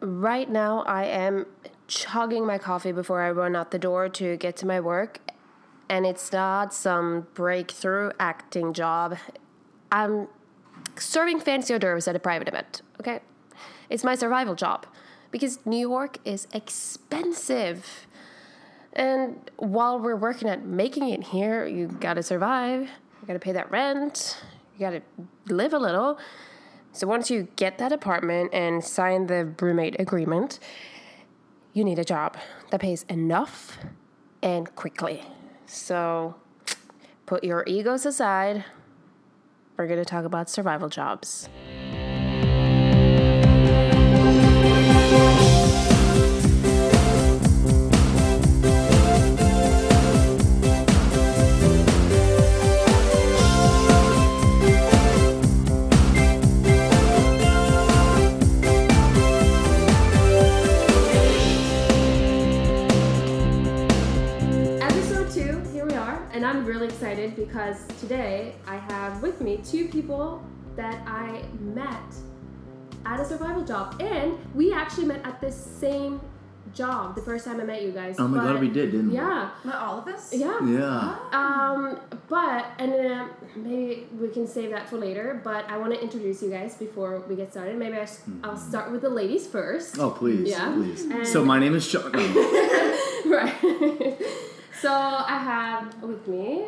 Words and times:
right 0.00 0.48
now 0.48 0.82
I 0.82 1.04
am 1.04 1.46
chugging 1.86 2.46
my 2.46 2.58
coffee 2.58 2.92
before 2.92 3.22
I 3.22 3.30
run 3.30 3.56
out 3.56 3.70
the 3.70 3.78
door 3.78 4.08
to 4.08 4.36
get 4.36 4.56
to 4.58 4.66
my 4.66 4.80
work, 4.80 5.20
and 5.88 6.06
it's 6.06 6.32
not 6.32 6.72
some 6.72 7.26
breakthrough 7.34 8.10
acting 8.18 8.72
job. 8.72 9.18
I'm 9.92 10.28
serving 10.96 11.40
fancy 11.40 11.74
hors 11.74 11.78
d'oeuvres 11.78 12.08
at 12.08 12.16
a 12.16 12.20
private 12.20 12.48
event, 12.48 12.82
okay? 13.00 13.20
It's 13.88 14.04
my 14.04 14.14
survival 14.14 14.54
job 14.54 14.86
because 15.30 15.64
New 15.66 15.88
York 15.88 16.18
is 16.24 16.46
expensive. 16.52 18.06
And 18.92 19.50
while 19.56 19.98
we're 19.98 20.16
working 20.16 20.48
at 20.48 20.64
making 20.64 21.08
it 21.08 21.24
here, 21.24 21.66
you 21.66 21.88
gotta 21.88 22.22
survive, 22.22 22.82
you 22.82 23.26
gotta 23.26 23.38
pay 23.38 23.52
that 23.52 23.70
rent, 23.70 24.42
you 24.74 24.80
gotta 24.80 25.02
live 25.46 25.72
a 25.72 25.78
little. 25.78 26.18
So 26.92 27.06
once 27.06 27.30
you 27.30 27.48
get 27.56 27.78
that 27.78 27.92
apartment 27.92 28.52
and 28.52 28.84
sign 28.84 29.26
the 29.26 29.54
roommate 29.60 29.98
agreement, 30.00 30.58
you 31.72 31.84
need 31.84 31.98
a 31.98 32.04
job 32.04 32.36
that 32.70 32.80
pays 32.80 33.04
enough 33.08 33.78
and 34.42 34.74
quickly. 34.74 35.22
So 35.66 36.34
put 37.26 37.44
your 37.44 37.62
egos 37.66 38.04
aside. 38.04 38.64
We're 39.76 39.86
going 39.86 40.00
to 40.00 40.04
talk 40.04 40.24
about 40.24 40.50
survival 40.50 40.88
jobs. 40.88 41.48
Excited 67.20 67.36
because 67.36 67.86
today 68.00 68.54
I 68.66 68.76
have 68.76 69.22
with 69.22 69.40
me 69.40 69.58
two 69.58 69.88
people 69.88 70.42
that 70.76 71.00
I 71.06 71.42
met 71.60 71.98
at 73.06 73.20
a 73.20 73.24
survival 73.24 73.64
job, 73.64 74.00
and 74.00 74.38
we 74.54 74.72
actually 74.72 75.06
met 75.06 75.24
at 75.24 75.40
the 75.40 75.50
same 75.50 76.20
job 76.74 77.16
the 77.16 77.22
first 77.22 77.44
time 77.44 77.60
I 77.60 77.64
met 77.64 77.82
you 77.82 77.90
guys. 77.90 78.16
Oh 78.18 78.28
my 78.28 78.38
but- 78.38 78.52
god, 78.52 78.60
we 78.60 78.68
did, 78.68 78.92
didn't 78.92 79.08
we? 79.10 79.14
Yeah, 79.16 79.50
all 79.74 79.98
of 79.98 80.08
us? 80.08 80.32
yeah. 80.32 80.58
Yeah. 80.64 81.16
Um, 81.32 81.98
but 82.28 82.66
and 82.78 82.92
uh, 82.94 83.26
maybe 83.56 84.06
we 84.18 84.28
can 84.28 84.46
save 84.46 84.70
that 84.70 84.88
for 84.88 84.96
later. 84.96 85.40
But 85.42 85.68
I 85.68 85.76
want 85.78 85.92
to 85.94 86.00
introduce 86.00 86.42
you 86.42 86.50
guys 86.50 86.76
before 86.76 87.20
we 87.28 87.34
get 87.36 87.50
started. 87.50 87.76
Maybe 87.76 87.96
I 87.96 88.06
will 88.48 88.56
start 88.56 88.92
with 88.92 89.02
the 89.02 89.10
ladies 89.10 89.46
first. 89.46 89.98
Oh 89.98 90.10
please, 90.10 90.48
Yeah. 90.50 90.72
please. 90.74 91.04
And- 91.04 91.26
So 91.26 91.44
my 91.44 91.58
name 91.58 91.74
is 91.74 91.86
Sean. 91.86 92.12
right. 93.26 94.16
so 94.80 94.92
I 94.92 95.38
have 95.38 96.02
with 96.02 96.26
me. 96.28 96.66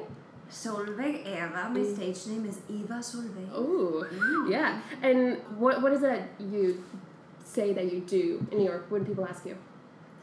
Solveig 0.53 1.27
Eva. 1.27 1.71
My 1.73 1.81
mm. 1.81 1.95
stage 1.95 2.27
name 2.27 2.47
is 2.47 2.59
Eva 2.69 3.01
Solveig. 3.01 3.57
Ooh, 3.57 4.05
mm. 4.13 4.51
yeah. 4.51 4.81
And 5.03 5.39
what 5.59 5.83
what 5.83 5.93
is 5.93 6.03
it 6.03 6.23
you 6.39 6.85
say 7.45 7.73
that 7.73 7.93
you 7.93 8.01
do 8.01 8.47
in 8.51 8.59
New 8.59 8.65
York 8.65 8.87
when 8.91 9.05
people 9.05 9.27
ask 9.27 9.47
you? 9.47 9.57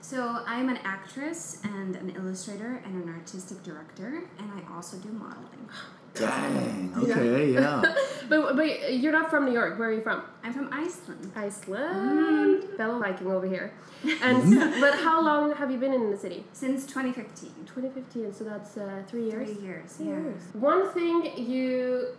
So 0.02 0.42
I'm 0.46 0.70
an 0.70 0.78
actress 0.84 1.60
and 1.64 1.96
an 1.96 2.12
illustrator 2.16 2.82
and 2.86 3.04
an 3.04 3.10
artistic 3.14 3.64
director, 3.64 4.24
and 4.38 4.52
I 4.54 4.74
also 4.74 4.98
do 4.98 5.10
modeling. 5.10 5.68
Dang. 6.14 6.94
Okay. 6.98 7.54
Yeah. 7.54 7.82
But 8.30 8.56
but 8.56 8.94
you're 8.94 9.12
not 9.12 9.32
from 9.32 9.46
New 9.46 9.52
York. 9.52 9.80
Where 9.80 9.90
are 9.90 9.92
you 9.92 10.02
from? 10.02 10.22
I'm 10.44 10.54
from 10.54 10.70
Iceland. 10.72 11.32
Iceland. 11.36 12.64
Fellow 12.78 13.00
Viking 13.00 13.26
over 13.26 13.48
here. 13.48 13.74
And 14.22 14.56
but 14.80 14.94
how 15.00 15.20
long 15.22 15.54
have 15.56 15.72
you 15.72 15.78
been 15.78 15.94
in 15.94 16.12
the 16.12 16.18
city? 16.18 16.46
Since 16.54 16.86
2015. 16.86 17.66
2015. 17.66 18.34
So 18.34 18.44
that's 18.44 18.78
uh, 18.78 19.02
three 19.08 19.26
years. 19.30 19.50
Three 19.50 19.66
years, 19.66 19.94
Three 19.94 20.06
yeah. 20.10 20.22
years. 20.22 20.42
One 20.54 20.90
thing 20.94 21.16
you 21.38 22.10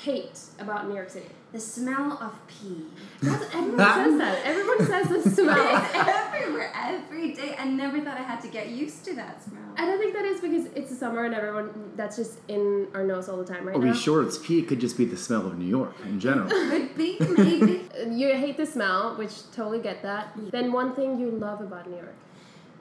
hate 0.00 0.38
about 0.60 0.86
New 0.88 0.94
York 0.94 1.10
City. 1.10 1.34
The 1.50 1.58
smell 1.60 2.12
of 2.20 2.34
pee. 2.46 2.84
That's, 3.22 3.42
everyone 3.54 3.78
says 3.78 4.18
that. 4.18 4.44
Everyone 4.44 4.86
says 4.86 5.08
the 5.08 5.30
smell. 5.34 5.76
It's 5.82 5.94
everywhere, 5.96 6.70
every 6.76 7.32
day. 7.32 7.56
I 7.58 7.64
never 7.64 8.00
thought 8.02 8.18
I 8.18 8.22
had 8.22 8.42
to 8.42 8.48
get 8.48 8.68
used 8.68 9.02
to 9.06 9.14
that 9.14 9.42
smell. 9.42 9.62
And 9.78 9.90
I 9.90 9.96
think 9.96 10.12
that 10.14 10.26
is 10.26 10.42
because 10.42 10.66
it's 10.74 10.90
the 10.90 10.96
summer 10.96 11.24
and 11.24 11.34
everyone 11.34 11.92
that's 11.96 12.16
just 12.16 12.40
in 12.48 12.88
our 12.92 13.02
nose 13.02 13.30
all 13.30 13.38
the 13.38 13.46
time 13.46 13.66
right 13.66 13.74
Are 13.76 13.78
now. 13.78 13.92
we 13.92 13.96
sure 13.96 14.22
it's 14.22 14.36
pee? 14.36 14.58
It 14.58 14.68
could 14.68 14.78
just 14.80 14.98
be 14.98 15.06
the 15.06 15.16
smell 15.16 15.46
of 15.46 15.56
New 15.56 15.64
York 15.66 15.94
in 16.04 16.20
general. 16.20 16.48
Could 16.50 16.94
be, 16.96 17.16
maybe. 17.20 17.84
You 18.10 18.28
hate 18.36 18.56
the 18.56 18.66
smell, 18.66 19.16
which 19.16 19.50
totally 19.52 19.80
get 19.80 20.02
that. 20.02 20.32
Then 20.52 20.70
one 20.72 20.94
thing 20.94 21.18
you 21.18 21.30
love 21.30 21.60
about 21.60 21.88
New 21.88 21.96
York. 21.96 22.14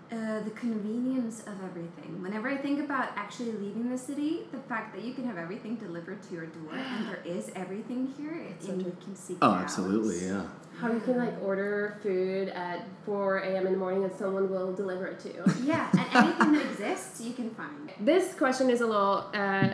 Uh, 0.10 0.40
the 0.44 0.52
convenience 0.52 1.42
of 1.42 1.56
everything. 1.66 2.22
Whenever 2.22 2.48
I 2.48 2.56
think 2.56 2.80
about 2.80 3.10
actually 3.18 3.52
leaving 3.52 3.90
the 3.90 3.98
city, 3.98 4.48
the 4.54 4.58
fact 4.60 4.96
that 4.96 5.04
you 5.04 5.14
can 5.14 5.26
have 5.26 5.38
everything 5.38 5.76
delivered 5.76 6.24
to 6.24 6.34
your 6.34 6.46
door 6.46 6.72
and 6.76 7.08
there 7.10 7.20
is 7.26 7.52
everything 7.58 8.14
here, 8.18 8.40
so 8.58 8.72
and 8.72 8.84
you 8.86 8.96
can 9.04 9.14
seek 9.18 9.38
Oh, 9.42 9.52
it 9.52 9.56
out. 9.56 9.62
absolutely. 9.64 10.26
Yeah. 10.26 10.44
How 10.80 10.94
you 10.94 11.02
can 11.02 11.18
like 11.18 11.34
order 11.44 12.00
food 12.02 12.48
at 12.48 12.88
4 13.06 13.40
a.m. 13.40 13.68
in 13.68 13.74
the 13.74 13.78
morning 13.78 14.06
and 14.06 14.14
someone 14.16 14.50
will 14.50 14.72
deliver 14.72 15.08
it 15.08 15.20
to 15.26 15.28
you. 15.34 15.44
Yeah, 15.66 15.90
and 15.92 16.08
anything 16.26 16.54
that 16.54 16.66
exists, 16.72 17.20
you 17.20 17.34
can 17.34 17.50
find. 17.50 17.92
This 18.00 18.34
question 18.34 18.70
is 18.70 18.80
a 18.80 18.88
little 18.88 19.26
uh, 19.34 19.72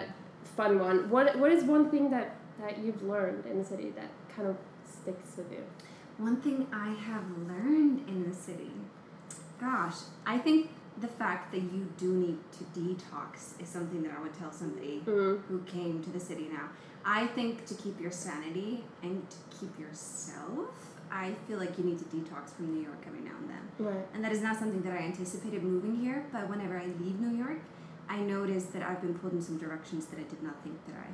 fun 0.58 0.80
one. 0.80 1.12
What 1.12 1.38
What 1.38 1.52
is 1.52 1.64
one 1.64 1.92
thing 1.92 2.10
that, 2.10 2.38
that 2.60 2.80
you've 2.80 3.04
learned 3.04 3.46
in 3.46 3.60
the 3.60 3.66
city 3.66 3.92
that 3.92 4.10
kind 4.36 4.48
of 4.48 4.58
sticks 4.92 5.38
with 5.38 5.52
you? 5.52 5.64
One 6.18 6.38
thing 6.42 6.66
I 6.74 6.90
have 7.10 7.24
learned 7.48 8.08
in 8.08 8.28
the 8.30 8.36
city, 8.36 8.72
gosh, 9.64 9.96
I 10.26 10.38
think 10.38 10.70
the 11.02 11.08
fact 11.08 11.52
that 11.54 11.62
you 11.62 11.82
do 11.98 12.10
need 12.26 12.38
to 12.58 12.64
detox 12.80 13.60
is 13.62 13.68
something 13.70 14.04
that 14.04 14.12
I 14.18 14.22
would 14.22 14.34
tell 14.38 14.52
somebody 14.52 15.02
Mm. 15.06 15.42
who 15.48 15.60
came 15.76 16.04
to 16.04 16.10
the 16.12 16.20
city 16.20 16.48
now. 16.52 16.68
I 17.06 17.28
think 17.28 17.66
to 17.66 17.74
keep 17.84 18.00
your 18.00 18.12
sanity 18.12 18.84
and 19.02 19.16
to 19.30 19.38
keep 19.60 19.74
yourself, 19.80 20.70
I 21.12 21.34
feel 21.48 21.58
like 21.64 21.78
you 21.78 21.84
need 21.84 22.00
to 22.00 22.06
detox 22.16 22.52
from 22.56 22.74
New 22.76 22.82
York 22.90 23.02
every 23.08 23.22
now 23.22 23.36
and 23.42 23.50
then. 23.54 23.64
Right. 23.88 24.06
And 24.14 24.24
that 24.24 24.32
is 24.32 24.42
not 24.42 24.58
something 24.58 24.82
that 24.84 24.94
I 24.94 25.02
anticipated 25.12 25.64
moving 25.64 25.96
here, 25.98 26.26
but 26.32 26.50
whenever 26.50 26.78
I 26.78 26.86
leave 27.02 27.20
New 27.20 27.36
York, 27.44 27.60
I 28.10 28.18
notice 28.20 28.66
that 28.74 28.84
I've 28.84 29.02
been 29.02 29.16
pulled 29.20 29.34
in 29.34 29.42
some 29.42 29.58
directions 29.58 30.06
that 30.08 30.20
I 30.20 30.24
did 30.24 30.42
not 30.44 30.56
think 30.64 30.78
that 30.88 30.96
I 30.96 31.08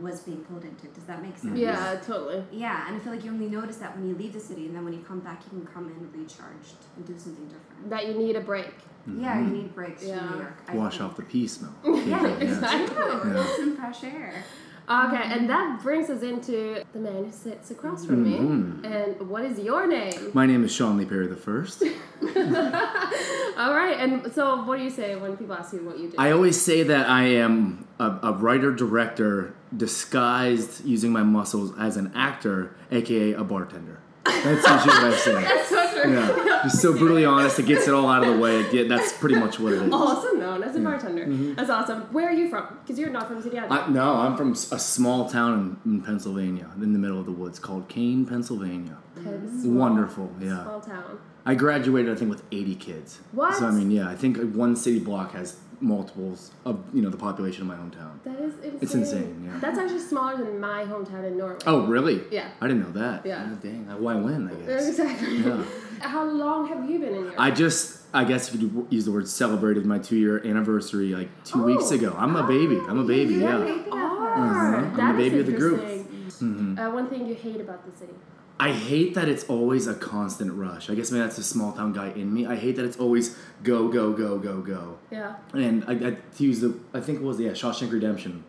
was 0.00 0.20
being 0.20 0.38
pulled 0.44 0.64
into. 0.64 0.86
Does 0.88 1.04
that 1.04 1.22
make 1.22 1.36
sense? 1.38 1.58
Yeah, 1.58 1.96
totally. 2.04 2.44
Yeah, 2.52 2.86
and 2.88 2.96
I 2.96 2.98
feel 2.98 3.12
like 3.14 3.24
you 3.24 3.30
only 3.30 3.48
notice 3.48 3.76
that 3.76 3.96
when 3.96 4.08
you 4.08 4.14
leave 4.16 4.32
the 4.32 4.40
city, 4.40 4.66
and 4.66 4.74
then 4.74 4.84
when 4.84 4.92
you 4.92 5.00
come 5.00 5.20
back, 5.20 5.42
you 5.44 5.58
can 5.58 5.66
come 5.66 5.86
in 5.88 6.10
recharged 6.20 6.76
and 6.96 7.06
do 7.06 7.14
something 7.18 7.44
different. 7.46 7.90
That 7.90 8.06
you 8.06 8.14
need 8.14 8.36
a 8.36 8.40
break. 8.40 8.74
Yeah, 9.06 9.38
you 9.40 9.46
need 9.46 9.74
breaks 9.74 10.02
Yeah. 10.04 10.18
from 10.18 10.30
New 10.30 10.36
York. 10.42 10.56
I 10.66 10.70
Mm-hmm. 10.72 10.78
Wash 10.80 10.98
think. 10.98 11.10
off 11.10 11.16
the 11.16 11.22
pee 11.22 11.46
smell. 11.46 11.74
Yeah, 11.84 12.26
exactly. 12.38 12.96
True. 12.96 13.44
Some 13.56 13.76
fresh 13.76 14.02
air. 14.04 14.42
Okay, 14.88 15.22
and 15.24 15.50
that 15.50 15.80
brings 15.82 16.10
us 16.10 16.22
into 16.22 16.84
the 16.92 16.98
man 17.00 17.24
who 17.24 17.32
sits 17.32 17.72
across 17.72 18.04
from 18.06 18.24
Mhm. 18.24 18.82
me. 18.82 18.88
And 18.88 19.28
what 19.28 19.44
is 19.44 19.58
your 19.58 19.86
name? 19.88 20.30
My 20.32 20.46
name 20.46 20.62
is 20.64 20.72
Sean 20.72 20.96
Lee 20.96 21.04
Perry 21.04 21.26
the 21.26 21.34
First. 21.36 21.82
All 23.56 23.74
right, 23.74 23.96
and 23.98 24.32
so 24.32 24.62
what 24.64 24.76
do 24.76 24.84
you 24.84 24.90
say 24.90 25.16
when 25.16 25.36
people 25.36 25.54
ask 25.54 25.72
you 25.72 25.84
what 25.84 25.98
you 25.98 26.10
do? 26.10 26.16
I 26.18 26.32
always 26.32 26.60
say 26.60 26.82
that 26.82 27.08
I 27.08 27.24
am 27.24 27.86
a, 27.98 28.18
a 28.22 28.32
writer 28.32 28.72
director 28.72 29.54
disguised 29.74 30.84
using 30.84 31.12
my 31.12 31.22
muscles 31.22 31.72
as 31.78 31.96
an 31.96 32.12
actor, 32.14 32.76
aka 32.90 33.32
a 33.32 33.44
bartender. 33.44 34.00
That's 34.24 34.68
usually 34.68 35.02
what 35.02 35.04
I 35.04 35.16
say. 35.16 35.32
That's 35.42 35.68
so 35.68 36.02
true. 36.02 36.12
Yeah, 36.12 36.60
just 36.64 36.82
so 36.82 36.92
brutally 36.92 37.24
honest. 37.24 37.58
It 37.58 37.66
gets 37.66 37.88
it 37.88 37.94
all 37.94 38.08
out 38.08 38.22
of 38.22 38.34
the 38.34 38.40
way. 38.40 38.70
Get- 38.70 38.88
that's 38.88 39.12
pretty 39.12 39.36
much 39.36 39.58
what 39.58 39.72
it 39.72 39.82
is. 39.82 39.92
Also 39.92 40.32
known 40.32 40.62
as 40.62 40.76
a 40.76 40.80
bartender. 40.80 41.24
Mm-hmm. 41.24 41.54
That's 41.54 41.70
awesome. 41.70 42.02
Where 42.12 42.28
are 42.28 42.32
you 42.32 42.48
from? 42.50 42.78
Because 42.82 42.98
you're 42.98 43.10
not 43.10 43.28
from 43.28 43.42
City 43.42 43.58
I, 43.58 43.88
no, 43.88 44.14
I'm 44.14 44.36
from 44.36 44.52
a 44.52 44.78
small 44.78 45.28
town 45.28 45.78
in, 45.84 45.92
in 45.92 46.02
Pennsylvania, 46.02 46.70
in 46.76 46.92
the 46.92 46.98
middle 46.98 47.18
of 47.18 47.26
the 47.26 47.32
woods, 47.32 47.58
called 47.58 47.88
Kane, 47.88 48.26
Pennsylvania. 48.26 48.98
It's 49.16 49.64
Wonderful, 49.64 50.32
yeah. 50.40 50.64
Small 50.64 50.80
town. 50.80 51.18
I 51.48 51.54
graduated, 51.54 52.10
I 52.12 52.18
think, 52.18 52.28
with 52.30 52.42
80 52.50 52.74
kids. 52.74 53.20
What? 53.32 53.54
So 53.54 53.66
I 53.66 53.70
mean, 53.70 53.90
yeah, 53.90 54.08
I 54.08 54.16
think 54.16 54.36
one 54.54 54.74
city 54.76 54.98
block 54.98 55.32
has 55.32 55.56
multiples 55.78 56.50
of 56.64 56.82
you 56.94 57.02
know 57.02 57.10
the 57.10 57.16
population 57.18 57.60
of 57.62 57.68
my 57.68 57.76
hometown. 57.76 58.22
That 58.24 58.40
is 58.40 58.54
insane. 58.54 58.78
It's 58.80 58.94
insane, 58.94 59.42
yeah. 59.46 59.58
That's 59.60 59.78
actually 59.78 60.00
smaller 60.00 60.38
than 60.38 60.58
my 60.58 60.84
hometown 60.84 61.24
in 61.24 61.36
Norway. 61.38 61.58
Oh, 61.66 61.86
really? 61.86 62.22
Yeah. 62.30 62.48
I 62.60 62.66
didn't 62.66 62.82
know 62.82 62.92
that. 63.00 63.24
Yeah. 63.26 63.48
Oh, 63.52 63.54
dang. 63.56 63.84
Why 64.02 64.14
win? 64.16 64.48
I 64.50 64.54
guess. 64.54 64.88
Exactly. 64.88 65.36
Yeah. 65.38 65.62
How 66.00 66.24
long 66.24 66.66
have 66.68 66.88
you 66.90 66.98
been 66.98 67.14
in 67.14 67.20
Europe? 67.24 67.34
I 67.38 67.50
just, 67.50 68.00
I 68.12 68.24
guess 68.24 68.52
you 68.52 68.58
could 68.68 68.86
use 68.92 69.04
the 69.04 69.12
word 69.12 69.28
celebrated 69.28 69.86
my 69.86 69.98
two 69.98 70.16
year 70.16 70.44
anniversary 70.46 71.14
like 71.14 71.28
two 71.44 71.60
Oh. 71.62 71.66
weeks 71.66 71.90
ago. 71.90 72.14
I'm 72.18 72.34
a 72.36 72.46
baby. 72.46 72.80
I'm 72.88 72.98
a 72.98 73.04
baby. 73.04 73.34
You're 73.34 73.42
Yeah. 73.42 73.58
baby 73.58 73.90
are. 73.92 74.34
Uh-huh. 74.34 75.02
I'm 75.02 75.16
the 75.16 75.22
baby 75.22 75.38
of 75.40 75.46
the 75.46 75.52
group. 75.52 75.80
interesting. 75.82 76.78
Uh, 76.78 76.90
one 76.90 77.06
thing 77.08 77.26
you 77.26 77.34
hate 77.34 77.60
about 77.60 77.84
the 77.90 77.96
city. 77.96 78.12
I 78.58 78.72
hate 78.72 79.14
that 79.14 79.28
it's 79.28 79.44
always 79.44 79.86
a 79.86 79.94
constant 79.94 80.52
rush. 80.54 80.88
I 80.88 80.94
guess 80.94 81.10
maybe 81.10 81.22
that's 81.22 81.36
the 81.36 81.42
small 81.42 81.72
town 81.72 81.92
guy 81.92 82.08
in 82.12 82.32
me. 82.32 82.46
I 82.46 82.56
hate 82.56 82.76
that 82.76 82.84
it's 82.86 82.96
always 82.96 83.36
go, 83.62 83.88
go, 83.88 84.12
go, 84.12 84.38
go, 84.38 84.60
go. 84.62 84.98
Yeah. 85.10 85.36
And 85.52 85.84
I, 85.86 85.92
I 85.92 86.10
to 86.36 86.42
use 86.44 86.60
the 86.60 86.78
I 86.94 87.00
think 87.00 87.18
it 87.20 87.24
was 87.24 87.38
yeah 87.38 87.50
Shawshank 87.50 87.92
Redemption, 87.92 88.44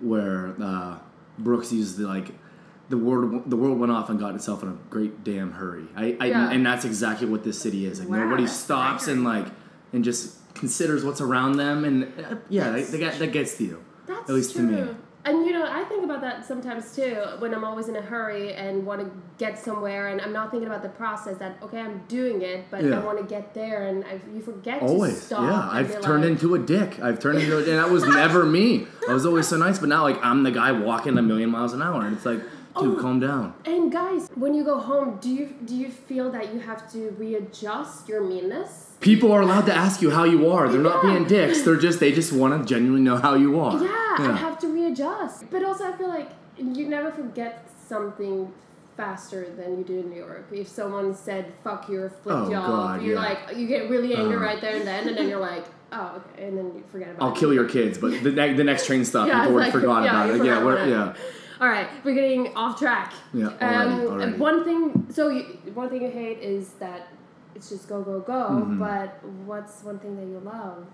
where 0.00 0.54
uh, 0.62 0.98
Brooks 1.38 1.72
used 1.72 1.98
the 1.98 2.06
like 2.06 2.28
the 2.88 2.96
world 2.96 3.48
the 3.50 3.56
world 3.56 3.78
went 3.78 3.92
off 3.92 4.08
and 4.10 4.18
got 4.18 4.34
itself 4.34 4.62
in 4.62 4.68
a 4.70 4.76
great 4.90 5.22
damn 5.24 5.52
hurry. 5.52 5.84
I, 5.96 6.16
I 6.20 6.26
Yeah. 6.26 6.50
and 6.50 6.64
that's 6.64 6.84
exactly 6.84 7.26
what 7.28 7.44
this 7.44 7.60
city 7.60 7.84
is. 7.86 8.00
Like 8.00 8.08
Wow, 8.08 8.24
nobody 8.24 8.46
stops 8.46 9.06
and 9.06 9.22
like 9.22 9.46
and 9.92 10.02
just 10.02 10.38
considers 10.54 11.04
what's 11.04 11.20
around 11.20 11.56
them 11.56 11.84
and 11.84 12.04
uh, 12.04 12.36
yeah, 12.48 12.70
that, 12.70 12.86
that, 12.88 13.18
that 13.18 13.32
gets 13.32 13.56
to 13.58 13.64
you. 13.64 13.84
That's 14.06 14.28
At 14.28 14.34
least 14.34 14.52
to 14.52 14.58
true. 14.58 14.86
me. 14.86 14.94
And 15.24 15.46
you 15.46 15.52
know, 15.52 15.64
I 15.64 15.84
think 15.84 16.04
about 16.04 16.20
that 16.22 16.44
sometimes 16.44 16.96
too 16.96 17.14
when 17.38 17.54
I'm 17.54 17.62
always 17.62 17.88
in 17.88 17.94
a 17.94 18.00
hurry 18.02 18.54
and 18.54 18.84
want 18.84 19.00
to 19.02 19.10
get 19.38 19.56
somewhere, 19.56 20.08
and 20.08 20.20
I'm 20.20 20.32
not 20.32 20.50
thinking 20.50 20.66
about 20.68 20.82
the 20.82 20.88
process. 20.88 21.38
That 21.38 21.58
okay, 21.62 21.78
I'm 21.78 22.02
doing 22.08 22.42
it, 22.42 22.64
but 22.70 22.82
Yeah. 22.82 22.98
I 23.00 23.04
want 23.04 23.18
to 23.18 23.24
get 23.24 23.54
there, 23.54 23.86
and 23.86 24.04
I, 24.04 24.20
you 24.34 24.40
forget 24.42 24.80
to 24.80 24.86
Always, 24.86 25.22
stop. 25.22 25.42
yeah. 25.42 25.68
I've 25.70 26.00
turned 26.00 26.24
like, 26.24 26.32
into 26.32 26.56
a 26.56 26.58
dick. 26.58 26.98
I've 27.00 27.20
turned 27.20 27.38
into, 27.38 27.54
a, 27.56 27.58
and 27.58 27.78
that 27.78 27.90
was 27.90 28.04
never 28.04 28.44
me. 28.44 28.86
I 29.08 29.14
was 29.14 29.24
always 29.24 29.46
so 29.46 29.56
nice, 29.56 29.78
but 29.78 29.88
now 29.88 30.02
like 30.02 30.18
I'm 30.24 30.42
the 30.42 30.50
guy 30.50 30.72
walking 30.72 31.16
a 31.16 31.22
million 31.22 31.50
miles 31.50 31.72
an 31.72 31.82
hour, 31.82 32.04
and 32.04 32.16
it's 32.16 32.26
like, 32.26 32.40
dude, 32.80 32.98
Oh. 32.98 33.00
calm 33.00 33.20
down. 33.20 33.54
And 33.64 33.90
guys, 33.92 34.28
when 34.34 34.54
you 34.54 34.64
go 34.64 34.78
home, 34.78 35.18
do 35.20 35.28
you 35.30 35.46
do 35.64 35.74
you 35.74 35.88
feel 35.88 36.30
that 36.30 36.52
you 36.54 36.60
have 36.60 36.90
to 36.92 37.10
readjust 37.18 38.08
your 38.08 38.22
meanness? 38.22 38.90
People 39.00 39.32
are 39.32 39.40
allowed 39.42 39.66
to 39.66 39.74
ask 39.74 40.00
you 40.02 40.10
how 40.10 40.24
you 40.24 40.50
are. 40.50 40.68
They're 40.68 40.80
not 40.80 41.02
being 41.02 41.24
dicks. 41.24 41.62
They're 41.62 41.76
just 41.76 42.00
they 42.00 42.12
just 42.12 42.32
want 42.32 42.50
to 42.58 42.64
genuinely 42.74 43.02
know 43.02 43.16
how 43.16 43.34
you 43.34 43.58
are. 43.60 43.82
Yeah, 43.82 44.16
I 44.32 44.36
have 44.46 44.58
to 44.60 44.68
readjust. 44.68 45.50
But 45.50 45.64
also, 45.64 45.84
I 45.90 45.92
feel 45.92 46.08
like 46.08 46.30
you 46.56 46.86
never 46.88 47.10
forget 47.10 47.68
something 47.88 48.52
faster 48.96 49.46
than 49.56 49.78
you 49.78 49.84
do 49.84 49.98
in 50.00 50.10
New 50.10 50.18
York. 50.18 50.46
If 50.52 50.68
someone 50.68 51.14
said 51.14 51.52
"fuck 51.64 51.88
you" 51.88 52.02
or 52.02 52.10
flipped 52.10 52.46
Oh, 52.46 52.50
you 52.50 52.56
off, 52.56 53.02
you're 53.02 53.14
yeah. 53.14 53.20
like 53.28 53.56
you 53.56 53.66
get 53.66 53.90
really 53.90 54.14
angry 54.14 54.36
Uh. 54.36 54.40
right 54.40 54.60
there 54.60 54.76
and 54.76 54.86
then, 54.86 55.08
and 55.08 55.16
then 55.16 55.28
you're 55.28 55.40
like, 55.40 55.64
oh, 55.92 56.20
okay, 56.34 56.46
and 56.46 56.56
then 56.58 56.66
you 56.76 56.82
forget 56.92 57.08
about 57.10 57.20
it. 57.22 57.24
I'll 57.24 57.32
it. 57.34 57.38
kill 57.40 57.52
your 57.52 57.64
kids, 57.68 57.98
but 57.98 58.22
the, 58.22 58.30
ne- 58.30 58.52
the 58.54 58.64
next 58.64 58.86
train 58.86 59.04
stop, 59.04 59.26
Yeah, 59.28 59.40
people 59.42 59.56
like- 59.56 59.72
forgot 59.72 60.04
yeah, 60.04 60.10
about 60.10 60.28
it. 60.28 60.32
forgot 60.38 60.46
Yeah, 60.46 60.64
we're, 60.64 60.72
about 60.76 60.88
it. 60.88 60.90
yeah. 60.90 61.14
All 61.62 61.68
right, 61.68 61.86
we're 62.04 62.14
getting 62.14 62.52
off 62.56 62.76
track. 62.76 63.12
Yeah, 63.32 63.50
already, 63.62 63.62
Um, 63.62 64.00
already. 64.08 64.32
One 64.32 64.64
thing, 64.64 65.06
so 65.10 65.28
you, 65.28 65.42
one 65.74 65.90
thing 65.90 66.02
you 66.02 66.10
hate 66.10 66.40
is 66.40 66.70
that 66.80 67.06
it's 67.54 67.68
just 67.68 67.88
go 67.88 68.02
go 68.02 68.18
go. 68.18 68.32
Mm-hmm. 68.32 68.80
But 68.80 69.24
what's 69.46 69.84
one 69.84 70.00
thing 70.00 70.16
that 70.16 70.26
you 70.26 70.40
love? 70.44 70.84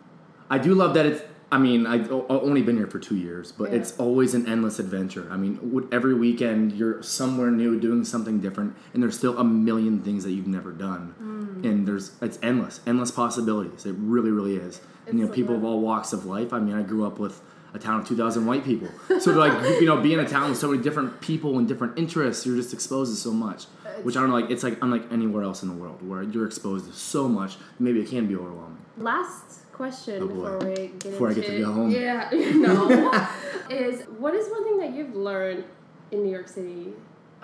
I 0.51 0.59
do 0.59 0.75
love 0.75 0.93
that 0.93 1.07
it's. 1.07 1.23
I 1.51 1.57
mean, 1.57 1.87
I've 1.87 2.13
only 2.13 2.61
been 2.61 2.77
here 2.77 2.87
for 2.87 2.99
two 2.99 3.17
years, 3.17 3.51
but 3.51 3.71
Yeah. 3.71 3.79
it's 3.79 3.97
always 3.99 4.35
an 4.35 4.47
endless 4.47 4.79
adventure. 4.79 5.27
I 5.31 5.39
mean, 5.39 5.89
every 5.91 6.13
weekend 6.13 6.73
you're 6.73 7.03
somewhere 7.03 7.51
new, 7.51 7.81
doing 7.81 8.05
something 8.05 8.39
different, 8.39 8.77
and 8.93 9.03
there's 9.03 9.17
still 9.17 9.39
a 9.39 9.45
million 9.45 10.03
things 10.03 10.23
that 10.25 10.33
you've 10.33 10.47
never 10.47 10.73
done. 10.73 11.15
Mm. 11.19 11.65
And 11.65 11.89
there's 11.89 12.13
it's 12.21 12.39
endless, 12.43 12.81
endless 12.87 13.11
possibilities. 13.11 13.87
It 13.87 13.95
really, 13.99 14.31
really 14.31 14.57
is. 14.57 14.83
And 15.07 15.19
you 15.19 15.25
know, 15.25 15.33
people 15.33 15.55
of 15.55 15.65
all 15.65 15.81
walks 15.81 16.13
of 16.13 16.27
life. 16.27 16.53
I 16.53 16.59
mean, 16.59 16.75
I 16.75 16.83
grew 16.83 17.07
up 17.07 17.19
with 17.19 17.41
a 17.75 17.79
town 17.79 18.01
of 18.01 18.09
2,000 18.09 18.47
white 18.47 18.65
people, 18.65 18.89
so 19.21 19.33
to 19.33 19.39
like 19.39 19.53
you 19.81 19.87
know, 19.87 20.01
be 20.01 20.13
in 20.15 20.21
a 20.21 20.29
town 20.29 20.51
with 20.51 20.59
so 20.59 20.71
many 20.71 20.83
different 20.83 21.21
people 21.21 21.59
and 21.59 21.69
different 21.69 21.99
interests, 21.99 22.47
you're 22.47 22.57
just 22.57 22.73
exposed 22.73 23.13
to 23.15 23.21
so 23.21 23.31
much. 23.33 23.67
Which 24.05 24.17
I 24.17 24.21
don't 24.21 24.29
know, 24.31 24.37
like. 24.37 24.51
It's 24.51 24.63
like 24.63 24.79
unlike 24.81 25.11
anywhere 25.11 25.43
else 25.43 25.63
in 25.65 25.69
the 25.69 25.75
world 25.75 26.07
where 26.09 26.23
you're 26.23 26.47
exposed 26.47 26.87
to 26.87 26.93
so 26.93 27.29
much. 27.29 27.57
Maybe 27.81 28.01
it 28.01 28.09
can 28.09 28.27
be 28.29 28.37
overwhelming. 28.37 28.79
Last 28.97 29.71
question 29.73 30.23
Oh, 30.23 30.29
before 30.29 30.59
we 30.59 30.75
get 30.75 31.03
Before 31.03 31.31
I 31.31 31.35
get 31.35 31.47
to 31.47 31.59
go 31.59 31.73
home. 31.73 31.91
Yeah, 31.91 32.29
no. 32.33 33.29
is 33.71 34.03
what 34.19 34.35
is 34.35 34.49
one 34.51 34.65
thing 34.65 34.79
that 34.79 34.95
you've 34.95 35.17
learned 35.17 35.65
in 36.13 36.23
New 36.23 36.31
York 36.31 36.47
City? 36.49 36.93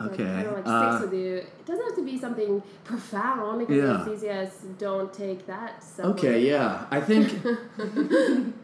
Okay, 0.01 0.25
Kind 0.25 0.47
of 0.47 0.55
like 0.55 0.67
uh, 0.67 0.99
sticks 0.99 1.11
with 1.11 1.21
you. 1.21 1.35
It 1.37 1.67
doesn't 1.67 1.85
have 1.85 1.95
to 1.97 2.05
be 2.05 2.19
something 2.19 2.63
profound. 2.85 3.63
It 3.63 3.67
can 3.67 3.77
Yeah. 3.77 4.03
be 4.05 4.13
as 4.13 4.19
easy 4.19 4.29
as 4.29 4.51
don't 4.79 5.13
take 5.13 5.47
that. 5.47 5.83
Somewhere. 5.83 6.15
Okay, 6.15 6.49
yeah. 6.49 6.87
I 6.91 7.01
think. 7.01 7.33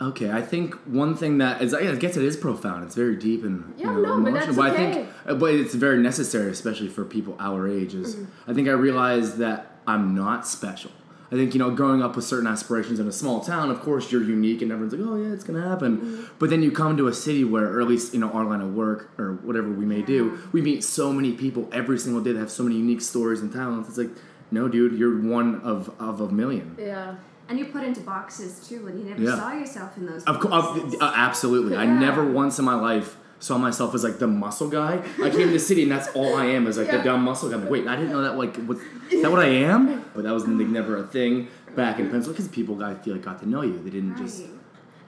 okay, 0.00 0.30
I 0.30 0.42
think 0.42 0.74
one 0.86 1.14
thing 1.16 1.38
that 1.38 1.62
is, 1.62 1.72
yeah, 1.72 1.92
I 1.92 1.96
guess 1.96 2.16
it 2.16 2.24
is 2.24 2.36
profound. 2.36 2.84
It's 2.84 2.94
very 2.94 3.16
deep 3.16 3.44
and 3.44 3.72
Yeah, 3.76 3.86
you 3.96 4.02
know, 4.02 4.18
no, 4.18 4.22
but 4.22 4.28
emotional. 4.28 4.54
that's 4.54 4.58
I 4.58 4.70
okay. 4.70 4.92
think, 4.94 5.08
uh, 5.26 5.34
but 5.34 5.54
it's 5.54 5.74
very 5.74 5.98
necessary, 5.98 6.50
especially 6.50 6.88
for 6.88 7.04
people 7.04 7.36
our 7.38 7.68
age. 7.68 7.94
Is 7.94 8.16
Mm-hmm. 8.16 8.50
I 8.50 8.54
think 8.54 8.68
I 8.68 8.72
realized 8.72 9.38
that 9.38 9.78
I'm 9.86 10.14
not 10.14 10.46
special. 10.46 10.90
I 11.32 11.36
think 11.36 11.52
you 11.54 11.58
know, 11.58 11.70
growing 11.70 12.00
up 12.02 12.14
with 12.16 12.24
certain 12.24 12.46
aspirations 12.46 13.00
in 13.00 13.08
a 13.08 13.12
small 13.12 13.40
town, 13.40 13.70
of 13.70 13.80
course 13.80 14.12
you're 14.12 14.22
unique, 14.22 14.62
and 14.62 14.70
everyone's 14.70 14.92
like, 14.94 15.04
"Oh 15.04 15.16
yeah, 15.16 15.32
it's 15.32 15.42
gonna 15.42 15.66
happen." 15.68 15.96
Mm-hmm. 15.98 16.24
But 16.38 16.50
then 16.50 16.62
you 16.62 16.70
come 16.70 16.96
to 16.96 17.08
a 17.08 17.14
city 17.14 17.44
where, 17.44 17.66
or 17.76 17.80
at 17.80 17.88
least 17.88 18.14
you 18.14 18.20
know, 18.20 18.30
our 18.30 18.44
line 18.44 18.60
of 18.60 18.74
work 18.74 19.10
or 19.18 19.32
whatever 19.42 19.68
we 19.68 19.84
may 19.84 20.02
do, 20.02 20.38
we 20.52 20.60
meet 20.60 20.84
so 20.84 21.12
many 21.12 21.32
people 21.32 21.68
every 21.72 21.98
single 21.98 22.22
day 22.22 22.32
that 22.32 22.38
have 22.38 22.50
so 22.52 22.62
many 22.62 22.76
unique 22.76 23.00
stories 23.00 23.40
and 23.40 23.52
talents. 23.52 23.88
It's 23.88 23.98
like, 23.98 24.10
no, 24.52 24.68
dude, 24.68 24.96
you're 24.98 25.18
one 25.22 25.60
of 25.62 25.90
of 25.98 26.20
a 26.20 26.28
million. 26.30 26.76
Yeah. 26.78 27.16
And 27.48 27.58
you 27.58 27.66
put 27.66 27.84
into 27.84 28.00
boxes 28.00 28.66
too, 28.66 28.86
and 28.86 28.98
you 28.98 29.04
never 29.04 29.20
Yeah. 29.20 29.36
saw 29.38 29.52
yourself 29.52 29.96
in 29.98 30.06
those. 30.06 30.24
Of 30.24 30.40
course, 30.40 30.94
uh, 31.00 31.12
absolutely. 31.14 31.76
I 31.76 31.84
never 31.86 32.24
once 32.24 32.58
in 32.58 32.64
my 32.64 32.74
life 32.74 33.16
saw 33.38 33.58
myself 33.58 33.94
as 33.94 34.02
like 34.02 34.18
the 34.18 34.26
muscle 34.26 34.68
guy. 34.68 35.02
I 35.22 35.28
came 35.28 35.48
to 35.48 35.52
the 35.52 35.58
city 35.58 35.82
and 35.82 35.92
that's 35.92 36.08
all 36.14 36.34
I 36.36 36.46
am 36.46 36.66
is 36.66 36.78
like 36.78 36.86
Yeah. 36.86 36.98
the 36.98 37.02
dumb 37.04 37.22
muscle 37.22 37.50
guy. 37.50 37.56
Like, 37.56 37.70
wait, 37.70 37.86
I 37.86 37.96
didn't 37.96 38.12
know 38.12 38.22
that. 38.22 38.38
Like, 38.38 38.56
what, 38.64 38.78
is 39.10 39.20
that 39.22 39.30
what 39.30 39.40
I 39.40 39.48
am? 39.48 40.02
But 40.14 40.24
that 40.24 40.32
was 40.32 40.46
like, 40.48 40.66
never 40.68 40.96
a 40.96 41.02
thing 41.02 41.48
back 41.76 41.98
in 41.98 42.08
Pennsylvania 42.10 42.32
because 42.44 42.48
people 42.48 42.82
I 42.82 42.94
feel 42.94 43.14
like 43.14 43.24
got 43.24 43.40
to 43.40 43.48
know 43.48 43.60
you. 43.60 43.78
They 43.84 43.90
didn't 43.90 44.16
just. 44.16 44.40
Right. 44.42 44.50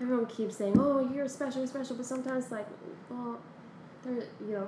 Everyone 0.03 0.27
keeps 0.27 0.57
saying, 0.59 0.79
"Oh, 0.79 1.09
you're 1.15 1.27
special, 1.27 1.61
you're 1.61 1.69
special," 1.69 1.97
but 1.97 2.05
sometimes, 2.05 2.51
like, 2.51 2.67
well, 3.09 3.39
they're 4.05 4.25
you 4.47 4.53
know, 4.57 4.67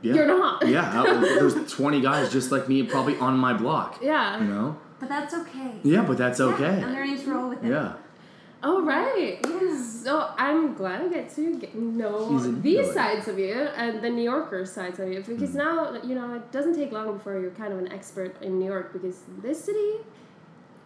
Yeah. 0.00 0.14
You're 0.14 0.26
not. 0.28 0.66
yeah. 0.66 1.02
I- 1.02 1.20
there's 1.20 1.70
20 1.70 2.00
guys 2.00 2.32
just 2.32 2.50
like 2.50 2.70
me 2.70 2.82
probably 2.84 3.18
on 3.18 3.36
my 3.36 3.52
block. 3.52 3.98
yeah. 4.00 4.38
You 4.40 4.46
know. 4.48 4.76
But 5.02 5.08
that's 5.08 5.34
okay. 5.34 5.72
Yeah, 5.82 6.02
but 6.08 6.16
that's 6.16 6.38
Yeah, 6.38 6.46
okay. 6.54 6.74
I'm 6.80 6.92
learning 6.92 7.18
to 7.22 7.30
roll 7.34 7.48
with 7.48 7.64
it. 7.64 7.70
Yeah. 7.70 7.94
Oh 8.62 8.84
right. 8.84 9.40
Yeah. 9.44 9.76
So 10.04 10.30
I'm 10.38 10.74
glad 10.74 10.98
I 11.02 11.08
get 11.08 11.26
to 11.34 11.56
get 11.58 11.74
know 11.74 12.38
these 12.68 12.92
sides 12.94 13.26
of 13.26 13.36
you 13.36 13.54
and 13.82 14.00
the 14.00 14.08
New 14.08 14.22
Yorker 14.22 14.64
sides 14.64 15.00
of 15.00 15.08
you 15.12 15.20
because 15.30 15.50
Mm. 15.50 15.64
now 15.66 15.74
you 16.08 16.14
know 16.14 16.34
it 16.34 16.52
doesn't 16.52 16.76
take 16.76 16.92
long 16.92 17.08
before 17.14 17.34
you're 17.40 17.50
kind 17.62 17.72
of 17.72 17.80
an 17.80 17.90
expert 17.98 18.40
in 18.40 18.60
New 18.60 18.66
York 18.74 18.92
because 18.92 19.16
this 19.42 19.64
city. 19.64 19.92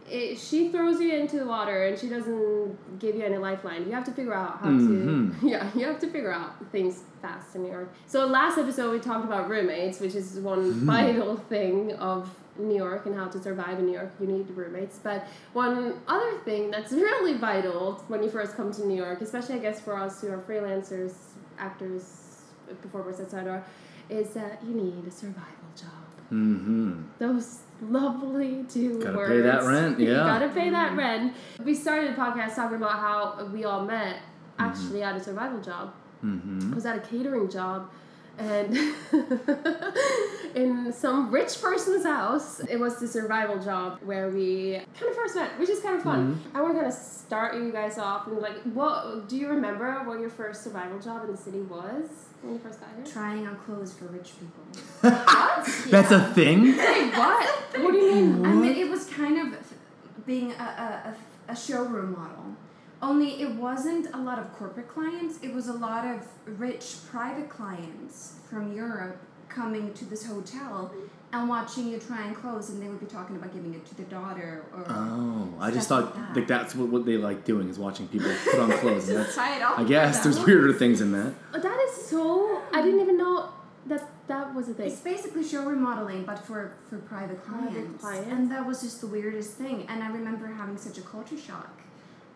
It, 0.08 0.38
she 0.38 0.68
throws 0.70 1.00
you 1.00 1.12
into 1.12 1.36
the 1.36 1.46
water 1.46 1.84
and 1.86 1.98
she 1.98 2.08
doesn't 2.08 2.98
give 3.00 3.16
you 3.16 3.24
any 3.24 3.38
lifeline. 3.38 3.84
You 3.86 3.92
have 3.92 4.04
to 4.04 4.12
figure 4.12 4.34
out 4.34 4.60
how 4.60 4.68
Mhm. 4.70 5.40
to 5.40 5.46
yeah, 5.52 5.68
you 5.74 5.84
have 5.84 5.98
to 6.00 6.06
figure 6.06 6.32
out 6.32 6.52
things 6.70 7.02
fast 7.20 7.56
in 7.56 7.64
New 7.64 7.72
York. 7.72 7.92
So 8.06 8.24
last 8.24 8.56
episode 8.56 8.92
we 8.92 9.00
talked 9.00 9.24
about 9.24 9.48
roommates, 9.50 9.98
which 10.00 10.14
is 10.14 10.38
one 10.38 10.62
Mm-hmm. 10.72 10.86
vital 10.86 11.36
thing 11.36 11.92
of 11.94 12.30
New 12.58 12.76
York 12.76 13.06
and 13.06 13.14
how 13.14 13.26
to 13.28 13.38
survive 13.42 13.78
in 13.78 13.86
New 13.86 13.92
York. 13.92 14.12
You 14.20 14.26
need 14.26 14.48
roommates. 14.50 14.98
But 15.02 15.26
one 15.52 15.94
other 16.08 16.38
thing 16.44 16.70
that's 16.70 16.92
really 17.08 17.34
vital 17.38 18.02
when 18.08 18.22
you 18.22 18.30
first 18.30 18.56
come 18.56 18.72
to 18.72 18.86
New 18.86 18.96
York, 18.96 19.20
especially 19.20 19.56
I 19.56 19.58
guess 19.58 19.80
for 19.80 19.96
us 19.96 20.20
who 20.20 20.28
are 20.32 20.38
freelancers, 20.38 21.14
actors, 21.58 22.40
performers, 22.82 23.20
etc., 23.20 23.64
is 24.08 24.30
that 24.34 24.60
you 24.64 24.74
need 24.74 25.04
a 25.06 25.10
survival 25.10 25.68
job. 25.76 25.90
Mm-hmm. 26.32 27.02
Those 27.18 27.60
lovely 27.82 28.64
two 28.68 29.00
Gotta 29.02 29.16
words. 29.16 29.30
pay 29.32 29.40
that 29.42 29.62
rent, 29.64 29.98
You 30.00 30.10
yeah. 30.12 30.16
gotta 30.26 30.48
pay 30.48 30.70
that 30.70 30.96
rent. 30.96 31.34
We 31.64 31.74
started 31.74 32.12
the 32.12 32.20
podcast 32.20 32.54
talking 32.56 32.76
about 32.78 32.92
how 32.98 33.46
we 33.52 33.64
all 33.64 33.84
met 33.84 34.16
Mm-hmm. 34.58 34.70
actually 34.70 35.02
at 35.02 35.14
a 35.14 35.22
survival 35.22 35.60
job. 35.60 35.92
Mm-hmm. 36.24 36.72
I 36.72 36.74
was 36.74 36.86
at 36.86 36.96
a 36.96 37.00
catering 37.00 37.50
job 37.50 37.90
and 38.38 38.76
in 40.54 40.92
some 40.92 41.30
rich 41.30 41.60
person's 41.60 42.04
house. 42.04 42.60
It 42.60 42.78
was 42.78 42.98
the 42.98 43.08
survival 43.08 43.58
job 43.58 44.00
where 44.02 44.28
we 44.30 44.80
kind 44.98 45.10
of 45.10 45.16
first 45.16 45.34
met, 45.34 45.58
which 45.58 45.68
is 45.68 45.80
kind 45.80 45.96
of 45.96 46.02
fun. 46.02 46.34
Mm-hmm. 46.34 46.56
I 46.56 46.60
want 46.60 46.74
to 46.74 46.80
kind 46.80 46.92
of 46.92 46.98
start 46.98 47.54
you 47.54 47.72
guys 47.72 47.98
off 47.98 48.26
and 48.26 48.38
like, 48.38 48.62
what 48.62 49.28
do 49.28 49.36
you 49.36 49.48
remember 49.48 49.92
what 50.04 50.20
your 50.20 50.30
first 50.30 50.64
survival 50.64 50.98
job 50.98 51.24
in 51.24 51.32
the 51.32 51.36
city 51.36 51.60
was 51.60 52.08
when 52.42 52.54
you 52.54 52.58
first 52.58 52.80
got 52.80 52.90
here? 52.96 53.04
Trying 53.04 53.46
on 53.46 53.56
clothes 53.56 53.94
for 53.94 54.06
rich 54.06 54.32
people. 54.38 54.64
That's 55.90 56.10
a 56.10 56.32
thing. 56.34 56.76
Wait, 56.76 57.16
what? 57.16 57.46
What 57.76 57.92
do 57.92 57.98
you 57.98 58.14
mean? 58.14 58.46
I 58.46 58.52
mean, 58.52 58.76
it 58.76 58.88
was 58.88 59.06
kind 59.06 59.54
of 59.54 59.74
being 60.26 60.52
a, 60.52 60.54
a, 60.54 61.14
a, 61.48 61.52
a 61.52 61.56
showroom 61.56 62.12
model. 62.12 62.56
Only 63.02 63.42
it 63.42 63.50
wasn't 63.54 64.08
a 64.14 64.18
lot 64.18 64.38
of 64.38 64.52
corporate 64.54 64.88
clients, 64.88 65.38
it 65.42 65.52
was 65.52 65.68
a 65.68 65.72
lot 65.72 66.06
of 66.06 66.26
rich 66.58 66.96
private 67.10 67.48
clients 67.48 68.34
from 68.48 68.72
Europe 68.72 69.18
coming 69.48 69.92
to 69.94 70.04
this 70.04 70.26
hotel 70.26 70.92
and 71.32 71.48
watching 71.48 71.88
you 71.88 71.98
try 71.98 72.24
and 72.26 72.34
clothes, 72.34 72.70
and 72.70 72.80
they 72.82 72.88
would 72.88 73.00
be 73.00 73.06
talking 73.06 73.36
about 73.36 73.52
giving 73.52 73.74
it 73.74 73.84
to 73.86 73.94
their 73.96 74.06
daughter 74.06 74.64
or. 74.74 74.84
Oh, 74.88 75.52
I 75.60 75.70
just 75.70 75.88
thought 75.88 76.04
like 76.06 76.14
that. 76.14 76.36
like 76.36 76.46
that's 76.46 76.74
what, 76.74 76.88
what 76.88 77.04
they 77.04 77.16
like 77.16 77.44
doing 77.44 77.68
is 77.68 77.78
watching 77.78 78.08
people 78.08 78.32
put 78.44 78.58
on 78.60 78.70
clothes. 78.78 79.08
and 79.08 79.18
that's, 79.18 79.34
try 79.34 79.56
it 79.56 79.62
on 79.62 79.84
I 79.84 79.84
guess 79.88 80.22
there's 80.22 80.38
weirder 80.44 80.72
things 80.72 81.00
in 81.00 81.12
that. 81.12 81.34
Oh, 81.52 81.60
That 81.60 81.78
is 81.88 82.06
so. 82.06 82.62
I 82.72 82.80
didn't 82.82 83.00
even 83.00 83.18
know 83.18 83.50
that 83.86 84.08
that 84.28 84.54
was 84.54 84.68
a 84.68 84.74
thing. 84.74 84.86
It's 84.88 85.00
basically 85.00 85.46
showroom 85.46 85.82
modeling, 85.82 86.24
but 86.24 86.38
for, 86.38 86.74
for 86.88 86.98
private 86.98 87.44
clients, 87.44 87.72
Private 87.72 87.98
clients. 87.98 88.02
clients. 88.04 88.28
And 88.32 88.50
that 88.50 88.66
was 88.66 88.80
just 88.82 89.00
the 89.00 89.06
weirdest 89.06 89.52
thing. 89.54 89.86
And 89.88 90.02
I 90.02 90.08
remember 90.08 90.46
having 90.46 90.76
such 90.76 90.96
a 90.98 91.02
culture 91.02 91.36
shock 91.38 91.82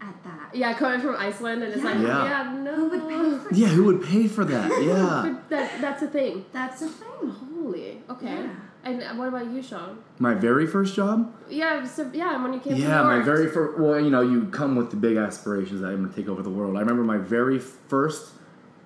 at 0.00 0.23
that. 0.25 0.54
Yeah, 0.54 0.73
coming 0.75 1.00
from 1.00 1.16
Iceland 1.16 1.62
and 1.62 1.73
it's 1.73 1.83
like, 1.85 1.95
Yeah. 1.99 2.25
yeah, 2.25 2.52
no. 2.62 2.75
Who 2.75 2.88
would 2.88 3.09
pay 3.09 3.38
for 3.49 3.54
Yeah, 3.54 3.66
who 3.69 3.85
would 3.85 4.02
pay 4.02 4.28
for 4.28 4.45
that? 4.45 4.71
Yeah. 4.83 5.23
But 5.25 5.49
that, 5.50 5.80
that's 5.80 6.02
a 6.02 6.09
thing. 6.09 6.45
That's 6.52 6.83
a 6.83 6.88
thing. 6.88 7.30
Holy. 7.30 8.02
Okay. 8.09 8.26
Yeah. 8.26 8.49
And 8.83 9.19
what 9.19 9.28
about 9.28 9.45
you, 9.50 9.62
Sean? 9.62 9.99
My 10.19 10.33
very 10.33 10.66
first 10.66 10.95
job? 10.95 11.35
Yeah, 11.50 11.85
so 11.85 12.11
yeah, 12.14 12.42
when 12.42 12.54
you 12.54 12.61
came 12.61 12.76
Yeah, 12.76 12.99
to 12.99 13.04
my 13.04 13.21
very 13.21 13.49
first. 13.49 13.78
Well, 13.78 14.00
you 14.00 14.09
know, 14.09 14.23
you 14.23 14.47
come 14.47 14.75
with 14.75 14.90
the 14.90 14.97
big 14.97 15.19
aspirations 15.19 15.83
that 15.83 15.88
I'm 15.88 15.99
going 15.99 16.09
to 16.09 16.16
take 16.16 16.28
over 16.30 16.42
the 16.42 16.49
world. 16.50 16.76
I 16.76 16.80
remember 16.80 17.04
my 17.04 17.19
very 17.19 17.59
first 17.59 18.33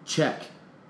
check 0.04 0.42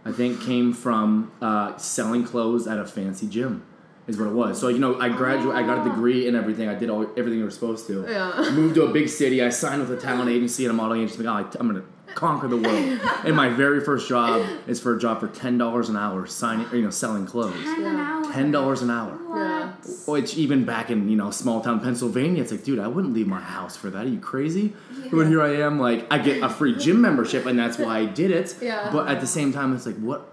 I 0.07 0.13
think 0.13 0.43
came 0.43 0.73
from 0.75 1.33
uh, 1.41 1.77
selling 1.79 2.25
clothes 2.25 2.67
at 2.67 2.79
a 2.79 2.85
fancy 2.85 3.27
gym. 3.27 3.63
Is 4.07 4.19
what 4.19 4.27
it 4.29 4.35
was. 4.35 4.61
So 4.61 4.69
you 4.69 4.79
know, 4.79 5.01
I 5.01 5.09
graduated. 5.09 5.57
I 5.57 5.67
got 5.67 5.79
a 5.79 5.81
oh. 5.81 5.89
degree 5.89 6.29
and 6.29 6.37
everything. 6.37 6.69
I 6.69 6.75
did 6.75 6.91
all 6.91 7.03
everything 7.17 7.39
you 7.39 7.45
were 7.45 7.51
supposed 7.51 7.87
to. 7.87 8.05
Yeah. 8.07 8.51
Moved 8.53 8.75
to 8.75 8.85
a 8.85 8.93
big 8.93 9.09
city. 9.09 9.43
I 9.43 9.49
signed 9.49 9.81
with 9.81 9.91
a 9.97 10.01
talent 10.01 10.29
agency 10.29 10.65
and 10.67 10.73
a 10.73 10.75
modeling 10.75 11.03
agency. 11.03 11.23
Like, 11.23 11.47
oh, 11.47 11.59
I'm 11.59 11.67
gonna 11.69 11.85
conquer 12.15 12.49
the 12.49 12.59
world. 12.59 13.01
and 13.25 13.35
my 13.35 13.49
very 13.49 13.81
first 13.81 14.07
job 14.09 14.47
is 14.67 14.79
for 14.79 14.95
a 14.95 14.99
job 14.99 15.21
for 15.21 15.29
ten 15.29 15.57
dollars 15.57 15.89
an 15.89 15.97
hour, 15.97 16.27
signing, 16.27 16.67
you 16.73 16.83
know, 16.83 16.91
selling 16.91 17.25
clothes. 17.25 17.55
Ten 17.63 17.77
an 17.77 17.97
Yeah. 17.97 18.23
hour. 18.27 18.33
Ten 18.33 18.51
dollars 18.51 18.83
an 18.83 18.91
hour. 18.91 19.19
Yeah. 19.35 19.73
Which 20.07 20.37
even 20.37 20.65
back 20.67 20.91
in 20.91 21.09
you 21.09 21.17
know 21.17 21.31
small 21.31 21.63
town 21.63 21.81
Pennsylvania, 21.81 22.43
it's 22.43 22.53
like, 22.53 22.63
dude, 22.63 22.79
I 22.81 22.89
wouldn't 22.89 23.15
leave 23.15 23.27
my 23.27 23.41
house 23.41 23.75
for 23.75 23.89
that. 23.89 24.05
Are 24.05 24.09
you 24.09 24.21
crazy? 24.21 24.75
Yeah. 25.03 25.09
But 25.13 25.29
here 25.29 25.41
I 25.41 25.57
am, 25.63 25.79
like 25.79 26.07
I 26.13 26.19
get 26.19 26.43
a 26.43 26.51
free 26.51 26.77
gym 26.77 27.01
membership, 27.01 27.47
and 27.47 27.59
that's 27.59 27.79
why 27.79 28.01
I 28.01 28.05
did 28.05 28.31
it. 28.31 28.57
Yeah. 28.61 28.91
But 28.93 29.09
at 29.09 29.21
the 29.21 29.27
same 29.27 29.53
time, 29.53 29.75
it's 29.75 29.87
like, 29.87 29.97
what? 29.97 30.31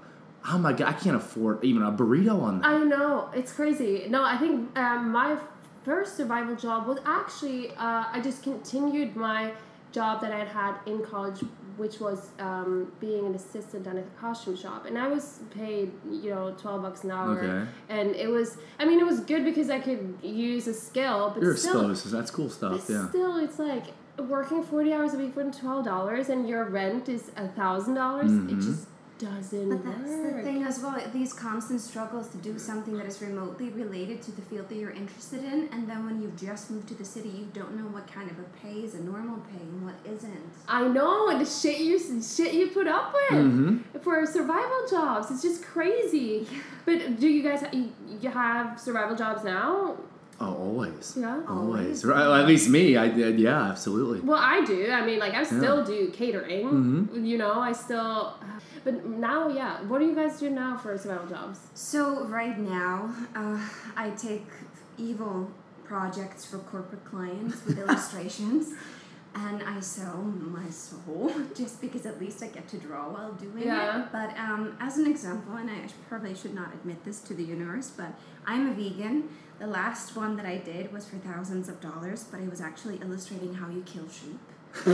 Oh 0.50 0.58
my 0.58 0.74
god, 0.74 0.88
I 0.88 0.94
can't 0.94 1.16
afford 1.16 1.64
even 1.64 1.84
a 1.84 1.92
burrito 1.92 2.42
on 2.42 2.62
that. 2.62 2.68
I 2.68 2.78
know 2.80 3.30
it's 3.34 3.54
crazy. 3.54 4.08
No, 4.10 4.24
I 4.24 4.38
think 4.38 4.78
um, 4.78 5.12
my 5.12 5.38
first 5.84 6.18
survival 6.18 6.56
job 6.56 6.88
was 6.88 6.98
actually 7.06 7.70
uh, 7.72 8.06
I 8.12 8.20
just 8.24 8.44
continued 8.44 9.16
my 9.16 9.54
job 9.92 10.22
that 10.22 10.32
I 10.32 10.40
had 10.40 10.48
had 10.48 10.76
in 10.86 11.04
college, 11.04 11.42
which 11.78 12.00
was 12.00 12.30
um, 12.40 12.92
being 13.00 13.26
an 13.26 13.36
assistant 13.36 13.86
at 13.88 13.98
a 13.98 14.04
costume 14.20 14.56
shop, 14.56 14.86
and 14.86 14.98
I 14.98 15.08
was 15.08 15.40
paid 15.54 15.92
you 16.10 16.30
know 16.32 16.56
twelve 16.58 16.82
bucks 16.82 17.04
an 17.04 17.12
hour, 17.12 17.38
Okay. 17.38 17.70
and 17.90 18.16
it 18.16 18.28
was 18.30 18.58
I 18.80 18.86
mean 18.86 19.00
it 19.00 19.06
was 19.06 19.20
good 19.20 19.44
because 19.46 19.70
I 19.70 19.80
could 19.80 20.18
use 20.24 20.66
a 20.68 20.74
skill, 20.74 21.32
but 21.36 21.44
You're 21.44 21.56
still, 21.58 21.82
exposed. 21.92 22.10
so 22.10 22.18
That's 22.18 22.32
cool 22.32 22.50
stuff. 22.50 22.72
but 22.88 22.92
Yeah. 22.94 23.10
still 23.10 23.38
it's 23.38 23.60
like 23.60 23.86
working 24.18 24.64
forty 24.64 24.92
hours 24.94 25.14
a 25.14 25.18
week 25.18 25.34
for 25.34 25.44
twelve 25.52 25.86
dollars, 25.86 26.30
and 26.30 26.48
your 26.50 26.64
rent 26.66 27.10
is 27.10 27.32
a 27.38 27.48
thousand 27.48 27.94
dollars. 27.96 28.32
It 28.32 28.48
Mhm. 28.48 28.62
just 28.64 28.88
doesn't 29.22 29.70
But 29.70 29.84
that's 29.86 30.10
work. 30.10 30.36
the 30.38 30.42
thing 30.42 30.64
as 30.64 30.80
well. 30.82 30.98
These 31.14 31.32
constant 31.34 31.80
struggles 31.82 32.28
to 32.30 32.38
do 32.38 32.58
something 32.58 32.98
that 32.98 33.06
is 33.06 33.22
remotely 33.22 33.70
related 33.70 34.22
to 34.24 34.32
the 34.32 34.42
field 34.42 34.68
that 34.70 34.76
you're 34.76 34.92
interested 35.04 35.44
in, 35.44 35.70
and 35.72 35.88
then 35.90 36.06
when 36.06 36.22
you've 36.22 36.36
just 36.36 36.72
moved 36.72 36.88
to 36.90 36.96
the 36.96 37.06
city, 37.06 37.30
you 37.30 37.48
don't 37.54 37.76
know 37.78 37.88
what 37.96 38.06
kind 38.12 38.30
of 38.32 38.38
a 38.40 38.48
pay 38.62 38.80
is 38.88 38.96
a 38.96 39.02
normal 39.02 39.38
pay 39.52 39.62
and 39.62 39.86
what 39.86 39.96
isn't. 40.06 40.52
I 40.68 40.88
know, 40.88 41.30
and 41.30 41.40
the 41.40 41.46
shit 41.46 41.80
you 41.80 42.00
shit 42.22 42.54
you 42.54 42.68
put 42.68 42.88
up 42.88 43.14
with 43.14 43.40
Mm-hmm. 43.40 44.00
for 44.00 44.26
survival 44.26 44.82
jobs. 44.90 45.30
It's 45.32 45.42
just 45.42 45.64
crazy. 45.64 46.48
But 46.84 47.20
do 47.20 47.28
you 47.28 47.44
guys 47.44 47.64
you, 47.72 47.92
you 48.20 48.30
have 48.32 48.80
survival 48.80 49.16
jobs 49.16 49.44
now? 49.44 49.98
Oh, 50.44 50.56
always. 50.68 51.16
Yeah. 51.18 51.42
Always. 51.48 52.04
Right, 52.04 52.20
well, 52.22 52.34
at 52.34 52.48
least 52.48 52.68
me. 52.70 52.98
I 52.98 53.08
did. 53.10 53.40
Yeah, 53.40 53.62
absolutely. 53.74 54.20
Well, 54.22 54.40
I 54.42 54.64
do. 54.66 54.90
I 54.92 55.06
mean, 55.06 55.20
like 55.20 55.34
I 55.42 55.44
still 55.44 55.84
do 55.86 56.10
catering. 56.12 56.66
Mhm. 56.68 57.26
You 57.32 57.38
know, 57.38 57.60
I 57.60 57.72
still. 57.74 58.34
But 58.84 59.06
now, 59.06 59.48
yeah. 59.50 59.74
What 59.90 60.00
do 60.00 60.06
you 60.06 60.16
guys 60.16 60.40
do 60.40 60.50
now 60.50 60.72
for 60.78 60.98
survival 60.98 61.28
jobs? 61.28 61.60
So 61.76 62.26
right 62.26 62.58
now, 62.58 63.14
uh, 63.36 63.60
I 63.96 64.10
take 64.28 64.48
evil 64.98 65.52
projects 65.84 66.46
for 66.46 66.58
corporate 66.74 67.06
clients 67.06 67.58
with 67.66 67.78
illustrations. 67.84 68.74
And 69.34 69.64
I 69.64 69.80
sell 69.80 70.18
my 70.18 70.70
soul 70.70 71.32
just 71.56 71.80
because 71.80 72.06
at 72.06 72.20
least 72.20 72.44
I 72.44 72.48
get 72.48 72.68
to 72.70 72.78
draw 72.78 73.10
while 73.10 73.32
doing 73.34 73.64
Yeah. 73.66 74.02
it. 74.04 74.12
But 74.12 74.38
um, 74.38 74.76
as 74.80 74.98
an 74.98 75.08
example, 75.08 75.56
and 75.56 75.70
I 75.70 75.88
probably 76.10 76.36
should 76.36 76.54
not 76.54 76.74
admit 76.74 77.04
this 77.06 77.20
to 77.22 77.34
the 77.34 77.44
universe, 77.44 77.92
but 77.96 78.14
I'm 78.46 78.68
a 78.70 78.74
vegan. 78.74 79.30
The 79.60 79.68
last 79.68 80.18
one 80.18 80.36
that 80.38 80.46
I 80.46 80.58
did 80.58 80.92
was 80.92 81.08
for 81.08 81.16
thousands 81.18 81.70
of 81.70 81.80
dollars, 81.80 82.26
but 82.30 82.42
it 82.42 82.50
was 82.50 82.60
actually 82.62 82.98
illustrating 83.02 83.54
how 83.54 83.70
you 83.70 83.84
kill 83.84 84.08
sheep. 84.10 84.40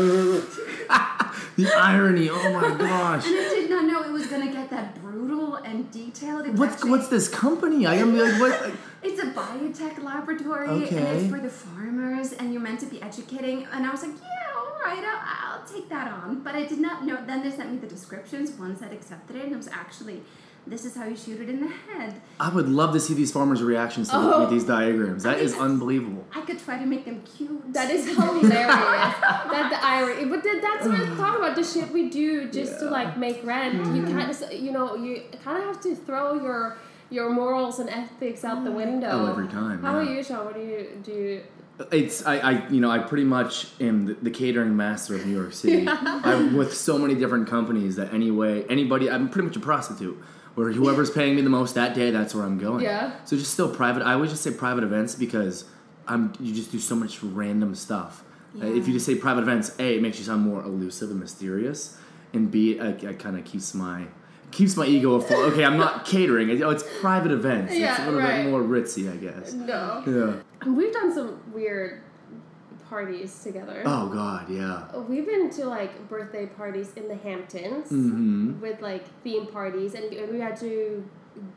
The 1.55 1.71
irony. 1.75 2.29
Oh 2.29 2.53
my 2.53 2.75
gosh. 2.77 3.25
And 3.27 3.35
I 3.35 3.49
did 3.55 3.69
not 3.69 3.85
know 3.85 4.03
it 4.03 4.11
was 4.11 4.27
gonna 4.27 4.51
get 4.51 4.69
that 4.69 4.99
brutal 5.01 5.55
and 5.55 5.89
detailed. 5.91 6.45
It 6.47 6.53
What's 6.53 6.73
actually- 6.75 6.91
what's 6.91 7.07
this 7.09 7.27
company? 7.27 7.85
I 7.85 7.95
am 7.95 8.15
like 8.17 8.39
what? 8.39 8.71
It's 9.07 9.21
a 9.23 9.27
biotech 9.27 10.03
laboratory, 10.03 10.67
and 10.67 10.83
it's 10.83 11.29
for 11.31 11.39
the 11.39 11.49
farmers, 11.49 12.33
and 12.33 12.51
you're 12.51 12.61
meant 12.61 12.81
to 12.81 12.87
be 12.87 13.01
educating. 13.01 13.65
And 13.71 13.85
I 13.85 13.91
was 13.91 14.03
like, 14.03 14.11
yeah, 14.21 14.53
all 14.57 14.77
right, 14.83 15.01
I'll, 15.01 15.59
I'll 15.59 15.65
take 15.65 15.87
that 15.87 16.11
on. 16.11 16.41
But 16.41 16.55
I 16.55 16.65
did 16.65 16.79
not 16.79 17.05
know. 17.05 17.17
Then 17.25 17.41
they 17.41 17.49
sent 17.55 17.71
me 17.71 17.77
the 17.77 17.87
descriptions. 17.87 18.51
One 18.51 18.77
said 18.77 18.91
accepted 18.91 19.37
it, 19.37 19.43
and 19.43 19.53
it 19.53 19.55
was 19.55 19.69
actually, 19.69 20.23
this 20.67 20.83
is 20.83 20.93
how 20.93 21.05
you 21.05 21.15
shoot 21.15 21.39
it 21.39 21.47
in 21.47 21.61
the 21.61 21.69
head. 21.69 22.21
I 22.37 22.49
would 22.49 22.67
love 22.67 22.91
to 22.95 22.99
see 22.99 23.13
these 23.13 23.31
farmers' 23.31 23.63
reactions 23.63 24.09
to 24.09 24.17
Oh. 24.17 24.49
these 24.49 24.65
diagrams. 24.65 25.23
That 25.23 25.39
is 25.39 25.55
unbelievable. 25.55 26.25
I 26.35 26.41
could 26.41 26.59
try 26.59 26.77
to 26.77 26.85
make 26.85 27.05
them 27.05 27.23
cute. 27.37 27.73
That 27.73 27.89
is 27.89 28.09
hilarious. 28.09 28.49
that 28.49 29.67
the 29.71 29.85
irony, 29.85 30.25
but 30.25 30.43
that's 30.43 30.85
what 30.85 30.99
I'm 30.99 31.15
talking 31.23 31.43
about. 31.43 31.55
The 31.55 31.63
shit 31.63 31.93
we 31.93 32.09
do 32.09 32.51
just 32.51 32.79
to 32.79 32.89
like 32.89 33.17
make 33.17 33.41
rent. 33.45 33.75
You 33.95 34.01
mm. 34.01 34.11
kind 34.11 34.29
of, 34.29 34.51
you 34.51 34.73
know, 34.73 34.95
you 34.95 35.23
kind 35.45 35.57
of 35.57 35.63
have 35.63 35.81
to 35.83 35.95
throw 35.95 36.33
your 36.33 36.77
your 37.09 37.29
morals 37.29 37.79
and 37.79 37.89
ethics 37.89 38.43
out 38.43 38.63
the 38.63 38.71
window. 38.71 39.09
Oh, 39.11 39.25
every 39.31 39.47
time, 39.47 39.81
How 39.81 39.99
about 39.99 40.09
yeah. 40.09 40.17
you, 40.17 40.23
Sean? 40.23 40.45
What 40.45 40.55
do 40.55 40.61
you 40.61 40.87
do? 41.03 41.41
It's 41.91 42.25
I, 42.25 42.37
I 42.39 42.67
you 42.69 42.81
know 42.81 42.89
I 42.89 42.99
pretty 42.99 43.23
much 43.23 43.67
am 43.79 44.05
the, 44.07 44.13
the 44.15 44.31
catering 44.31 44.75
master 44.75 45.13
of 45.15 45.25
New 45.25 45.35
York 45.35 45.53
City. 45.61 45.85
I'm 45.87 46.57
with 46.57 46.73
so 46.75 46.97
many 46.97 47.13
different 47.13 47.47
companies 47.47 47.95
that 47.97 48.13
anyway 48.13 48.65
anybody 48.67 49.09
I'm 49.09 49.29
pretty 49.29 49.47
much 49.47 49.57
a 49.57 49.59
prostitute. 49.59 50.17
Where 50.55 50.71
whoever's 50.71 51.11
paying 51.11 51.35
me 51.35 51.43
the 51.43 51.51
most 51.51 51.75
that 51.75 51.93
day, 51.93 52.09
that's 52.09 52.33
where 52.33 52.43
I'm 52.43 52.57
going. 52.57 52.83
Yeah. 52.83 53.11
So 53.25 53.37
just 53.37 53.53
still 53.53 53.69
private. 53.73 54.01
I 54.01 54.13
always 54.13 54.31
just 54.31 54.41
say 54.41 54.49
private 54.49 54.83
events 54.83 55.13
because 55.13 55.65
I'm 56.07 56.33
you 56.39 56.51
just 56.51 56.71
do 56.71 56.79
so 56.79 56.95
much 56.95 57.21
random 57.21 57.75
stuff. 57.75 58.23
Uh, 58.59 58.65
If 58.65 58.87
you 58.87 58.93
just 58.93 59.05
say 59.05 59.13
private 59.13 59.41
events, 59.41 59.75
a 59.77 59.97
it 59.97 60.01
makes 60.01 60.17
you 60.17 60.25
sound 60.25 60.41
more 60.41 60.63
elusive 60.63 61.11
and 61.11 61.19
mysterious, 61.19 61.95
and 62.33 62.49
b 62.49 62.71
it, 62.71 63.03
it 63.03 63.19
kind 63.19 63.37
of 63.37 63.45
keeps 63.45 63.75
my 63.75 64.05
keeps 64.51 64.75
my 64.77 64.85
ego 64.85 65.15
afloat. 65.15 65.53
Okay, 65.53 65.63
I'm 65.65 65.77
not 65.77 66.05
catering. 66.13 66.49
Oh, 66.63 66.69
it's 66.69 66.83
private 66.99 67.31
events. 67.31 67.75
Yeah, 67.75 67.91
it's 67.91 67.99
a 68.01 68.05
little 68.05 68.19
right. 68.19 68.43
bit 68.43 68.51
more 68.51 68.61
ritzy, 68.61 69.11
I 69.11 69.15
guess. 69.17 69.53
No. 69.53 70.03
Yeah. 70.07 70.69
We've 70.71 70.93
done 70.93 71.13
some 71.13 71.39
weird 71.53 72.01
parties 72.89 73.43
together. 73.43 73.83
Oh 73.85 74.07
God, 74.07 74.49
yeah. 74.49 74.95
We've 74.97 75.25
been 75.25 75.49
to 75.51 75.65
like 75.65 76.07
birthday 76.09 76.45
parties 76.45 76.93
in 76.95 77.07
the 77.07 77.15
Hamptons 77.15 77.89
Mm-hmm. 77.89 78.61
with 78.61 78.81
like 78.81 79.05
theme 79.23 79.47
parties, 79.47 79.93
and 79.93 80.09
we 80.31 80.39
had 80.39 80.57
to 80.61 81.07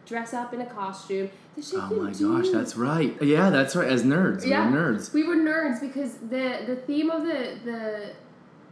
dress 0.06 0.34
up 0.34 0.52
in 0.52 0.60
a 0.60 0.66
costume. 0.66 1.30
Oh 1.74 1.94
my 2.02 2.12
do. 2.12 2.36
gosh, 2.42 2.50
that's 2.50 2.76
right. 2.76 3.14
Yeah, 3.22 3.50
that's 3.50 3.76
right. 3.76 3.88
As 3.88 4.02
nerds, 4.02 4.44
Yeah. 4.46 4.70
we're 4.70 4.76
nerds. 4.94 5.12
We 5.12 5.26
were 5.26 5.36
nerds 5.36 5.80
because 5.80 6.14
the 6.18 6.62
the 6.66 6.76
theme 6.86 7.10
of 7.10 7.22
the 7.22 7.56
the 7.64 8.10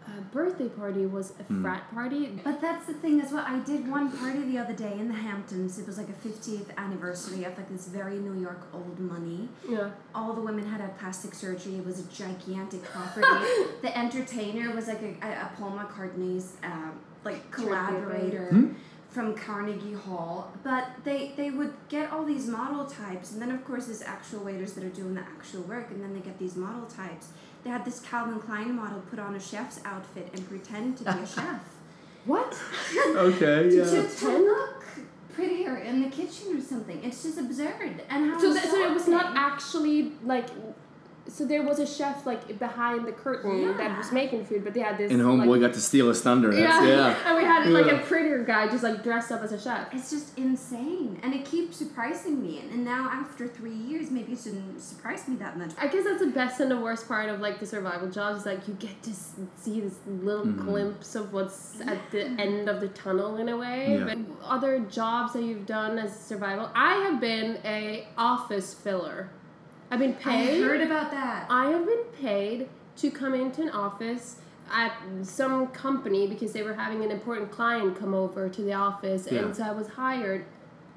uh, 0.09 0.21
birthday 0.33 0.69
party 0.69 1.05
was 1.07 1.33
a 1.39 1.43
Hmm. 1.45 1.63
frat 1.63 1.85
party. 1.93 2.41
But 2.43 2.61
that's 2.61 2.87
the 2.87 2.95
thing 2.95 3.21
as 3.21 3.31
well. 3.33 3.45
I 3.47 3.59
did 3.61 3.87
one 3.89 4.11
party 4.11 4.41
the 4.43 4.59
other 4.59 4.73
day 4.75 4.93
in 4.99 5.09
the 5.09 5.15
Hamptons. 5.15 5.79
It 5.79 5.87
was 5.87 5.99
like 5.99 6.09
a 6.09 6.29
50th 6.29 6.75
anniversary 6.77 7.45
of 7.45 7.57
like 7.57 7.69
this 7.71 7.87
very 7.89 8.19
New 8.19 8.35
York 8.41 8.63
old 8.73 8.99
money. 8.99 9.49
Yeah. 9.69 9.91
all 10.15 10.33
the 10.33 10.41
women 10.41 10.67
had 10.67 10.81
had 10.81 10.99
plastic 10.99 11.35
surgery. 11.35 11.77
It 11.77 11.85
was 11.87 12.01
a 12.01 12.05
gigantic 12.23 12.83
property. 12.85 13.27
the 13.83 13.93
entertainer 13.97 14.75
was 14.75 14.89
like 14.89 15.03
a, 15.03 15.15
a, 15.27 15.31
a 15.47 15.51
Paul 15.57 15.73
McCartney's 15.79 16.57
um, 16.63 16.99
like 17.25 17.51
collaborator 17.51 18.47
Hmm? 18.51 18.73
from 19.11 19.35
Carnegie 19.35 19.95
Hall. 19.95 20.53
But 20.63 20.87
they 21.05 21.33
they 21.37 21.51
would 21.51 21.73
get 21.89 22.13
all 22.13 22.25
these 22.25 22.47
model 22.47 22.85
types, 22.87 23.33
and 23.33 23.41
then 23.43 23.51
of 23.51 23.65
course 23.65 23.87
there's 23.87 24.03
actual 24.03 24.41
waiters 24.41 24.73
that 24.75 24.85
are 24.85 24.89
doing 25.01 25.15
the 25.15 25.23
actual 25.23 25.63
work, 25.63 25.91
and 25.91 26.03
then 26.03 26.13
they 26.15 26.21
get 26.21 26.39
these 26.39 26.57
model 26.57 26.87
types. 26.87 27.29
They 27.69 27.73
had 27.73 27.85
this 27.85 28.01
Calvin 28.01 28.41
Klein 28.41 28.75
model 28.77 29.03
put 29.11 29.19
on 29.19 29.35
a 29.35 29.39
chef's 29.41 29.79
outfit 29.85 30.31
and 30.33 30.49
pretend 30.49 30.97
to 30.97 31.05
be 31.05 31.11
a 31.11 31.27
chef. 31.35 31.61
What? 32.25 32.59
Okay, 33.07 33.69
to, 33.69 34.09
to 34.09 34.29
look 34.39 34.87
prettier 35.35 35.77
in 35.77 36.01
the 36.01 36.09
kitchen 36.09 36.57
or 36.57 36.63
something. 36.63 37.05
It's 37.05 37.23
just 37.23 37.37
absurd. 37.37 38.01
And 38.09 38.31
how 38.31 38.39
So 38.39 38.55
that, 38.55 38.65
so 38.65 38.91
it 38.91 38.95
was 38.95 39.07
not 39.07 39.37
actually 39.37 40.13
like. 40.25 40.47
So 41.29 41.45
there 41.45 41.63
was 41.63 41.79
a 41.79 41.87
chef 41.87 42.25
like 42.25 42.59
behind 42.59 43.07
the 43.07 43.13
curtain 43.13 43.77
that 43.77 43.97
was 43.99 44.11
making 44.13 44.47
food, 44.47 44.65
but 44.65 44.73
they 44.75 44.81
had 44.81 44.97
this. 44.97 45.13
And 45.13 45.21
homeboy 45.21 45.47
like, 45.47 45.61
got 45.61 45.75
to 45.75 45.81
steal 45.81 46.09
his 46.09 46.23
thunder. 46.23 46.51
That's, 46.51 46.87
yeah. 46.87 46.89
yeah. 46.89 47.17
and 47.27 47.37
we 47.37 47.45
had 47.45 47.67
like 47.69 47.87
a 47.87 47.97
Yeah. 47.97 48.03
prettier 48.07 48.43
guy 48.45 48.67
just 48.69 48.83
like 48.83 49.03
dressed 49.03 49.31
up 49.31 49.43
as 49.43 49.53
a 49.53 49.61
chef. 49.61 49.93
It's 49.95 50.11
just 50.11 50.37
insane, 50.39 51.21
and 51.23 51.35
it 51.35 51.45
keeps 51.45 51.77
surprising 51.77 52.41
me. 52.41 52.61
And, 52.61 52.71
and 52.73 52.85
now, 52.85 53.11
after 53.13 53.47
three 53.47 53.75
years, 53.75 54.11
maybe 54.11 54.33
it 54.33 54.39
shouldn't 54.43 54.81
surprise 54.81 55.29
me 55.29 55.37
that 55.37 55.59
much. 55.59 55.73
I 55.79 55.87
guess 55.89 56.05
that's 56.05 56.21
the 56.21 56.29
best 56.31 56.61
and 56.61 56.71
the 56.71 56.81
worst 56.81 57.07
part 57.07 57.29
of 57.29 57.41
like 57.41 57.61
the 57.61 57.67
survival 57.67 58.09
jobs. 58.11 58.41
Is 58.41 58.47
like 58.47 58.67
you 58.67 58.75
get 58.75 59.03
to 59.03 59.11
see 59.57 59.81
this 59.81 59.97
little 60.07 60.47
Mm-hmm. 60.47 60.65
glimpse 60.71 61.15
of 61.15 61.33
what's 61.33 61.81
at 61.83 62.11
the 62.11 62.25
end 62.41 62.69
of 62.69 62.81
the 62.81 62.89
tunnel 62.89 63.37
in 63.37 63.49
a 63.51 63.57
way. 63.57 63.99
Yeah. 63.99 64.05
But 64.05 64.19
other 64.43 64.79
jobs 64.81 65.33
that 65.35 65.43
you've 65.43 65.67
done 65.67 65.99
as 65.99 66.19
survival, 66.19 66.71
I 66.75 66.95
have 67.05 67.21
been 67.21 67.59
a 67.65 68.07
office 68.17 68.73
filler. 68.73 69.29
I've 69.91 69.99
been 69.99 70.15
paid. 70.15 70.63
I 70.63 70.67
heard 70.67 70.81
about 70.83 71.11
that. 71.11 71.47
I 71.51 71.71
have 71.71 71.87
been 71.87 72.05
paid 72.21 72.69
to 72.99 73.11
come 73.11 73.35
into 73.35 73.63
an 73.63 73.71
office 73.71 74.37
at 74.71 74.93
some 75.23 75.69
company 75.69 76.27
because 76.27 76.53
they 76.53 76.63
were 76.63 76.75
having 76.75 77.03
an 77.03 77.11
important 77.11 77.51
client 77.51 77.99
come 77.99 78.13
over 78.13 78.49
to 78.51 78.63
the 78.63 78.75
office, 78.75 79.27
Yeah. 79.31 79.41
and 79.47 79.57
so 79.57 79.63
I 79.65 79.73
was 79.73 79.89
hired 79.89 80.45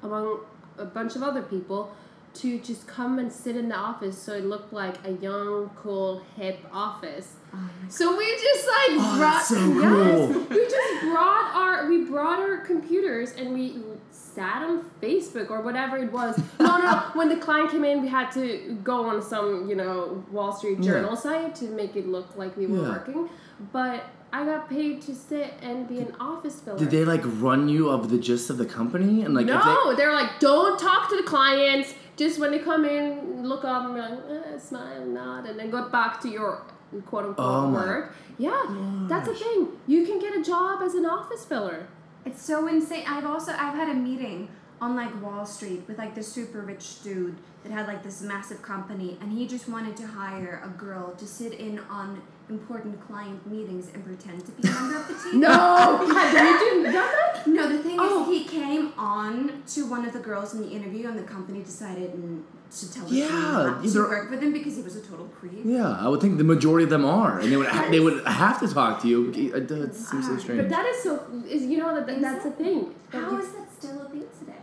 among 0.02 0.40
a 0.78 0.84
bunch 0.84 1.16
of 1.16 1.22
other 1.22 1.42
people 1.42 1.94
to 2.34 2.58
just 2.60 2.86
come 2.86 3.18
and 3.18 3.30
sit 3.32 3.56
in 3.56 3.68
the 3.68 3.74
office 3.76 4.16
so 4.16 4.32
it 4.34 4.44
looked 4.44 4.72
like 4.72 4.94
a 5.06 5.12
young, 5.12 5.70
cool, 5.76 6.22
hip 6.36 6.58
office. 6.72 7.34
Oh 7.54 7.58
so 7.88 8.16
we 8.16 8.24
just 8.24 8.66
like 8.66 8.90
Oh, 8.92 9.18
brought 9.18 9.32
that's 9.34 9.48
so 9.48 9.56
yes, 9.56 10.32
cool. 10.32 10.40
we 10.56 10.64
just 10.68 11.02
brought 11.04 11.54
our 11.54 11.86
we 11.88 12.04
brought 12.04 12.38
our 12.38 12.58
computers 12.58 13.32
and 13.32 13.52
we 13.52 13.76
sat 14.10 14.62
on 14.62 14.88
Facebook 15.02 15.50
or 15.50 15.60
whatever 15.60 15.98
it 15.98 16.10
was. 16.10 16.40
No, 16.58 16.78
no, 16.78 17.02
when 17.12 17.28
the 17.28 17.36
client 17.36 17.70
came 17.70 17.84
in, 17.84 18.00
we 18.00 18.08
had 18.08 18.30
to 18.32 18.78
go 18.82 19.04
on 19.06 19.20
some 19.20 19.68
you 19.68 19.76
know 19.76 20.24
Wall 20.30 20.52
Street 20.56 20.78
Yeah. 20.78 20.92
Journal 20.92 21.16
site 21.16 21.54
to 21.56 21.66
make 21.66 21.94
it 21.96 22.06
look 22.08 22.36
like 22.36 22.56
we 22.56 22.66
were 22.66 22.78
Yeah. 22.82 22.88
working. 22.88 23.28
But 23.72 24.04
I 24.32 24.46
got 24.46 24.70
paid 24.70 25.02
to 25.02 25.14
sit 25.14 25.52
and 25.60 25.86
be 25.86 25.98
an 25.98 26.16
office 26.18 26.58
filler. 26.60 26.78
Did 26.78 26.90
they 26.90 27.04
like 27.04 27.20
run 27.24 27.68
you 27.68 27.90
of 27.90 28.08
the 28.08 28.16
gist 28.16 28.48
of 28.48 28.56
the 28.56 28.64
company 28.64 29.22
and 29.24 29.34
like? 29.34 29.46
if 29.46 29.52
no, 29.52 29.94
they, 29.94 30.04
are 30.04 30.14
like, 30.14 30.40
don't 30.40 30.78
talk 30.80 31.10
to 31.10 31.16
the 31.18 31.22
clients. 31.22 31.92
Just 32.22 32.38
when 32.38 32.52
they 32.52 32.60
come 32.60 32.84
in, 32.84 33.42
look 33.42 33.64
up 33.64 33.84
and 33.84 33.94
be 33.94 34.00
like, 34.00 34.12
eh, 34.30 34.56
smile, 34.56 35.04
nod, 35.04 35.44
and 35.44 35.58
then 35.58 35.70
go 35.70 35.88
back 35.88 36.20
to 36.20 36.28
your 36.28 36.62
quote 37.06 37.24
unquote 37.24 37.36
Oh 37.38 37.70
work. 37.70 38.14
Yeah, 38.38 38.62
that's 39.08 39.26
the 39.26 39.34
thing. 39.34 39.68
You 39.88 40.06
can 40.06 40.20
get 40.20 40.36
a 40.36 40.42
job 40.42 40.82
as 40.82 40.94
an 40.94 41.04
office 41.04 41.44
filler. 41.44 41.88
It's 42.24 42.40
so 42.40 42.68
insane. 42.68 43.04
I've 43.08 43.26
also 43.26 43.50
I've 43.52 43.74
had 43.74 43.88
a 43.88 43.94
meeting 43.94 44.48
on 44.80 44.94
like 44.94 45.20
Wall 45.20 45.44
Street 45.44 45.82
with 45.88 45.98
like 45.98 46.14
this 46.14 46.32
super 46.32 46.60
rich 46.60 47.02
dude 47.02 47.36
that 47.64 47.72
had 47.72 47.88
like 47.88 48.04
this 48.04 48.22
massive 48.22 48.62
company 48.62 49.18
and 49.20 49.32
he 49.32 49.46
just 49.46 49.68
wanted 49.68 49.96
to 49.96 50.06
hire 50.06 50.62
a 50.64 50.68
girl 50.68 51.14
to 51.16 51.26
sit 51.26 51.54
in 51.54 51.80
on 51.90 52.22
important 52.48 53.00
client 53.06 53.46
meetings 53.50 53.90
and 53.94 54.04
pretend 54.04 54.44
to 54.46 54.52
be 54.52 54.68
a 54.68 54.70
member 54.72 54.96
of 54.98 55.08
the 55.08 55.14
team. 55.30 55.40
No, 55.40 55.48
have 55.50 56.32
you 56.32 56.82
done 56.82 56.92
that? 56.92 57.46
No, 57.46 57.68
the 57.68 57.78
thing 57.78 57.96
Oh. 58.00 58.30
is, 58.30 58.38
he 58.38 58.44
came 58.48 58.92
on 58.98 59.62
to 59.68 59.86
one 59.86 60.04
of 60.04 60.12
the 60.12 60.18
girls 60.18 60.54
in 60.54 60.62
the 60.62 60.68
interview, 60.68 61.08
and 61.08 61.18
the 61.18 61.22
company 61.22 61.62
decided 61.62 62.12
to 62.12 62.92
tell 62.92 63.06
the 63.06 63.14
Yeah, 63.14 63.28
team 63.28 63.42
not 63.42 63.84
to 63.84 63.98
work 64.00 64.30
with 64.30 64.42
him 64.42 64.52
because 64.52 64.76
he 64.76 64.82
was 64.82 64.96
a 64.96 65.00
total 65.00 65.26
creep. 65.26 65.62
yeah, 65.64 65.96
I 65.98 66.08
would 66.08 66.20
think 66.20 66.38
the 66.38 66.44
majority 66.44 66.84
of 66.84 66.90
them 66.90 67.04
are, 67.04 67.38
and 67.40 67.50
they 67.52 67.56
would 67.56 67.68
ha- 67.68 67.88
they 67.90 68.00
would 68.00 68.24
have 68.26 68.60
to 68.60 68.68
talk 68.68 69.02
to 69.02 69.08
you. 69.08 69.30
It 69.30 69.70
it 69.70 69.94
seems 69.94 70.26
so 70.26 70.36
strange. 70.38 70.60
But 70.62 70.68
that 70.70 70.86
is 70.86 71.02
so. 71.02 71.22
Is 71.48 71.62
you 71.64 71.78
know 71.78 71.94
that, 71.94 72.06
that 72.06 72.20
that's 72.20 72.44
the 72.44 72.50
thing. 72.52 72.94
That 73.10 73.22
How 73.24 73.30
you- 73.32 73.38
is 73.38 73.52
that 73.52 73.68
still 73.78 74.00
a 74.02 74.08
thing 74.08 74.24
today? 74.38 74.56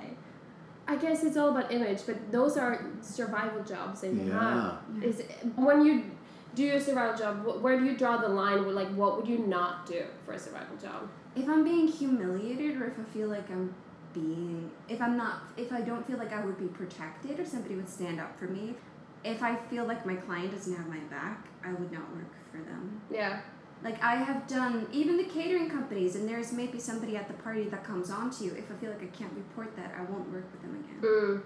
I 0.88 0.96
guess 0.96 1.24
it's 1.24 1.38
all 1.38 1.50
about 1.56 1.72
image, 1.72 2.00
but 2.08 2.18
those 2.32 2.58
are 2.58 2.84
survival 3.02 3.64
jobs 3.64 4.02
that 4.02 4.12
you 4.12 4.24
Yeah. 4.24 4.40
have. 4.40 5.04
Is 5.04 5.22
when 5.56 5.86
you 5.86 6.04
do 6.56 6.74
a 6.74 6.80
survival 6.80 7.18
job, 7.18 7.62
where 7.62 7.80
do 7.80 7.86
you 7.86 7.98
draw 7.98 8.18
the 8.18 8.28
line? 8.28 8.74
Like, 8.74 8.90
what 8.90 9.18
would 9.18 9.28
you 9.28 9.40
not 9.40 9.86
do 9.86 10.04
for 10.26 10.34
a 10.34 10.40
survival 10.40 10.78
job? 10.78 11.10
If 11.36 11.48
I'm 11.48 11.64
being 11.64 11.88
humiliated, 11.88 12.82
or 12.82 12.88
if 12.88 13.00
I 13.00 13.04
feel 13.14 13.28
like 13.28 13.50
I'm 13.50 13.74
being, 14.14 14.72
if 14.88 15.02
I'm 15.02 15.16
not, 15.16 15.44
if 15.58 15.72
I 15.72 15.82
don't 15.82 16.06
feel 16.06 16.18
like 16.18 16.34
I 16.34 16.44
would 16.44 16.58
be 16.58 16.68
protected, 16.68 17.40
or 17.40 17.46
somebody 17.46 17.76
would 17.76 17.90
stand 17.90 18.20
up 18.20 18.38
for 18.38 18.46
me, 18.46 18.76
if 19.24 19.44
I 19.44 19.56
feel 19.56 19.86
like 19.86 20.06
my 20.06 20.16
client 20.16 20.52
doesn't 20.52 20.76
have 20.76 20.88
my 20.88 21.00
back, 21.12 21.48
I 21.64 21.72
would 21.74 21.92
not 21.92 22.14
work 22.16 22.34
for 22.52 22.58
them. 22.58 23.02
Yeah. 23.12 23.42
Like 23.84 24.02
I 24.04 24.16
have 24.16 24.48
done 24.48 24.88
even 24.92 25.18
the 25.18 25.24
catering 25.24 25.70
companies, 25.70 26.16
and 26.16 26.28
there's 26.28 26.52
maybe 26.52 26.80
somebody 26.80 27.16
at 27.16 27.28
the 27.28 27.34
party 27.36 27.64
that 27.70 27.84
comes 27.84 28.10
on 28.10 28.30
to 28.32 28.44
you. 28.44 28.54
If 28.54 28.72
I 28.72 28.76
feel 28.76 28.90
like 28.90 29.04
I 29.04 29.08
can't 29.08 29.32
report 29.34 29.76
that, 29.78 29.94
I 29.98 30.02
won't 30.12 30.30
work 30.32 30.46
with 30.52 30.62
them 30.62 30.84
again. 30.84 31.02
Mm. 31.02 31.42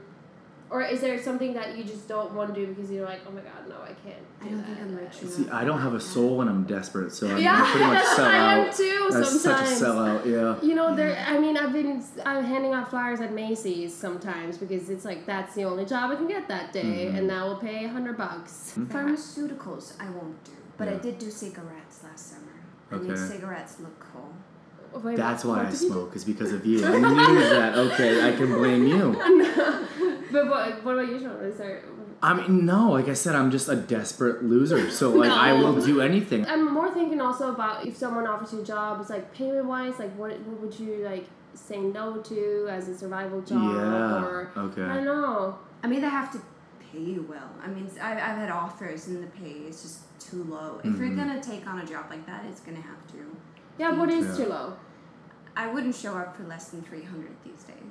Or 0.70 0.82
is 0.82 1.02
there 1.02 1.22
something 1.22 1.54
that 1.54 1.78
you 1.78 1.84
just 1.84 2.08
don't 2.08 2.34
want 2.34 2.54
to 2.56 2.60
do 2.66 2.74
because 2.74 2.90
you're 2.90 3.06
like, 3.06 3.20
oh 3.28 3.32
my 3.32 3.42
god, 3.42 3.70
no, 3.70 3.76
I 3.84 3.94
can't. 4.04 4.18
I 4.42 4.46
do 4.46 4.50
don't 4.50 4.58
that. 4.60 4.66
think 4.68 4.80
I'm 4.80 4.96
rich 4.96 5.22
enough. 5.22 5.34
See, 5.34 5.50
I 5.50 5.64
don't 5.66 5.80
have 5.82 5.94
a 5.94 6.00
soul 6.00 6.42
and 6.42 6.50
I'm 6.50 6.64
desperate, 6.64 7.12
so 7.14 7.30
I'm 7.30 7.38
Yeah, 7.38 7.64
pretty 7.70 7.86
much 7.86 7.94
that's 8.04 8.16
sell 8.16 8.26
I 8.26 8.36
am 8.36 8.60
out. 8.68 8.76
too. 8.76 9.08
That's 9.12 9.42
sometimes. 9.42 9.70
such 9.70 9.82
a 9.82 9.86
sellout. 9.92 10.26
Yeah. 10.26 10.68
You 10.68 10.74
know, 10.74 10.96
there. 10.96 11.24
I 11.28 11.38
mean, 11.38 11.58
I've 11.58 11.74
been 11.74 12.04
I'm 12.26 12.44
handing 12.44 12.74
out 12.74 12.90
flyers 12.90 13.22
at 13.22 13.34
Macy's 13.34 13.94
sometimes 13.94 14.58
because 14.58 14.90
it's 14.90 15.06
like 15.06 15.28
that's 15.28 15.54
the 15.54 15.64
only 15.66 15.86
job 15.86 16.10
I 16.12 16.16
can 16.16 16.28
get 16.28 16.48
that 16.48 16.74
day, 16.74 17.08
Mhm. 17.12 17.18
and 17.20 17.30
that 17.30 17.44
will 17.46 17.58
pay 17.58 17.86
a 17.86 17.90
hundred 17.90 18.18
bucks. 18.18 18.74
Pharmaceuticals, 18.80 19.94
I 20.00 20.10
won't 20.10 20.44
do, 20.44 20.52
but 20.78 20.88
I 20.88 20.96
did 20.96 21.20
do 21.20 21.30
cigarettes 21.30 22.04
last 22.04 22.32
summer. 22.32 22.42
I 22.92 22.96
made 22.96 23.12
Okay. 23.12 23.22
cigarettes 23.28 23.80
look 23.80 24.00
cool. 24.00 24.34
Wait, 25.02 25.18
That's 25.18 25.44
why 25.44 25.62
I 25.62 25.64
did 25.72 25.74
you 25.74 25.80
do? 25.88 25.94
smoke, 25.94 26.16
is 26.16 26.24
because 26.24 26.52
of 26.54 26.64
you. 26.68 26.86
I 26.86 26.98
knew 27.00 27.40
that. 27.50 27.76
Okay, 27.78 28.28
I 28.28 28.36
can 28.36 28.54
blame 28.54 28.86
you. 28.86 29.14
But 30.34 30.50
what, 30.50 30.84
what 30.84 30.96
about 30.98 31.08
you, 31.10 31.20
Sean? 31.20 31.36
Is 31.44 31.58
there? 31.58 31.84
I 32.22 32.34
mean, 32.34 32.66
no, 32.66 32.92
like 32.92 33.08
I 33.10 33.14
said, 33.14 33.36
I'm 33.36 33.52
just 33.52 33.68
a 33.70 33.76
desperate 33.76 34.44
loser. 34.44 34.90
So 34.90 35.12
like, 35.12 35.32
I 35.32 35.54
will 35.54 35.80
do 35.80 36.02
anything. 36.02 36.46
I'm 36.48 36.74
more 36.74 36.90
thinking 36.92 37.22
also 37.22 37.54
about 37.54 37.86
if 37.86 37.96
someone 37.96 38.26
offers 38.28 38.54
you 38.54 38.62
a 38.62 38.66
job, 38.66 39.00
it's 39.02 39.10
like 39.10 39.34
payment 39.34 39.66
wise, 39.66 40.00
like 40.00 40.14
what, 40.18 40.32
what 40.42 40.60
would 40.62 40.80
you 40.80 41.04
like 41.06 41.26
say 41.54 41.78
no 41.80 42.18
to 42.18 42.68
as 42.70 42.88
a 42.88 42.98
survival 42.98 43.42
job? 43.42 43.62
Yeah. 43.76 44.24
Or 44.24 44.52
I 44.56 44.60
Okay. 44.62 44.82
don't 44.82 45.06
know. 45.06 45.60
I 45.84 45.88
mean, 45.88 46.02
they 46.02 46.10
have 46.10 46.32
to 46.32 46.40
pay 46.92 47.00
you 47.02 47.26
well. 47.30 47.50
I 47.62 47.68
mean, 47.68 47.88
I've, 48.02 48.18
I've 48.18 48.38
had 48.44 48.50
offers 48.50 49.08
and 49.08 49.22
the 49.22 49.28
pay 49.28 49.52
is 49.70 49.82
just 49.82 50.00
too 50.20 50.44
low. 50.46 50.80
If 50.84 50.98
you're 50.98 51.10
Mhm. 51.10 51.18
gonna 51.18 51.44
take 51.44 51.68
on 51.68 51.80
a 51.80 51.86
job 51.86 52.06
like 52.10 52.26
that, 52.26 52.46
it's 52.50 52.62
gonna 52.62 52.82
have 52.82 53.06
to. 53.14 53.18
Yeah, 53.78 53.92
what 54.00 54.10
is 54.10 54.26
Yeah. 54.40 54.46
too 54.46 54.50
low? 54.52 54.74
I 55.58 55.68
wouldn't 55.72 55.94
show 55.96 56.14
up 56.16 56.36
for 56.38 56.44
less 56.44 56.70
than 56.70 56.82
300 56.84 57.32
these 57.44 57.64
days. 57.64 57.83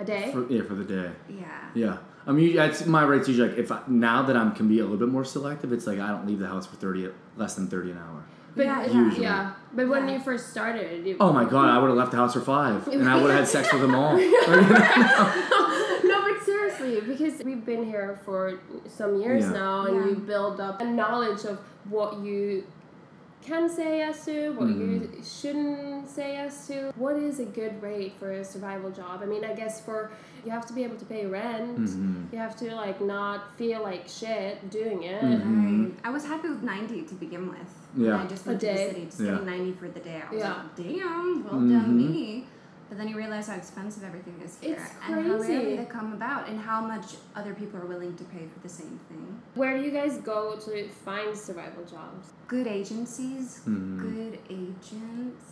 A 0.00 0.04
day? 0.04 0.32
For, 0.32 0.50
yeah, 0.50 0.62
for 0.62 0.74
the 0.74 0.84
day. 0.84 1.10
Yeah. 1.28 1.44
Yeah. 1.74 1.96
I 2.26 2.32
mean, 2.32 2.58
it's, 2.58 2.86
my 2.86 3.02
rate's 3.04 3.28
usually 3.28 3.48
like 3.50 3.58
if 3.58 3.70
I, 3.72 3.80
now 3.86 4.22
that 4.22 4.36
I'm 4.36 4.52
can 4.52 4.68
be 4.68 4.78
a 4.78 4.82
little 4.82 4.98
bit 4.98 5.08
more 5.08 5.24
selective, 5.24 5.72
it's 5.72 5.86
like 5.86 5.98
I 5.98 6.08
don't 6.08 6.26
leave 6.26 6.38
the 6.38 6.46
house 6.48 6.66
for 6.66 6.76
thirty 6.76 7.08
less 7.36 7.54
than 7.54 7.66
thirty 7.68 7.90
an 7.90 7.98
hour. 7.98 8.22
But 8.56 8.66
Yeah, 8.66 8.80
yeah, 8.82 8.86
yeah. 8.92 8.98
Usually. 9.04 9.22
yeah. 9.22 9.52
But 9.72 9.88
when 9.88 10.08
Yeah. 10.08 10.14
you 10.14 10.20
first 10.20 10.50
started, 10.50 11.06
you, 11.06 11.16
Oh 11.20 11.32
my 11.32 11.44
god, 11.44 11.68
I 11.70 11.78
would 11.78 11.88
have 11.88 11.96
left 11.96 12.10
the 12.12 12.16
house 12.18 12.34
for 12.34 12.40
five, 12.40 12.86
and 12.88 13.08
I 13.08 13.14
would 13.20 13.30
have 13.30 13.40
had 13.40 13.48
sex 13.48 13.72
with 13.72 13.82
them 13.82 13.94
all. 13.94 14.16
no, 16.04 16.22
but 16.28 16.42
seriously, 16.44 17.00
because 17.00 17.42
we've 17.44 17.64
been 17.64 17.84
here 17.84 18.18
for 18.24 18.58
some 18.88 19.20
years 19.20 19.44
Yeah. 19.44 19.52
now, 19.52 19.86
and 19.86 19.96
Yeah. 19.96 20.06
you 20.08 20.16
build 20.16 20.60
up 20.60 20.80
a 20.80 20.84
knowledge 20.84 21.44
of 21.44 21.58
what 21.88 22.18
you 22.20 22.64
can 23.42 23.68
say 23.68 23.98
yes 23.98 24.24
to, 24.26 24.50
what 24.52 24.68
you 24.68 24.74
Mm-hmm. 24.74 25.22
shouldn't 25.22 26.08
say 26.08 26.32
yes 26.34 26.66
to. 26.68 26.92
What 26.96 27.16
is 27.16 27.40
a 27.40 27.44
good 27.44 27.80
rate 27.82 28.14
for 28.18 28.30
a 28.32 28.44
survival 28.44 28.90
job? 28.90 29.20
I 29.22 29.26
mean, 29.26 29.44
I 29.44 29.54
guess 29.54 29.80
for 29.80 30.10
you 30.44 30.50
have 30.50 30.66
to 30.66 30.72
be 30.72 30.84
able 30.84 30.96
to 30.96 31.04
pay 31.04 31.26
rent. 31.26 31.78
Mhm. 31.78 32.32
You 32.32 32.38
have 32.38 32.56
to 32.58 32.74
like 32.74 33.00
not 33.00 33.56
feel 33.56 33.82
like 33.82 34.08
shit 34.08 34.70
doing 34.70 35.02
it. 35.04 35.22
Mhm. 35.22 35.84
Right. 35.84 35.94
I 36.04 36.10
was 36.10 36.24
happy 36.26 36.48
with 36.48 36.62
90 36.62 37.02
to 37.02 37.14
begin 37.14 37.48
with. 37.48 37.58
Yeah. 37.96 38.12
When 38.12 38.20
I 38.20 38.26
just 38.26 38.46
A 38.46 38.50
went 38.50 38.60
to 38.60 38.66
the 38.66 38.72
day. 38.74 38.88
city, 38.88 39.04
just 39.06 39.20
Yeah. 39.20 39.30
getting 39.32 39.46
90 39.46 39.72
for 39.72 39.88
the 39.88 40.00
day. 40.00 40.22
I 40.26 40.30
was 40.34 40.40
Yeah. 40.42 40.48
like, 40.54 40.76
damn, 40.76 41.44
well 41.44 41.54
Mhm. 41.60 41.70
done 41.72 41.96
me. 41.96 42.46
But 42.90 42.98
then 42.98 43.06
you 43.08 43.16
realize 43.16 43.46
how 43.46 43.54
expensive 43.54 44.02
everything 44.04 44.34
is 44.44 44.58
here. 44.60 44.74
It's 44.74 44.90
And 45.06 45.14
how 45.14 45.36
crazy. 45.38 45.52
rarely 45.52 45.76
they 45.76 45.84
come 45.84 46.12
about 46.12 46.48
and 46.48 46.58
how 46.60 46.80
much 46.80 47.14
other 47.36 47.54
people 47.54 47.78
are 47.80 47.86
willing 47.86 48.16
to 48.16 48.24
pay 48.24 48.48
for 48.52 48.58
the 48.60 48.68
same 48.68 48.98
thing. 49.08 49.40
Where 49.54 49.78
do 49.78 49.84
you 49.84 49.92
guys 49.92 50.18
go 50.18 50.56
to 50.56 50.88
find 51.04 51.36
survival 51.36 51.84
jobs? 51.84 52.32
Good 52.48 52.66
agencies, 52.66 53.60
Mhm. 53.66 54.00
good 54.00 54.38
agents. 54.50 55.44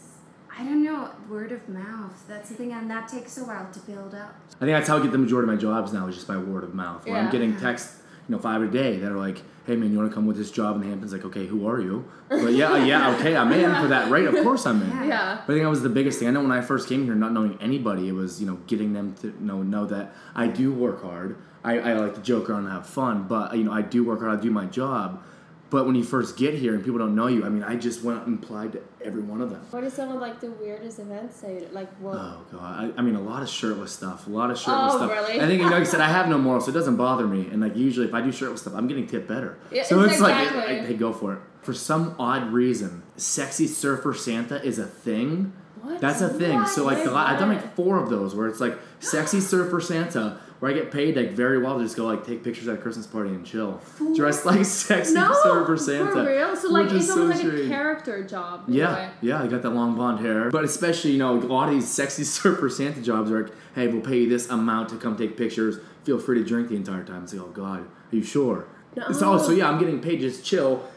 I 0.51 0.65
don't 0.65 0.83
know, 0.83 1.11
word 1.31 1.53
of 1.53 1.69
mouth. 1.69 2.25
That's 2.27 2.49
the 2.49 2.57
thing, 2.57 2.73
and 2.73 2.91
that 2.91 3.07
takes 3.07 3.39
a 3.39 3.45
while 3.45 3.71
to 3.71 3.79
build 3.81 4.17
up. 4.17 4.35
I 4.57 4.65
think 4.65 4.73
that's 4.77 4.89
how 4.89 4.99
I 4.99 5.03
get 5.05 5.13
the 5.13 5.19
majority 5.19 5.49
of 5.49 5.55
my 5.55 5.61
jobs 5.61 5.93
now 5.93 6.09
is 6.09 6.17
just 6.17 6.27
by 6.27 6.37
word 6.37 6.65
of 6.65 6.75
mouth. 6.75 7.07
Where 7.07 7.15
Yeah. 7.17 7.27
I'm 7.27 7.31
getting 7.31 7.57
texts, 7.57 8.03
you 8.29 8.35
know, 8.37 8.39
five 8.41 8.63
a 8.63 8.67
day 8.69 8.97
that 8.99 9.11
are 9.11 9.17
like, 9.17 9.43
"Hey 9.67 9.77
man, 9.77 9.91
you 9.91 9.99
want 9.99 10.11
to 10.11 10.15
come 10.15 10.27
with 10.27 10.37
this 10.37 10.51
job 10.51 10.77
in 10.77 10.83
the 10.83 10.89
Hamptons?" 10.89 11.13
Like, 11.13 11.25
okay, 11.25 11.47
who 11.47 11.67
are 11.67 11.81
you? 11.81 12.05
But 12.29 12.53
yeah, 12.53 12.77
yeah, 12.85 13.11
okay, 13.17 13.37
I'm 13.37 13.51
in 13.53 13.75
for 13.81 13.89
that 13.89 14.11
right? 14.11 14.27
Of 14.27 14.35
course, 14.45 14.67
I'm 14.67 14.83
in. 14.83 14.89
Yeah. 14.91 15.05
Yeah. 15.07 15.43
But 15.47 15.53
I 15.53 15.57
think 15.57 15.65
that 15.65 15.71
was 15.71 15.83
the 15.83 15.89
biggest 15.89 16.19
thing. 16.19 16.29
I 16.29 16.31
know 16.33 16.43
when 16.43 16.53
I 16.53 16.61
first 16.61 16.89
came 16.89 17.05
here, 17.05 17.15
not 17.15 17.33
knowing 17.33 17.57
anybody, 17.61 18.09
it 18.09 18.13
was 18.13 18.41
you 18.41 18.47
know 18.47 18.59
getting 18.67 18.93
them 18.93 19.15
to 19.23 19.35
know 19.43 19.63
know 19.63 19.87
that 19.87 20.15
I 20.35 20.47
do 20.47 20.73
work 20.73 21.03
hard. 21.03 21.37
I, 21.65 21.79
I 21.79 21.93
like 21.95 22.15
to 22.15 22.23
joke 22.23 22.49
around 22.49 22.65
and 22.65 22.73
have 22.73 22.87
fun, 22.87 23.27
but 23.27 23.57
you 23.57 23.65
know 23.65 23.73
I 23.73 23.83
do 23.83 24.05
work 24.05 24.21
hard. 24.21 24.39
I 24.39 24.41
do 24.41 24.51
my 24.51 24.67
job. 24.67 25.23
But 25.71 25.85
when 25.85 25.95
you 25.95 26.03
first 26.03 26.39
get 26.39 26.55
here 26.55 26.75
and 26.75 26.83
people 26.83 26.99
don't 26.99 27.15
know 27.15 27.27
you, 27.27 27.45
I 27.45 27.51
mean, 27.51 27.63
I 27.63 27.77
just 27.77 28.03
went 28.03 28.27
and 28.27 28.43
applied 28.43 28.73
to 28.73 28.81
every 29.05 29.21
one 29.21 29.43
of 29.43 29.51
them. 29.51 29.61
What 29.71 29.85
are 29.85 29.91
some 29.91 30.11
of 30.11 30.19
like 30.21 30.41
the 30.41 30.51
weirdest 30.51 30.99
events 30.99 31.43
you 31.47 31.69
like? 31.73 31.91
What? 31.99 32.15
Oh 32.17 32.41
god, 32.51 32.95
I, 32.97 32.99
I 32.99 33.03
mean 33.03 33.15
a 33.17 33.21
lot 33.21 33.43
of 33.43 33.51
shirtless 33.51 33.93
stuff, 33.93 34.27
a 34.27 34.31
lot 34.31 34.51
of 34.51 34.59
shirtless 34.59 34.95
Oh, 34.95 34.97
stuff. 34.97 35.11
really? 35.11 35.41
I 35.41 35.47
think 35.47 35.61
you 35.61 35.67
know, 35.67 35.73
like 35.73 35.83
I 35.83 35.85
said, 35.85 36.01
I 36.01 36.09
have 36.09 36.27
no 36.29 36.39
morals, 36.39 36.65
so 36.65 36.71
it 36.71 36.75
doesn't 36.75 36.97
bother 36.97 37.27
me. 37.27 37.49
And 37.53 37.61
like 37.61 37.77
usually, 37.77 38.07
if 38.07 38.15
I 38.15 38.23
do 38.23 38.33
shirtless 38.33 38.63
stuff, 38.63 38.73
I'm 38.75 38.89
getting 38.89 39.07
tipped 39.07 39.29
better. 39.29 39.59
Yeah, 39.71 39.83
so 39.83 40.01
it's 40.01 40.21
like, 40.21 40.43
exactly. 40.49 40.87
Hey, 40.87 40.95
go 40.95 41.13
for 41.13 41.35
it. 41.35 41.41
For 41.61 41.75
some 41.75 42.17
odd 42.19 42.51
reason, 42.51 43.03
sexy 43.17 43.67
surfer 43.67 44.15
Santa 44.15 44.63
is 44.65 44.79
a 44.79 44.87
thing. 44.87 45.53
What? 45.83 46.01
That's 46.01 46.23
a 46.23 46.29
thing. 46.31 46.67
So 46.67 46.85
like, 46.85 47.05
the, 47.05 47.13
I've 47.15 47.39
done 47.39 47.51
like 47.51 47.77
four 47.77 48.03
of 48.03 48.09
those 48.09 48.35
where 48.35 48.49
it's 48.49 48.59
like 48.61 48.79
sexy 49.01 49.41
surfer 49.41 49.81
Santa, 49.81 50.41
where 50.61 50.71
I 50.71 50.75
get 50.75 50.91
paid 50.91 51.17
like 51.17 51.31
very 51.31 51.63
well 51.63 51.79
to 51.79 51.85
just 51.85 51.97
go 51.97 52.07
like 52.07 52.27
take 52.27 52.43
pictures 52.43 52.67
at 52.69 52.75
a 52.75 52.79
Christmas 52.79 53.07
party 53.07 53.31
and 53.31 53.47
chill, 53.47 53.81
dressed 54.15 54.45
like 54.45 54.65
sexy 54.65 55.15
no, 55.15 55.33
surfer 55.43 55.77
Santa. 55.77 56.11
For 56.11 56.25
real? 56.25 56.57
So 56.57 56.69
like 56.71 56.91
it's 56.91 57.07
so 57.07 57.21
almost 57.21 57.45
like 57.45 57.53
a 57.53 57.69
character 57.69 58.25
job. 58.25 58.65
Yeah, 58.69 59.11
yeah, 59.21 59.43
I 59.43 59.47
got 59.47 59.63
that 59.63 59.71
long 59.71 59.95
blonde 59.95 60.21
hair. 60.21 60.51
But 60.51 60.65
especially, 60.65 61.13
you 61.13 61.19
know, 61.19 61.35
a 61.35 61.41
lot 61.41 61.69
of 61.69 61.75
these 61.75 61.89
sexy 61.89 62.25
surfer 62.25 62.69
Santa 62.69 63.01
jobs 63.01 63.31
are 63.31 63.45
like, 63.45 63.53
hey, 63.75 63.87
we'll 63.89 64.03
pay 64.03 64.21
you 64.21 64.29
this 64.29 64.49
amount 64.49 64.89
to 64.91 64.97
come 64.97 65.17
take 65.17 65.37
pictures. 65.37 65.79
Feel 66.05 66.19
free 66.19 66.39
to 66.39 66.45
drink 66.45 66.69
the 66.69 66.77
entire 66.77 67.05
time. 67.05 67.25
It's 67.25 67.35
like, 67.35 67.43
oh 67.43 67.51
God, 67.51 67.81
are 67.81 68.17
you 68.17 68.23
sure? 68.23 68.67
No. 68.97 69.13
So, 69.13 69.39
so 69.39 69.53
yeah, 69.53 69.69
I'm 69.69 69.79
getting 69.79 70.01
paid 70.01 70.21
just 70.21 70.45
chill 70.45 70.89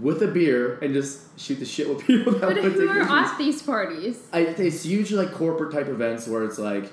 with 0.00 0.22
a 0.22 0.26
beer 0.26 0.78
and 0.82 0.92
just 0.92 1.38
shoot 1.38 1.58
the 1.58 1.64
shit 1.64 1.88
with 1.88 2.00
people 2.06 2.32
that 2.32 2.42
But 2.42 2.56
who 2.58 2.88
are 2.88 3.00
at 3.00 3.38
these 3.38 3.62
parties? 3.62 4.26
I, 4.32 4.40
it's 4.40 4.84
usually 4.84 5.24
like 5.24 5.34
corporate 5.34 5.72
type 5.72 5.88
events 5.88 6.28
where 6.28 6.44
it's 6.44 6.58
like, 6.58 6.92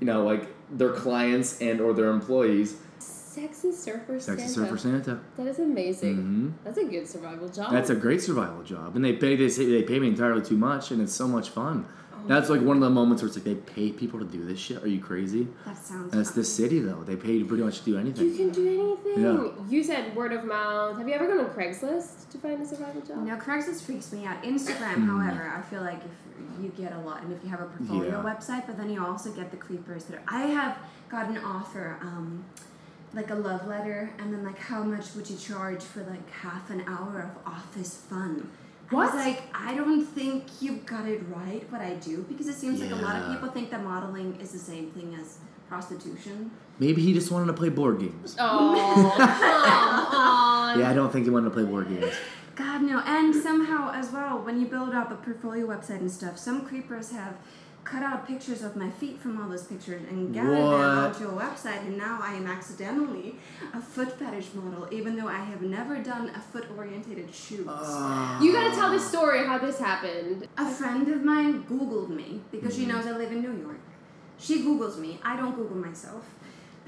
you 0.00 0.06
know, 0.06 0.24
like 0.24 0.48
their 0.72 0.92
clients 0.92 1.60
and 1.60 1.80
or 1.80 1.92
their 1.92 2.10
employees. 2.10 2.76
Sexy 2.98 3.72
surfer 3.72 4.20
Sexy 4.20 4.46
Santa. 4.46 4.66
Surfer 4.68 4.78
Santa. 4.78 5.20
That 5.36 5.46
is 5.46 5.58
amazing. 5.58 6.16
hmm 6.16 6.50
That's 6.64 6.78
a 6.78 6.84
good 6.84 7.08
survival 7.08 7.48
job. 7.48 7.72
That's 7.72 7.90
a 7.90 7.94
great 7.94 8.20
survival 8.20 8.62
job, 8.62 8.94
and 8.96 9.04
they 9.04 9.14
pay 9.14 9.36
they 9.36 9.48
say 9.48 9.64
they 9.66 9.82
pay 9.82 9.98
me 9.98 10.08
entirely 10.08 10.42
too 10.42 10.56
much, 10.58 10.90
and 10.90 11.00
it's 11.00 11.14
so 11.14 11.26
much 11.26 11.50
fun. 11.50 11.86
That's 12.28 12.48
like 12.48 12.60
one 12.60 12.76
of 12.76 12.82
the 12.82 12.90
moments 12.90 13.20
where 13.20 13.26
it's 13.26 13.36
like 13.36 13.44
they 13.44 13.56
pay 13.56 13.90
people 13.90 14.20
to 14.20 14.24
do 14.24 14.44
this 14.44 14.60
shit. 14.60 14.80
Are 14.80 14.86
you 14.86 15.00
crazy? 15.00 15.48
That 15.66 15.76
sounds. 15.76 16.12
And 16.12 16.20
it's 16.20 16.30
fun. 16.30 16.38
the 16.38 16.44
city 16.44 16.78
though. 16.78 17.02
They 17.02 17.16
pay 17.16 17.32
you 17.32 17.44
pretty 17.46 17.64
much 17.64 17.80
to 17.80 17.84
do 17.84 17.98
anything. 17.98 18.26
you 18.28 18.36
can 18.36 18.50
do 18.50 18.96
anything. 19.04 19.24
Yeah. 19.24 19.64
You 19.68 19.82
said 19.82 20.14
word 20.14 20.32
of 20.32 20.44
mouth. 20.44 20.98
Have 20.98 21.08
you 21.08 21.14
ever 21.14 21.26
gone 21.26 21.40
on 21.40 21.50
Craigslist 21.50 22.28
to 22.30 22.38
find 22.38 22.62
a 22.62 22.66
survival 22.66 23.00
job? 23.00 23.26
No, 23.26 23.36
Craigslist 23.38 23.82
freaks 23.82 24.12
me 24.12 24.24
out. 24.24 24.40
Instagram, 24.44 25.04
however, 25.06 25.52
I 25.56 25.62
feel 25.62 25.80
like 25.80 25.98
if 26.04 26.31
you 26.60 26.68
get 26.76 26.92
a 26.92 26.98
lot, 27.00 27.22
and 27.22 27.32
if 27.32 27.42
you 27.42 27.50
have 27.50 27.60
a 27.60 27.64
portfolio 27.66 28.22
Yeah. 28.22 28.34
website, 28.34 28.66
but 28.66 28.76
then 28.76 28.90
you 28.90 29.04
also 29.04 29.30
get 29.32 29.50
the 29.50 29.56
creepers 29.56 30.04
that 30.04 30.16
are, 30.18 30.22
I 30.28 30.42
have 30.46 30.76
got 31.08 31.28
an 31.28 31.38
offer, 31.38 31.98
um, 32.00 32.44
like 33.14 33.30
a 33.30 33.34
love 33.34 33.66
letter, 33.66 34.10
and 34.18 34.32
then 34.32 34.44
like 34.44 34.58
how 34.58 34.82
much 34.82 35.14
would 35.14 35.28
you 35.28 35.36
charge 35.36 35.82
for 35.82 36.00
like 36.04 36.30
half 36.30 36.70
an 36.70 36.82
hour 36.86 37.30
of 37.30 37.46
office 37.52 37.96
fun? 38.08 38.48
I 38.90 38.94
What? 38.94 39.14
was 39.14 39.24
like, 39.24 39.42
I 39.54 39.74
don't 39.74 40.04
think 40.06 40.44
you 40.60 40.76
got 40.84 41.06
it 41.06 41.22
right 41.34 41.64
what 41.72 41.80
I 41.80 41.94
do 41.94 42.24
because 42.28 42.46
it 42.48 42.54
seems 42.54 42.80
like 42.80 42.90
a 42.90 42.96
lot 42.96 43.16
of 43.16 43.28
people 43.32 43.48
think 43.48 43.70
that 43.70 43.82
modeling 43.82 44.38
is 44.40 44.50
the 44.52 44.58
same 44.58 44.90
thing 44.90 45.14
as 45.18 45.38
prostitution. 45.68 46.50
Maybe 46.78 47.00
he 47.02 47.12
just 47.14 47.30
wanted 47.30 47.46
to 47.46 47.52
play 47.54 47.68
board 47.70 48.00
games. 48.00 48.36
Oh, 48.38 49.12
come 49.16 50.14
on. 50.14 50.78
Yeah, 50.80 50.90
I 50.90 50.94
don't 50.94 51.10
think 51.12 51.24
he 51.24 51.30
wanted 51.30 51.44
to 51.46 51.50
play 51.50 51.64
board 51.64 51.88
games. 51.88 52.12
God 52.92 53.06
no, 53.06 53.12
and 53.12 53.34
somehow 53.34 53.92
as 53.92 54.10
well, 54.10 54.38
when 54.38 54.60
you 54.60 54.66
build 54.66 54.94
up 54.94 55.10
a 55.10 55.14
portfolio 55.16 55.66
website 55.66 56.00
and 56.00 56.10
stuff, 56.10 56.38
some 56.38 56.64
creepers 56.66 57.10
have 57.12 57.36
cut 57.84 58.02
out 58.02 58.26
pictures 58.28 58.62
of 58.62 58.76
my 58.76 58.88
feet 58.88 59.18
from 59.18 59.42
all 59.42 59.48
those 59.48 59.64
pictures 59.64 60.02
and 60.08 60.32
gathered 60.32 60.54
them 60.56 60.98
onto 60.98 61.28
a 61.28 61.32
website, 61.32 61.80
and 61.80 61.98
now 61.98 62.20
I 62.22 62.34
am 62.34 62.46
accidentally 62.46 63.34
a 63.74 63.80
foot 63.80 64.16
fetish 64.18 64.54
model, 64.54 64.86
even 64.92 65.16
though 65.16 65.26
I 65.26 65.38
have 65.40 65.62
never 65.62 65.98
done 65.98 66.28
a 66.30 66.38
foot 66.40 66.66
orientated 66.76 67.34
shoot. 67.34 67.66
You 68.40 68.52
gotta 68.52 68.70
tell 68.74 68.90
the 68.90 69.00
story 69.00 69.44
how 69.44 69.58
this 69.58 69.78
happened. 69.80 70.46
A 70.58 70.70
friend 70.70 71.08
of 71.08 71.24
mine 71.24 71.64
Googled 71.64 72.10
me 72.10 72.40
because 72.52 72.72
Mm-hmm. 72.74 72.82
she 72.82 72.86
knows 72.86 73.06
I 73.06 73.16
live 73.16 73.32
in 73.32 73.42
New 73.42 73.56
York. 73.60 73.80
She 74.38 74.62
Googles 74.62 74.98
me. 74.98 75.18
I 75.22 75.36
don't 75.36 75.54
Google 75.56 75.76
myself. 75.76 76.24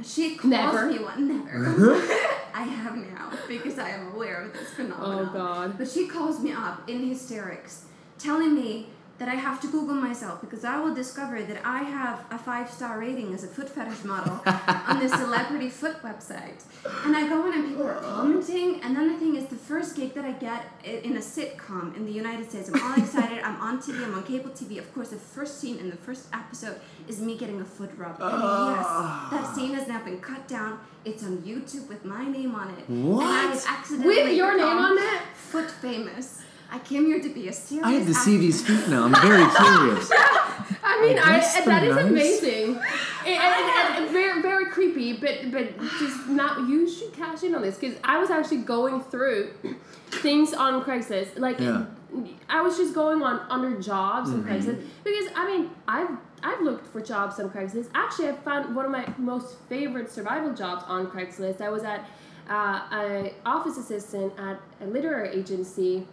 She 0.02 0.36
calls 0.36 0.50
Never. 0.50 0.86
me 0.86 0.98
one. 0.98 1.28
Never. 1.28 1.66
Uh-huh. 1.66 2.30
I 2.54 2.62
have 2.62 2.96
now 2.96 3.32
because 3.48 3.78
I 3.78 3.90
am 3.90 4.14
aware 4.14 4.42
of 4.42 4.52
this 4.52 4.70
phenomenon. 4.70 5.28
Oh, 5.30 5.32
God. 5.32 5.78
But 5.78 5.88
she 5.88 6.06
calls 6.06 6.40
me 6.40 6.52
up 6.52 6.88
in 6.88 7.08
hysterics, 7.08 7.86
telling 8.18 8.54
me 8.54 8.88
that 9.18 9.28
I 9.28 9.34
have 9.34 9.60
to 9.60 9.68
Google 9.68 9.94
myself 9.94 10.40
because 10.40 10.64
I 10.64 10.80
will 10.80 10.94
discover 10.94 11.40
that 11.40 11.60
I 11.64 11.84
have 11.84 12.24
a 12.32 12.38
five 12.38 12.68
star 12.68 12.98
rating 12.98 13.32
as 13.32 13.44
a 13.44 13.46
foot 13.46 13.70
fetish 13.70 14.02
model 14.02 14.40
on 14.88 14.98
this 14.98 15.12
celebrity 15.12 15.70
foot 15.70 16.02
website. 16.02 16.64
And 17.04 17.16
I 17.16 17.28
go 17.28 17.46
in 17.46 17.52
and 17.54 17.68
people 17.68 17.86
are 17.86 18.00
commenting. 18.00 18.80
And 18.82 18.96
then 18.96 19.12
the 19.12 19.18
thing 19.18 19.36
is, 19.36 19.46
the 19.46 19.56
first 19.56 19.94
gig 19.94 20.14
that 20.14 20.24
I 20.24 20.32
get 20.32 20.64
in 20.84 21.16
a 21.16 21.20
sitcom 21.20 21.96
in 21.96 22.04
the 22.06 22.12
United 22.12 22.50
States, 22.50 22.68
I'm 22.68 22.82
all 22.82 22.98
excited. 22.98 23.38
I'm 23.38 23.60
on 23.60 23.78
TV, 23.78 24.04
I'm 24.04 24.14
on 24.14 24.24
cable 24.24 24.50
TV. 24.50 24.78
Of 24.78 24.92
course, 24.92 25.10
the 25.10 25.16
first 25.16 25.60
scene 25.60 25.78
in 25.78 25.90
the 25.90 25.96
first 25.96 26.26
episode 26.32 26.80
is 27.06 27.20
me 27.20 27.38
getting 27.38 27.60
a 27.60 27.64
foot 27.64 27.90
rub. 27.96 28.16
And 28.16 28.22
ah. 28.22 29.28
yes, 29.30 29.33
that 30.48 30.54
scene 30.54 30.58
has 30.58 30.68
now 30.68 30.70
been 30.70 30.78
cut 30.78 30.78
down. 30.78 30.78
It's 31.04 31.22
on 31.22 31.38
YouTube 31.38 31.88
with 31.88 32.04
my 32.04 32.24
name 32.24 32.54
on 32.54 32.70
it. 32.70 32.88
And 32.88 33.04
I 33.04 33.08
What? 33.08 33.26
have 33.50 33.66
accidentally 33.68 34.22
With 34.24 34.36
your 34.36 34.56
name 34.56 34.66
on 34.78 34.98
it? 34.98 35.20
Foot 35.36 35.70
famous. 35.70 36.40
I 36.70 36.78
came 36.80 37.06
here 37.06 37.20
to 37.20 37.28
be 37.28 37.48
a 37.48 37.52
serious 37.52 37.86
I 37.86 37.90
had 37.92 38.06
to 38.06 38.14
see 38.14 38.36
actress. 38.36 38.62
these 38.62 38.66
feet 38.66 38.88
now. 38.90 39.04
I'm 39.04 39.12
very 39.12 39.46
curious. 39.54 40.10
I 40.82 41.00
mean, 41.02 41.16
Like, 41.16 41.26
I, 41.26 41.32
that's 41.38 41.54
so 41.58 41.64
that 41.66 41.84
is 41.84 41.94
nice. 41.94 42.04
amazing. 42.06 42.80
And, 43.26 43.34
and- 43.42 44.04
and 44.04 44.10
very, 44.12 44.42
very 44.42 44.66
creepy, 44.66 45.14
but 45.14 45.50
but 45.50 45.78
just 45.98 46.26
not. 46.28 46.68
You 46.68 46.86
should 46.86 47.12
cash 47.14 47.42
in 47.42 47.54
on 47.54 47.62
this 47.62 47.78
because 47.78 47.96
I 48.04 48.18
was 48.18 48.28
actually 48.28 48.58
going 48.58 49.00
through 49.00 49.50
things 50.10 50.52
on 50.52 50.82
Craigslist. 50.84 51.38
Like, 51.38 51.58
Yeah. 51.58 51.86
I 52.50 52.60
was 52.60 52.76
just 52.76 52.92
going 52.94 53.22
on 53.22 53.40
under 53.48 53.80
jobs 53.80 54.28
on 54.30 54.44
Mhm. 54.44 54.48
Craigslist 54.48 54.82
because 55.04 55.26
I 55.34 55.46
mean, 55.46 55.70
I've 55.88 56.10
I've 56.44 56.60
looked 56.60 56.86
for 56.86 57.00
jobs 57.00 57.40
on 57.40 57.50
Craigslist. 57.50 57.88
Actually, 57.94 58.28
I 58.28 58.32
found 58.34 58.76
one 58.76 58.84
of 58.84 58.90
my 58.90 59.12
most 59.16 59.56
favorite 59.68 60.12
survival 60.12 60.52
jobs 60.52 60.84
on 60.86 61.06
Craigslist. 61.06 61.60
I 61.60 61.70
was 61.70 61.82
at 61.82 62.04
uh, 62.48 62.82
an 62.90 63.30
office 63.46 63.78
assistant 63.78 64.34
at 64.38 64.60
a 64.82 64.86
literary 64.86 65.30
agency 65.30 66.06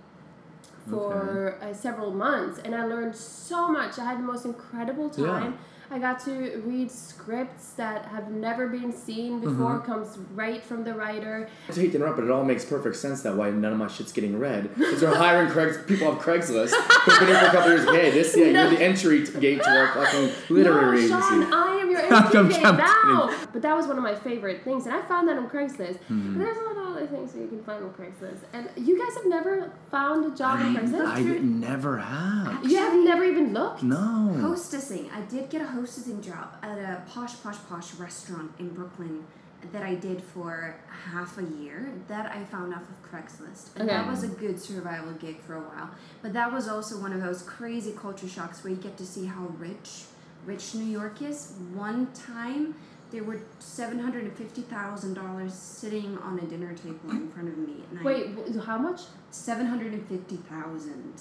for 0.89 1.57
uh, 1.61 1.73
several 1.73 2.11
months 2.11 2.59
and 2.59 2.73
I 2.73 2.85
learned 2.85 3.15
so 3.15 3.67
much. 3.67 3.99
I 3.99 4.05
had 4.05 4.17
the 4.17 4.23
most 4.23 4.45
incredible 4.45 5.09
Yeah. 5.17 5.53
I 5.93 5.99
got 5.99 6.21
to 6.21 6.61
read 6.65 6.89
scripts 6.89 7.71
that 7.73 8.05
have 8.05 8.31
never 8.31 8.67
been 8.67 8.93
seen 8.93 9.41
before, 9.41 9.79
Mm-hmm. 9.79 9.91
comes 9.91 10.17
right 10.33 10.63
from 10.63 10.85
the 10.85 10.93
writer. 10.93 11.49
I 11.69 11.73
hate 11.73 11.91
to 11.91 11.97
interrupt, 11.97 12.15
but 12.15 12.23
it 12.25 12.31
all 12.31 12.45
makes 12.45 12.63
perfect 12.63 12.95
sense 12.95 13.23
that 13.23 13.35
why 13.35 13.49
none 13.49 13.73
of 13.73 13.77
my 13.77 13.87
shit's 13.89 14.13
getting 14.13 14.39
read. 14.39 14.73
Because 14.77 15.01
they're 15.01 15.13
hiring 15.13 15.49
Craigs, 15.49 15.77
people 15.85 16.07
off 16.07 16.19
Craigslist 16.21 16.71
who've 16.73 17.19
been 17.19 17.27
here 17.27 17.39
for 17.39 17.45
a 17.45 17.51
couple 17.51 17.71
years. 17.71 17.85
Hey, 17.89 18.09
this, 18.11 18.35
yeah, 18.37 18.45
you're 18.45 18.69
the 18.69 18.81
entry 18.81 19.25
gate 19.41 19.61
to 19.63 19.69
our 19.69 19.87
fucking 19.93 20.31
literary 20.49 21.07
no, 21.09 21.17
agency. 21.17 21.27
Sean, 21.27 21.53
I 21.53 21.75
am 21.81 21.91
your 21.91 21.99
entry 22.01 22.43
gate 22.43 22.51
kidding. 22.61 22.77
now. 22.77 23.37
But 23.51 23.61
that 23.61 23.75
was 23.75 23.85
one 23.85 23.97
of 23.97 24.03
my 24.03 24.15
favorite 24.15 24.63
things, 24.63 24.85
and 24.85 24.95
I 24.95 25.01
found 25.03 25.27
that 25.27 25.37
on 25.37 25.49
Craigslist. 25.49 25.97
Hmm. 26.03 26.37
But 26.37 26.45
there's 26.45 26.57
a 26.57 26.61
lot 26.61 26.77
of 26.77 26.90
other 27.01 27.15
things 27.15 27.33
that 27.33 27.41
you 27.41 27.47
can 27.47 27.63
find 27.63 27.83
on 27.83 27.91
Craigslist. 27.91 28.39
And 28.53 28.69
you 28.75 28.97
guys 29.03 29.15
have 29.15 29.25
never 29.27 29.71
found 29.89 30.31
a 30.31 30.35
job 30.35 30.59
on 30.59 30.75
Craigslist? 30.75 31.05
I, 31.05 31.17
I 31.17 31.39
never 31.39 31.97
have. 31.97 32.65
you 32.69 32.77
have 32.77 33.03
never 33.03 33.23
even 33.23 33.53
looked? 33.53 33.83
No. 33.83 34.35
Hostessing. 34.37 35.11
I 35.11 35.21
did 35.21 35.49
get 35.49 35.61
a 35.61 35.65
hostessing 35.65 36.23
job 36.23 36.57
at 36.61 36.77
a 36.77 37.03
posh, 37.09 37.41
posh, 37.41 37.57
posh 37.69 37.93
restaurant 37.95 38.51
in 38.59 38.69
Brooklyn 38.69 39.23
that 39.71 39.83
I 39.83 39.93
did 39.93 40.23
for 40.23 40.75
half 40.89 41.37
a 41.37 41.43
year. 41.43 41.91
That 42.07 42.31
I 42.31 42.43
found 42.45 42.73
off 42.73 42.81
of 42.81 43.11
Craigslist. 43.11 43.75
And 43.75 43.87
that 43.89 44.07
was 44.07 44.23
a 44.23 44.27
good 44.27 44.59
survival 44.59 45.13
gig 45.13 45.39
for 45.41 45.55
a 45.55 45.61
while. 45.61 45.91
But 46.21 46.33
that 46.33 46.51
was 46.51 46.67
also 46.67 46.99
one 46.99 47.13
of 47.13 47.21
those 47.21 47.43
crazy 47.43 47.91
culture 47.91 48.27
shocks 48.27 48.63
where 48.63 48.73
you 48.73 48.79
get 48.79 48.97
to 48.97 49.05
see 49.05 49.25
how 49.25 49.45
rich, 49.59 50.05
rich 50.45 50.73
New 50.73 50.85
York 50.85 51.21
is. 51.21 51.53
One 51.73 52.11
time, 52.13 52.75
there 53.11 53.23
were 53.23 53.39
$750,000 53.59 55.51
sitting 55.51 56.17
on 56.19 56.39
a 56.39 56.43
dinner 56.43 56.73
table 56.73 57.09
in 57.11 57.29
front 57.29 57.49
of 57.49 57.57
me. 57.57 57.83
And 57.91 58.01
Wait, 58.03 58.27
wh- 58.35 58.65
how 58.65 58.77
much? 58.77 59.01
Seven 59.31 59.65
hundred 59.67 59.93
and 59.93 60.05
fifty 60.07 60.35
thousand. 60.37 61.13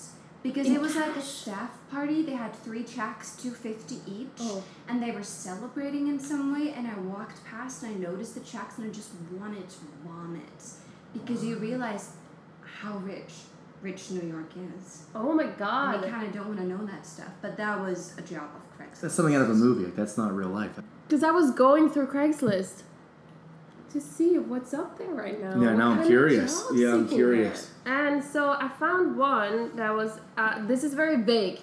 Because 0.42 0.66
In 0.66 0.74
it 0.76 0.80
was 0.80 0.96
like 0.96 1.14
a 1.16 1.22
staff 1.22 1.70
party. 1.90 2.22
They 2.22 2.32
had 2.32 2.52
three 2.56 2.82
checks, 2.82 3.36
two 3.36 3.52
fifty 3.52 3.98
each, 4.06 4.28
Oh. 4.40 4.64
and 4.88 5.00
they 5.02 5.10
were 5.12 5.22
celebrating 5.22 6.08
in 6.08 6.18
some 6.18 6.52
way. 6.52 6.72
And 6.72 6.88
I 6.88 6.94
walked 6.98 7.44
past 7.44 7.82
and 7.84 7.94
I 7.94 7.98
noticed 8.10 8.34
the 8.34 8.40
checks, 8.40 8.78
and 8.78 8.88
I 8.90 8.92
just 8.92 9.10
wanted 9.38 9.68
to 9.68 9.76
vomit 10.04 10.42
because 11.12 11.44
you 11.44 11.58
realize 11.58 12.12
how 12.82 12.96
rich, 12.98 13.32
rich 13.82 14.10
New 14.10 14.28
York 14.28 14.50
is. 14.56 15.02
Oh 15.14 15.32
my 15.32 15.44
And 15.44 15.56
god. 15.58 16.04
you 16.04 16.10
kind 16.10 16.26
of 16.26 16.32
don't 16.32 16.48
want 16.48 16.58
to 16.60 16.66
know 16.66 16.84
that 16.86 17.06
stuff, 17.06 17.30
but 17.42 17.56
that 17.58 17.78
was 17.80 18.14
a 18.18 18.22
job 18.22 18.48
of 18.56 18.62
Craigslist. 18.78 19.00
That's 19.02 19.14
something 19.14 19.34
out 19.36 19.42
of 19.42 19.50
a 19.50 19.54
movie. 19.54 19.90
That's 19.90 20.16
not 20.18 20.34
real 20.34 20.48
life. 20.48 20.80
Because 21.10 21.24
I 21.24 21.32
was 21.32 21.50
going 21.50 21.90
through 21.90 22.06
Craigslist 22.06 22.82
to 23.90 24.00
see 24.00 24.38
what's 24.38 24.72
up 24.72 24.96
there 24.96 25.08
right 25.08 25.42
now. 25.42 25.60
Yeah, 25.60 25.74
now 25.74 25.90
I'm 25.90 26.06
curious. 26.06 26.62
Yeah, 26.72 26.94
I'm 26.94 27.08
curious. 27.08 27.72
And 27.84 28.22
so 28.22 28.50
I 28.52 28.68
found 28.78 29.18
one 29.18 29.74
that 29.74 29.92
was, 29.92 30.20
uh, 30.36 30.64
this 30.68 30.84
is 30.84 30.94
very 30.94 31.20
vague. 31.20 31.62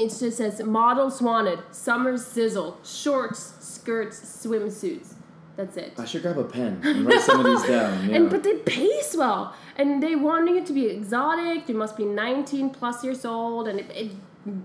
It 0.00 0.08
just 0.08 0.38
says 0.38 0.60
models 0.64 1.22
wanted, 1.22 1.60
summer 1.70 2.18
sizzle, 2.18 2.80
shorts, 2.84 3.54
skirts, 3.60 4.18
swimsuits. 4.18 5.14
That's 5.54 5.76
it. 5.76 5.92
I 5.96 6.04
should 6.04 6.22
grab 6.22 6.38
a 6.38 6.42
pen 6.42 6.80
and 6.82 7.06
write 7.06 7.20
some 7.20 7.46
of 7.46 7.46
these 7.46 7.62
down. 7.68 8.08
Yeah. 8.08 8.16
And 8.16 8.30
but 8.30 8.42
they 8.42 8.56
pay 8.56 9.00
well, 9.14 9.54
and 9.76 10.02
they 10.02 10.16
wanting 10.16 10.56
it 10.56 10.66
to 10.66 10.72
be 10.72 10.86
exotic. 10.86 11.68
You 11.68 11.76
must 11.76 11.96
be 11.96 12.04
19 12.04 12.70
plus 12.70 13.04
years 13.04 13.24
old, 13.24 13.68
and 13.68 13.78
it 13.78 13.90
it, 13.90 14.10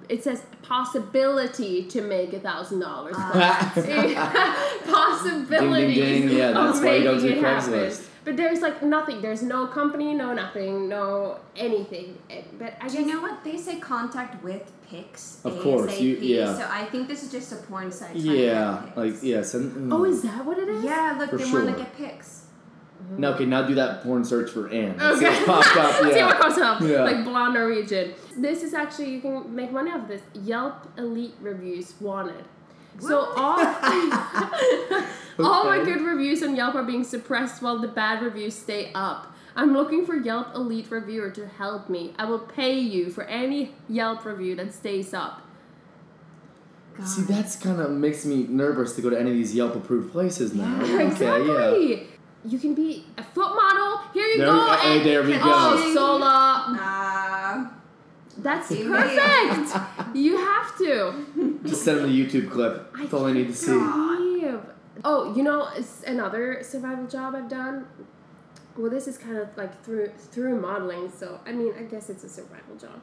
it 0.07 0.23
says 0.23 0.41
possibility 0.61 1.83
to 1.85 2.01
make 2.01 2.31
a 2.33 2.39
thousand 2.39 2.79
dollars. 2.79 3.15
Ah. 3.17 3.73
Possibility. 4.85 5.95
Ding, 5.95 6.03
ding, 6.21 6.27
ding. 6.29 6.38
Yeah, 6.38 6.51
that's 6.51 6.77
of 6.79 6.83
why 6.83 6.95
you 6.95 7.03
don't 7.03 7.15
making 7.21 7.29
do 7.31 7.38
it 7.39 7.43
happen. 7.43 7.73
Craigslist. 7.73 8.07
But 8.23 8.38
there's 8.38 8.61
like 8.61 8.81
nothing. 8.81 9.21
There's 9.21 9.43
no 9.43 9.67
company, 9.67 10.13
no 10.15 10.33
nothing, 10.33 10.89
no 10.89 11.39
anything. 11.55 12.17
But 12.57 12.75
I 12.81 12.88
Do 12.88 12.99
you 12.99 13.05
know 13.05 13.21
what 13.21 13.43
they 13.43 13.57
say? 13.57 13.79
Contact 13.79 14.43
with 14.43 14.71
pics. 14.89 15.41
Of 15.43 15.59
course, 15.61 15.99
you- 15.99 16.17
yeah. 16.17 16.55
So 16.57 16.67
I 16.69 16.85
think 16.85 17.07
this 17.07 17.21
is 17.23 17.31
just 17.31 17.51
a 17.51 17.57
porn 17.57 17.91
site. 17.91 18.15
yeah, 18.15 18.81
like 18.95 19.13
yes. 19.13 19.23
yeah. 19.23 19.41
Send, 19.43 19.71
mm. 19.73 19.93
Oh, 19.93 20.05
is 20.05 20.23
that 20.23 20.43
what 20.45 20.57
it 20.57 20.69
is? 20.69 20.83
Yeah, 20.83 21.15
look, 21.19 21.29
For 21.31 21.38
they 21.38 21.51
want 21.51 21.67
to 21.69 21.73
get 21.83 21.95
pics. 21.95 22.43
No, 23.17 23.33
okay, 23.33 23.45
now 23.45 23.61
do 23.67 23.75
that 23.75 24.01
porn 24.01 24.23
search 24.25 24.49
for 24.49 24.69
Anne. 24.69 24.97
Let's 24.97 25.19
see 25.19 25.27
Okay. 25.27 25.45
what 25.45 25.63
popped 25.63 25.77
up. 25.77 25.95
See 26.13 26.23
what 26.23 26.38
comes 26.39 26.57
up. 26.57 26.81
Yeah. 26.81 27.03
Like 27.03 27.23
blonde 27.23 27.53
Norwegian. 27.53 28.13
This 28.38 28.63
is 28.63 28.74
actually 28.74 29.12
you 29.12 29.21
can 29.21 29.56
make 29.56 29.71
money 29.71 29.91
off 29.91 30.02
of 30.04 30.08
this. 30.08 30.21
Yelp 30.34 30.88
elite 30.98 31.36
reviews 31.41 31.93
wanted. 32.00 32.43
So 33.00 33.19
What? 33.34 33.38
all 33.38 33.60
all 35.39 35.65
my 35.65 35.82
good 35.84 36.02
reviews 36.02 36.41
on 36.43 36.56
Yelp 36.56 36.76
are 36.76 36.84
being 36.84 37.04
suppressed 37.04 37.62
while 37.62 37.78
the 37.80 37.88
bad 37.88 38.21
reviews 38.21 38.56
stay 38.56 38.91
up. 38.95 39.34
I'm 39.56 39.74
looking 39.74 40.06
for 40.06 40.15
Yelp 40.15 40.54
elite 40.56 40.89
reviewer 40.89 41.30
to 41.32 41.48
help 41.48 41.89
me. 41.89 42.13
I 42.17 42.26
will 42.26 42.39
pay 42.39 42.78
you 42.80 43.10
for 43.10 43.24
any 43.26 43.74
Yelp 43.89 44.26
review 44.26 44.56
that 44.58 44.74
stays 44.74 45.13
up. 45.13 45.41
God. 46.98 47.08
See, 47.08 47.21
that's 47.24 47.56
kind 47.58 47.80
of 47.82 47.91
makes 47.91 48.26
me 48.26 48.45
nervous 48.48 48.95
to 48.95 49.02
go 49.02 49.10
to 49.10 49.19
any 49.19 49.32
of 49.32 49.36
these 49.36 49.54
Yelp 49.56 49.76
approved 49.76 50.12
places 50.13 50.54
now. 50.54 50.63
Yeah, 50.78 50.84
Okay, 50.84 50.93
yeah. 50.98 51.08
exactly. 51.10 52.08
You 52.45 52.60
can 52.60 52.74
be 52.76 53.06
a 53.17 53.24
foot 53.24 53.56
model. 53.56 53.98
Here 54.13 54.26
you 54.28 54.38
There 54.38 54.45
go. 54.48 54.54
we- 54.71 54.78
hey, 54.78 54.98
and- 54.98 55.06
there 55.06 55.24
we 55.24 55.32
go. 55.34 55.39
Oh, 55.43 55.93
Sola. 55.93 56.65
Nah. 56.78 57.24
That's 58.38 58.67
See? 58.67 58.84
perfect. 58.84 59.78
you 60.15 60.38
have 60.38 60.78
to. 60.78 61.60
Just 61.65 61.84
send 61.84 62.00
them 62.00 62.06
a 62.06 62.13
YouTube 62.13 62.52
clip. 62.52 62.93
That's 62.98 63.13
all 63.13 63.26
I 63.26 63.34
need 63.34 63.48
to 63.48 63.54
see. 63.54 63.67
believe. 63.71 64.60
Oh, 65.04 65.36
you 65.36 65.43
know, 65.43 65.67
it's 65.76 66.04
another 66.04 66.63
survival 66.63 67.08
job 67.08 67.36
I've 67.36 67.50
done. 67.50 67.88
Well, 68.78 68.89
this 68.89 69.08
is 69.08 69.17
kind 69.17 69.38
of 69.38 69.56
like 69.56 69.84
through 69.84 70.10
through 70.17 70.60
modeling, 70.60 71.12
so 71.12 71.39
I 71.45 71.52
mean, 71.54 71.74
I 71.78 71.84
guess 71.84 72.10
it's 72.10 72.24
a 72.24 72.30
survival 72.30 72.76
job. 72.76 73.02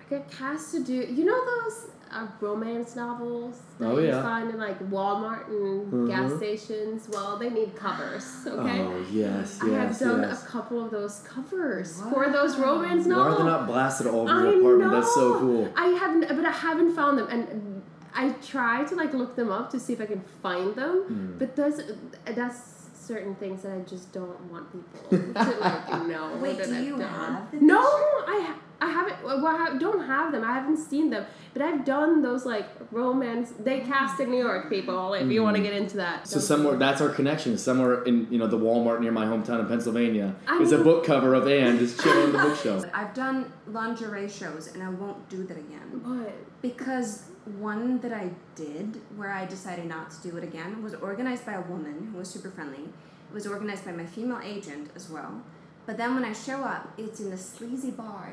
I 0.00 0.10
got 0.10 0.30
cast 0.30 0.72
to 0.72 0.82
do. 0.82 0.94
You 0.94 1.24
know 1.24 1.44
those 1.44 1.90
uh, 2.12 2.26
romance 2.40 2.94
novels 2.96 3.60
that 3.78 3.86
Oh, 3.88 3.98
you 3.98 4.08
yeah. 4.08 4.22
find 4.22 4.50
in 4.50 4.58
like 4.58 4.78
Walmart 4.90 5.48
and 5.48 6.08
gas 6.08 6.30
Mhm. 6.30 6.36
stations? 6.38 7.08
Well, 7.12 7.38
they 7.38 7.50
need 7.50 7.74
covers. 7.74 8.24
Okay. 8.46 8.80
Oh, 8.82 9.04
yes, 9.10 9.58
I 9.62 9.68
have 9.70 9.98
done 9.98 10.22
yes. 10.22 10.44
a 10.44 10.46
couple 10.46 10.84
of 10.84 10.90
those 10.90 11.20
covers 11.20 12.00
for 12.12 12.28
those 12.30 12.58
romance 12.58 13.06
Why 13.06 13.12
are 13.14 13.16
novels. 13.16 13.38
they 13.38 13.44
not 13.44 13.66
blasted 13.66 14.06
all 14.08 14.28
over 14.28 14.30
I 14.48 14.52
your 14.52 14.58
apartment? 14.76 14.92
That's 14.92 15.14
so 15.14 15.38
cool. 15.38 15.72
I 15.76 15.86
haven't, 15.88 16.28
but 16.36 16.44
I 16.44 16.50
haven't 16.50 16.94
found 16.94 17.18
them, 17.18 17.28
and 17.30 17.82
I 18.14 18.30
try 18.54 18.84
to 18.84 18.94
like 18.94 19.14
look 19.14 19.36
them 19.36 19.50
up 19.50 19.70
to 19.70 19.80
see 19.80 19.92
if 19.94 20.00
I 20.00 20.06
can 20.06 20.20
find 20.42 20.74
them. 20.74 20.94
Hmm. 21.08 21.38
But 21.38 21.56
those, 21.56 21.80
that's 22.26 22.60
certain 22.94 23.34
things 23.36 23.62
that 23.62 23.72
I 23.72 23.80
just 23.80 24.12
don't 24.12 24.38
want 24.52 24.66
people 24.70 25.18
to 25.34 25.50
like 25.60 26.06
know. 26.06 26.36
Wait, 26.40 26.56
do 26.58 26.64
I've 26.64 26.84
you 26.84 26.98
done. 26.98 27.08
have 27.08 27.50
the 27.50 27.58
No. 27.60 27.80
I 27.80 28.44
ha- 28.46 28.58
I 28.82 28.90
haven't. 28.90 29.22
Well, 29.22 29.46
I 29.46 29.56
ha- 29.56 29.78
don't 29.78 30.04
have 30.06 30.32
them. 30.32 30.42
I 30.42 30.54
haven't 30.54 30.78
seen 30.78 31.10
them. 31.10 31.24
But 31.52 31.62
I've 31.62 31.84
done 31.84 32.20
those 32.20 32.44
like 32.44 32.66
romance. 32.90 33.52
They 33.58 33.78
mm-hmm. 33.78 33.92
cast 33.92 34.18
in 34.18 34.30
New 34.30 34.42
York, 34.42 34.68
people. 34.68 35.14
If 35.14 35.30
you 35.30 35.42
want 35.42 35.56
to 35.56 35.62
mm-hmm. 35.62 35.72
get 35.72 35.80
into 35.80 35.96
that. 35.98 36.26
So 36.26 36.40
somewhere 36.40 36.76
that's 36.76 37.00
our 37.00 37.08
connection. 37.08 37.56
Somewhere 37.58 38.02
in 38.02 38.26
you 38.30 38.38
know 38.38 38.48
the 38.48 38.58
Walmart 38.58 39.00
near 39.00 39.12
my 39.12 39.24
hometown 39.24 39.60
in 39.60 39.68
Pennsylvania 39.68 40.34
I 40.48 40.58
is 40.58 40.72
a 40.72 40.78
book 40.78 41.06
cover 41.06 41.34
of 41.34 41.46
Anne 41.46 41.78
just 41.78 42.00
chilling 42.00 42.24
on 42.24 42.32
the 42.32 42.38
bookshelf. 42.38 42.84
I've 42.94 43.14
done 43.14 43.52
lingerie 43.68 44.28
shows 44.28 44.66
and 44.74 44.82
I 44.82 44.88
won't 44.88 45.28
do 45.28 45.44
that 45.44 45.56
again. 45.56 46.02
What? 46.02 46.34
Because 46.60 47.24
one 47.58 48.00
that 48.00 48.12
I 48.12 48.30
did 48.56 49.00
where 49.16 49.30
I 49.30 49.46
decided 49.46 49.86
not 49.86 50.10
to 50.10 50.28
do 50.28 50.36
it 50.36 50.42
again 50.42 50.82
was 50.82 50.94
organized 50.94 51.46
by 51.46 51.52
a 51.52 51.62
woman 51.62 52.08
who 52.10 52.18
was 52.18 52.28
super 52.28 52.50
friendly. 52.50 52.84
It 53.30 53.34
was 53.34 53.46
organized 53.46 53.84
by 53.84 53.92
my 53.92 54.06
female 54.06 54.40
agent 54.42 54.90
as 54.96 55.08
well. 55.08 55.42
But 55.86 55.96
then 55.96 56.14
when 56.14 56.24
I 56.24 56.32
show 56.32 56.58
up, 56.62 56.92
it's 56.96 57.20
in 57.20 57.32
a 57.32 57.36
sleazy 57.36 57.90
bar. 57.90 58.32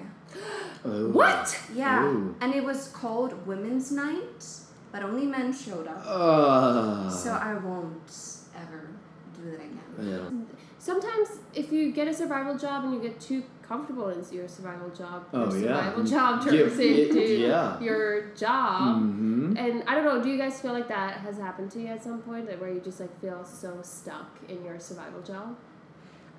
Oh. 0.86 1.10
What? 1.10 1.60
Yeah. 1.74 2.04
Ooh. 2.06 2.36
And 2.42 2.54
it 2.54 2.64
was 2.64 2.90
called 2.90 3.48
Women's 3.48 3.92
Night, 3.92 4.46
but 4.92 5.02
only 5.04 5.26
men 5.26 5.52
showed 5.52 5.88
up. 5.88 6.04
Uh, 6.06 7.10
So 7.10 7.32
I 7.32 7.56
won't 7.56 8.12
ever 8.56 8.90
do 9.36 9.50
that 9.52 9.56
again. 9.56 9.80
yeah. 10.00 10.30
Sometimes, 10.78 11.28
if 11.54 11.72
you 11.72 11.92
get 11.92 12.08
a 12.08 12.14
survival 12.14 12.58
job 12.58 12.86
and 12.86 12.94
you 12.94 13.02
get 13.02 13.20
too 13.20 13.44
comfortable 13.68 14.10
in 14.10 14.24
your 14.32 14.48
survival 14.48 14.90
job, 14.90 15.26
Oh, 15.34 15.52
your 15.54 15.58
yeah. 15.60 15.78
survival 15.78 16.04
job 16.04 16.46
Yeah, 16.46 16.52
turns 16.52 16.80
into 16.80 17.22
yeah. 17.48 17.80
your 17.82 18.28
job. 18.36 18.98
hmm 19.02 19.58
And 19.58 19.84
I 19.88 19.96
don't 19.96 20.06
know, 20.06 20.22
do 20.24 20.30
you 20.30 20.38
guys 20.38 20.62
feel 20.62 20.72
like 20.74 20.88
that 20.88 21.18
has 21.26 21.38
happened 21.38 21.72
to 21.72 21.80
you 21.82 21.88
at 21.88 22.04
some 22.04 22.20
point, 22.22 22.48
like 22.48 22.62
where 22.62 22.72
you 22.72 22.80
just 22.80 23.00
like 23.00 23.14
feel 23.20 23.44
so 23.44 23.80
stuck 23.82 24.30
in 24.48 24.64
your 24.64 24.80
survival 24.80 25.22
job? 25.22 25.56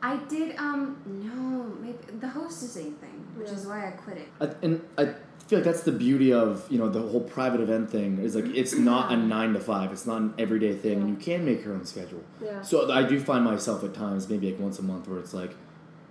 I 0.03 0.17
did, 0.29 0.57
um, 0.59 0.97
no, 1.07 1.77
maybe 1.81 1.99
the 2.21 2.27
hostessing 2.27 2.97
thing, 2.97 3.27
which 3.37 3.49
Yeah. 3.49 3.55
is 3.55 3.67
why 3.67 3.89
I 3.89 3.91
quit 3.91 4.17
it. 4.19 4.29
I, 4.41 4.51
and 4.63 4.81
I 4.97 5.15
feel 5.47 5.59
like 5.59 5.65
that's 5.65 5.83
the 5.83 5.93
beauty 5.93 6.33
of 6.33 6.65
you 6.71 6.79
know 6.79 6.89
the 6.89 7.03
whole 7.03 7.21
private 7.23 7.61
event 7.61 7.91
thing 7.91 8.19
is 8.19 8.35
like 8.37 8.47
it's 8.55 8.75
not 8.93 9.13
a 9.13 9.17
nine 9.17 9.53
to 9.55 9.61
five. 9.61 9.93
It's 9.93 10.07
not 10.07 10.21
an 10.23 10.35
everyday 10.39 10.75
thing, 10.75 11.01
and 11.01 11.09
you 11.11 11.17
can 11.17 11.45
make 11.45 11.65
your 11.65 11.75
own 11.75 11.85
schedule. 11.85 12.23
Yeah. 12.43 12.63
So 12.63 12.91
I 12.91 13.03
do 13.03 13.21
find 13.21 13.45
myself 13.45 13.85
at 13.85 13.93
times, 13.95 14.29
maybe 14.29 14.51
like 14.51 14.61
once 14.61 14.79
a 14.79 14.83
month, 14.83 15.07
where 15.09 15.19
it's 15.19 15.35
like, 15.35 15.55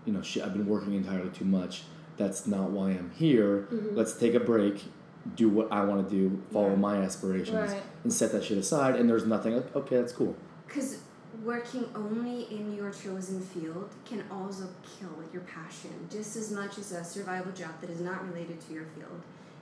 you 0.06 0.14
know, 0.14 0.22
shit, 0.22 0.44
I've 0.44 0.54
been 0.54 0.68
working 0.68 0.94
entirely 0.94 1.30
too 1.30 1.46
much. 1.46 1.84
That's 2.18 2.46
not 2.48 2.70
why 2.72 2.90
I'm 2.90 3.12
here. 3.16 3.68
Mhm. 3.72 3.96
Let's 3.96 4.14
take 4.14 4.34
a 4.36 4.40
break, 4.42 4.84
do 5.36 5.48
what 5.50 5.72
I 5.72 5.84
want 5.86 6.08
to 6.10 6.16
do, 6.16 6.42
follow 6.52 6.70
Yeah. 6.72 6.76
my 6.76 6.98
aspirations, 6.98 7.72
Right. 7.72 7.82
and 8.04 8.12
set 8.14 8.32
that 8.34 8.44
shit 8.44 8.58
aside. 8.58 8.96
And 8.98 9.10
there's 9.10 9.26
nothing 9.26 9.56
like, 9.56 9.74
okay, 9.76 9.96
that's 9.98 10.12
cool. 10.12 10.36
Because 10.68 10.98
working 11.44 11.86
only 11.96 12.44
in 12.54 12.76
your 12.76 12.92
chosen 12.92 13.42
field 13.42 13.90
can 14.06 14.24
also 14.32 14.68
kill 15.00 15.24
your 15.32 15.42
passion. 15.44 15.92
Just 16.12 16.36
as 16.36 16.52
much 16.52 16.78
as 16.78 16.92
a 16.92 17.04
survival 17.04 17.52
job 17.52 17.72
that 17.82 17.90
is 17.90 18.02
not 18.02 18.28
related 18.28 18.60
to 18.68 18.74
your 18.74 18.86
field 18.96 19.22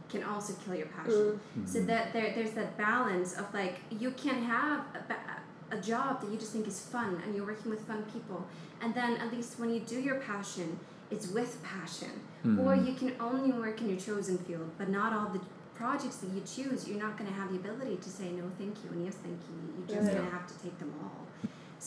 can 0.10 0.24
also 0.24 0.54
kill 0.66 0.76
your 0.76 0.88
passion. 0.88 1.40
Mm. 1.60 1.68
So 1.68 1.82
that 1.84 2.14
there, 2.14 2.32
there's 2.34 2.52
that 2.52 2.78
balance 2.78 3.38
of 3.38 3.54
like 3.54 3.80
you 3.90 4.12
can 4.12 4.42
have 4.44 4.86
a, 5.10 5.76
a 5.76 5.82
job 5.82 6.22
that 6.22 6.32
you 6.32 6.38
just 6.38 6.54
think 6.54 6.68
is 6.68 6.80
fun 6.80 7.22
and 7.26 7.36
you're 7.36 7.46
working 7.46 7.70
with 7.70 7.82
fun 7.82 8.04
people 8.14 8.48
and 8.82 8.94
then 8.94 9.18
at 9.18 9.34
least 9.34 9.60
when 9.60 9.70
you 9.74 9.80
do 9.82 10.00
your 10.00 10.16
passion 10.16 10.80
it's 11.10 11.28
with 11.30 11.62
passion. 11.64 12.12
Mm-hmm. 12.46 12.60
Or 12.60 12.76
you 12.76 12.94
can 12.94 13.14
only 13.20 13.52
work 13.58 13.80
in 13.82 13.90
your 13.90 14.00
chosen 14.00 14.38
field 14.40 14.72
but 14.78 14.90
not 14.90 15.14
all 15.14 15.30
the 15.30 15.42
projects 15.76 16.18
that 16.18 16.32
you 16.32 16.42
choose 16.42 16.88
you're 16.88 16.98
not 17.00 17.18
going 17.18 17.30
to 17.30 17.36
have 17.36 17.52
the 17.52 17.56
ability 17.58 17.98
to 17.98 18.10
say 18.10 18.32
no 18.32 18.44
thank 18.58 18.76
you 18.84 18.90
and 18.92 19.06
yes 19.06 19.16
thank 19.16 19.38
you. 19.48 19.86
You're 19.88 19.98
just 20.02 20.12
Yeah. 20.12 20.20
going 20.20 20.30
to 20.32 20.36
have 20.36 20.48
to 20.48 20.64
take 20.64 20.80
them 20.80 20.92
all 21.04 21.27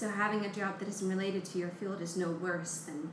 so 0.00 0.08
having 0.08 0.44
a 0.46 0.52
job 0.52 0.78
that 0.78 0.88
isn't 0.88 1.08
related 1.08 1.44
to 1.44 1.58
your 1.58 1.68
field 1.68 2.00
is 2.00 2.16
no 2.16 2.30
worse 2.30 2.78
than 2.86 3.12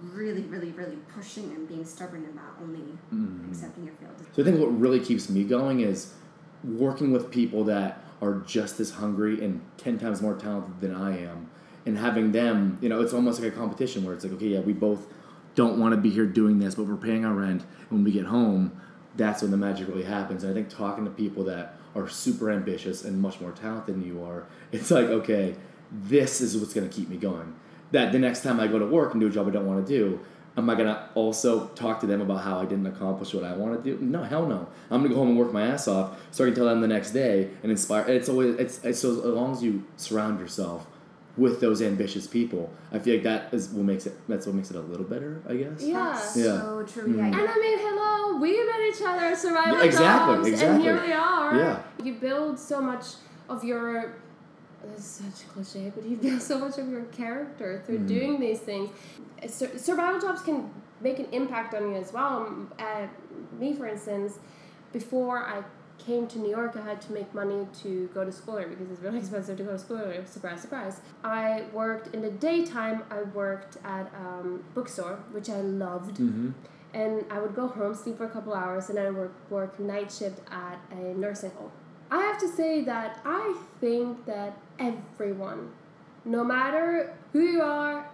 really 0.00 0.42
really 0.42 0.70
really 0.70 0.98
pushing 1.14 1.44
and 1.44 1.68
being 1.68 1.84
stubborn 1.84 2.24
about 2.26 2.56
only 2.62 2.80
mm-hmm. 3.12 3.50
accepting 3.50 3.84
your 3.84 3.94
field 3.94 4.14
So 4.32 4.42
I 4.42 4.44
think 4.44 4.60
what 4.60 4.68
really 4.78 5.00
keeps 5.00 5.28
me 5.28 5.42
going 5.42 5.80
is 5.80 6.14
working 6.64 7.12
with 7.12 7.30
people 7.30 7.64
that 7.64 8.04
are 8.20 8.34
just 8.46 8.78
as 8.78 8.90
hungry 8.90 9.44
and 9.44 9.60
ten 9.76 9.98
times 9.98 10.22
more 10.22 10.34
talented 10.34 10.80
than 10.80 10.94
I 10.94 11.18
am, 11.24 11.50
and 11.84 11.98
having 11.98 12.30
them, 12.30 12.78
you 12.80 12.88
know, 12.88 13.00
it's 13.00 13.12
almost 13.12 13.40
like 13.40 13.52
a 13.52 13.56
competition 13.56 14.04
where 14.04 14.14
it's 14.14 14.22
like, 14.24 14.34
okay, 14.34 14.46
yeah, 14.46 14.60
we 14.60 14.72
both 14.72 15.06
don't 15.56 15.78
want 15.80 15.92
to 15.92 16.00
be 16.00 16.08
here 16.08 16.26
doing 16.26 16.60
this, 16.60 16.76
but 16.76 16.84
we're 16.84 16.96
paying 16.96 17.24
our 17.24 17.34
rent. 17.34 17.62
And 17.62 17.90
when 17.90 18.04
we 18.04 18.12
get 18.12 18.26
home, 18.26 18.80
that's 19.16 19.42
when 19.42 19.50
the 19.50 19.56
magic 19.56 19.88
really 19.88 20.04
happens. 20.04 20.44
And 20.44 20.52
I 20.52 20.54
think 20.54 20.68
talking 20.68 21.04
to 21.04 21.10
people 21.10 21.42
that 21.44 21.74
are 21.96 22.08
super 22.08 22.50
ambitious 22.50 23.04
and 23.04 23.20
much 23.20 23.40
more 23.40 23.50
talented 23.50 23.96
than 23.96 24.06
you 24.06 24.22
are, 24.22 24.46
it's 24.70 24.92
like, 24.92 25.06
okay, 25.06 25.56
this 25.92 26.40
is 26.40 26.56
what's 26.56 26.72
going 26.74 26.88
to 26.88 26.94
keep 26.94 27.08
me 27.08 27.16
going. 27.16 27.54
That 27.92 28.12
the 28.12 28.18
next 28.18 28.42
time 28.42 28.58
I 28.58 28.66
go 28.66 28.78
to 28.78 28.86
work 28.86 29.12
and 29.12 29.20
do 29.20 29.26
a 29.26 29.30
job 29.30 29.46
I 29.48 29.50
don't 29.50 29.66
want 29.66 29.86
to 29.86 29.92
do, 29.98 30.20
am 30.56 30.68
I 30.70 30.74
gonna 30.74 31.08
also 31.14 31.66
talk 31.68 32.00
to 32.00 32.06
them 32.06 32.20
about 32.22 32.42
how 32.42 32.58
I 32.58 32.64
didn't 32.64 32.86
accomplish 32.86 33.34
what 33.34 33.44
I 33.44 33.54
want 33.54 33.82
to 33.84 33.96
do? 33.96 34.02
No, 34.04 34.22
hell 34.22 34.46
no. 34.46 34.66
I'm 34.90 35.02
gonna 35.02 35.10
go 35.10 35.16
home 35.16 35.28
and 35.28 35.38
work 35.38 35.52
my 35.52 35.62
ass 35.66 35.88
off 35.88 36.18
so 36.30 36.44
I 36.44 36.48
can 36.48 36.54
tell 36.54 36.64
them 36.66 36.80
the 36.80 36.88
next 36.88 37.10
day 37.10 37.50
and 37.62 37.70
inspire. 37.70 38.04
It's 38.08 38.28
always 38.30 38.56
it's, 38.56 38.82
it's 38.84 38.98
so 39.00 39.10
as 39.10 39.24
long 39.24 39.52
as 39.52 39.62
you 39.62 39.84
surround 39.96 40.40
yourself 40.40 40.86
with 41.36 41.60
those 41.60 41.80
ambitious 41.82 42.26
people, 42.26 42.70
I 42.92 42.98
feel 42.98 43.14
like 43.14 43.22
that 43.24 43.52
is 43.54 43.68
what 43.70 43.84
makes 43.84 44.06
it. 44.06 44.14
That's 44.28 44.46
what 44.46 44.54
makes 44.54 44.70
it 44.70 44.76
a 44.76 44.80
little 44.80 45.04
better, 45.06 45.42
I 45.48 45.54
guess. 45.56 45.82
Yeah. 45.82 46.12
That's 46.14 46.36
Yeah. 46.36 46.60
so 46.60 46.82
true 46.86 47.08
Mhm. 47.08 47.16
yeah 47.18 47.24
And 47.26 47.34
I 47.48 47.54
mean, 47.58 47.78
hello, 47.78 48.36
we 48.38 48.50
met 48.66 48.80
each 48.88 49.02
other 49.06 49.24
at 49.26 49.38
survival 49.38 49.78
Yeah, 49.78 49.84
exactly, 49.84 50.50
jobs, 50.50 50.62
and 50.62 50.82
here 50.82 51.00
we 51.00 51.12
are. 51.12 51.56
Yeah. 51.56 51.82
You 52.02 52.14
build 52.14 52.58
so 52.58 52.80
much 52.80 53.04
of 53.50 53.64
your. 53.64 54.14
This 54.84 54.98
is 54.98 55.04
such 55.04 55.46
a 55.46 55.48
cliche, 55.52 55.92
but 55.94 56.04
you 56.04 56.16
build 56.16 56.40
so 56.42 56.58
much 56.58 56.78
of 56.78 56.88
your 56.88 57.02
character 57.04 57.82
through 57.86 58.00
Mhm. 58.00 58.08
doing 58.08 58.40
these 58.40 58.60
things. 58.60 58.90
Sur- 59.46 59.76
survival 59.78 60.20
jobs 60.20 60.42
can 60.42 60.70
make 61.00 61.18
an 61.18 61.26
impact 61.32 61.74
on 61.74 61.90
you 61.90 61.96
as 61.96 62.12
well. 62.12 62.48
Uh, 62.78 63.06
me, 63.58 63.74
for 63.74 63.86
instance, 63.86 64.38
before 64.92 65.38
I 65.38 65.62
came 65.98 66.26
to 66.26 66.38
New 66.38 66.50
York, 66.50 66.76
I 66.76 66.80
had 66.80 67.00
to 67.02 67.12
make 67.12 67.32
money 67.32 67.66
to 67.82 68.08
go 68.12 68.24
to 68.24 68.32
school 68.32 68.56
here 68.56 68.68
because 68.68 68.90
it's 68.90 69.00
really 69.00 69.18
expensive 69.24 69.56
to 69.58 69.62
go 69.64 69.72
to 69.72 69.78
school. 69.78 70.00
Surprise, 70.26 70.60
surprise. 70.60 71.00
I 71.22 71.64
worked 71.72 72.12
in 72.14 72.22
the 72.22 72.30
daytime. 72.30 73.02
I 73.10 73.22
worked 73.22 73.76
at 73.84 74.10
um, 74.14 74.64
bookstore, 74.74 75.18
which 75.32 75.48
I 75.48 75.60
loved 75.60 76.16
Mm-hmm. 76.18 76.50
and 76.94 77.24
I 77.30 77.38
would 77.40 77.54
go 77.54 77.68
home, 77.68 77.94
sleep 77.94 78.18
for 78.18 78.24
a 78.24 78.28
couple 78.30 78.52
hours, 78.52 78.88
and 78.88 78.98
then 78.98 79.06
I 79.06 79.10
would 79.10 79.18
work, 79.18 79.50
work 79.50 79.80
night 79.80 80.10
shift 80.12 80.40
at 80.50 80.78
a 80.90 81.14
nursing 81.14 81.52
home. 81.52 81.70
I 82.12 82.20
have 82.22 82.38
to 82.40 82.48
say 82.48 82.84
that 82.84 83.20
I 83.24 83.56
think 83.80 84.26
that 84.26 84.52
everyone, 84.78 85.70
no 86.26 86.44
matter 86.44 87.14
who 87.32 87.40
you 87.40 87.62
are, 87.62 88.06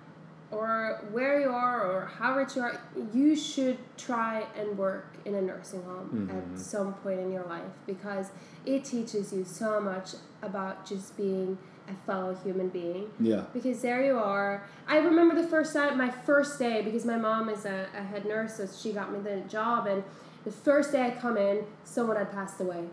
or 0.52 1.00
where 1.10 1.40
you 1.40 1.50
are, 1.50 1.82
or 1.82 2.06
how 2.06 2.36
rich 2.36 2.54
you 2.56 2.62
are, 2.62 2.80
you 3.12 3.34
should 3.36 3.76
try 3.98 4.46
and 4.58 4.78
work 4.78 5.08
in 5.26 5.34
a 5.34 5.42
nursing 5.42 5.82
home 5.82 6.08
Mhm. 6.30 6.54
at 6.54 6.58
some 6.58 6.94
point 7.02 7.18
in 7.20 7.32
your 7.32 7.44
life 7.44 7.72
because 7.86 8.30
it 8.64 8.84
teaches 8.84 9.32
you 9.32 9.44
so 9.44 9.78
much 9.80 10.14
about 10.42 10.86
just 10.86 11.16
being 11.16 11.58
a 11.90 11.94
fellow 12.06 12.34
human 12.44 12.68
being 12.68 13.10
Yeah. 13.18 13.42
because 13.52 13.82
there 13.82 14.02
you 14.02 14.16
are. 14.16 14.62
I 14.86 14.98
remember 14.98 15.34
the 15.34 15.48
first 15.48 15.74
time, 15.74 15.98
my 15.98 16.10
first 16.10 16.58
day, 16.58 16.82
because 16.82 17.04
my 17.04 17.16
mom 17.18 17.48
is 17.50 17.66
a, 17.66 17.86
a 17.94 18.02
head 18.02 18.24
nurse, 18.24 18.54
so 18.58 18.66
she 18.66 18.92
got 18.92 19.12
me 19.12 19.18
the 19.18 19.40
job. 19.48 19.86
And 19.86 20.02
the 20.44 20.52
first 20.52 20.92
day 20.92 21.02
I 21.08 21.10
come 21.10 21.36
in, 21.36 21.66
someone 21.84 22.16
had 22.16 22.30
passed 22.30 22.60
away. 22.60 22.84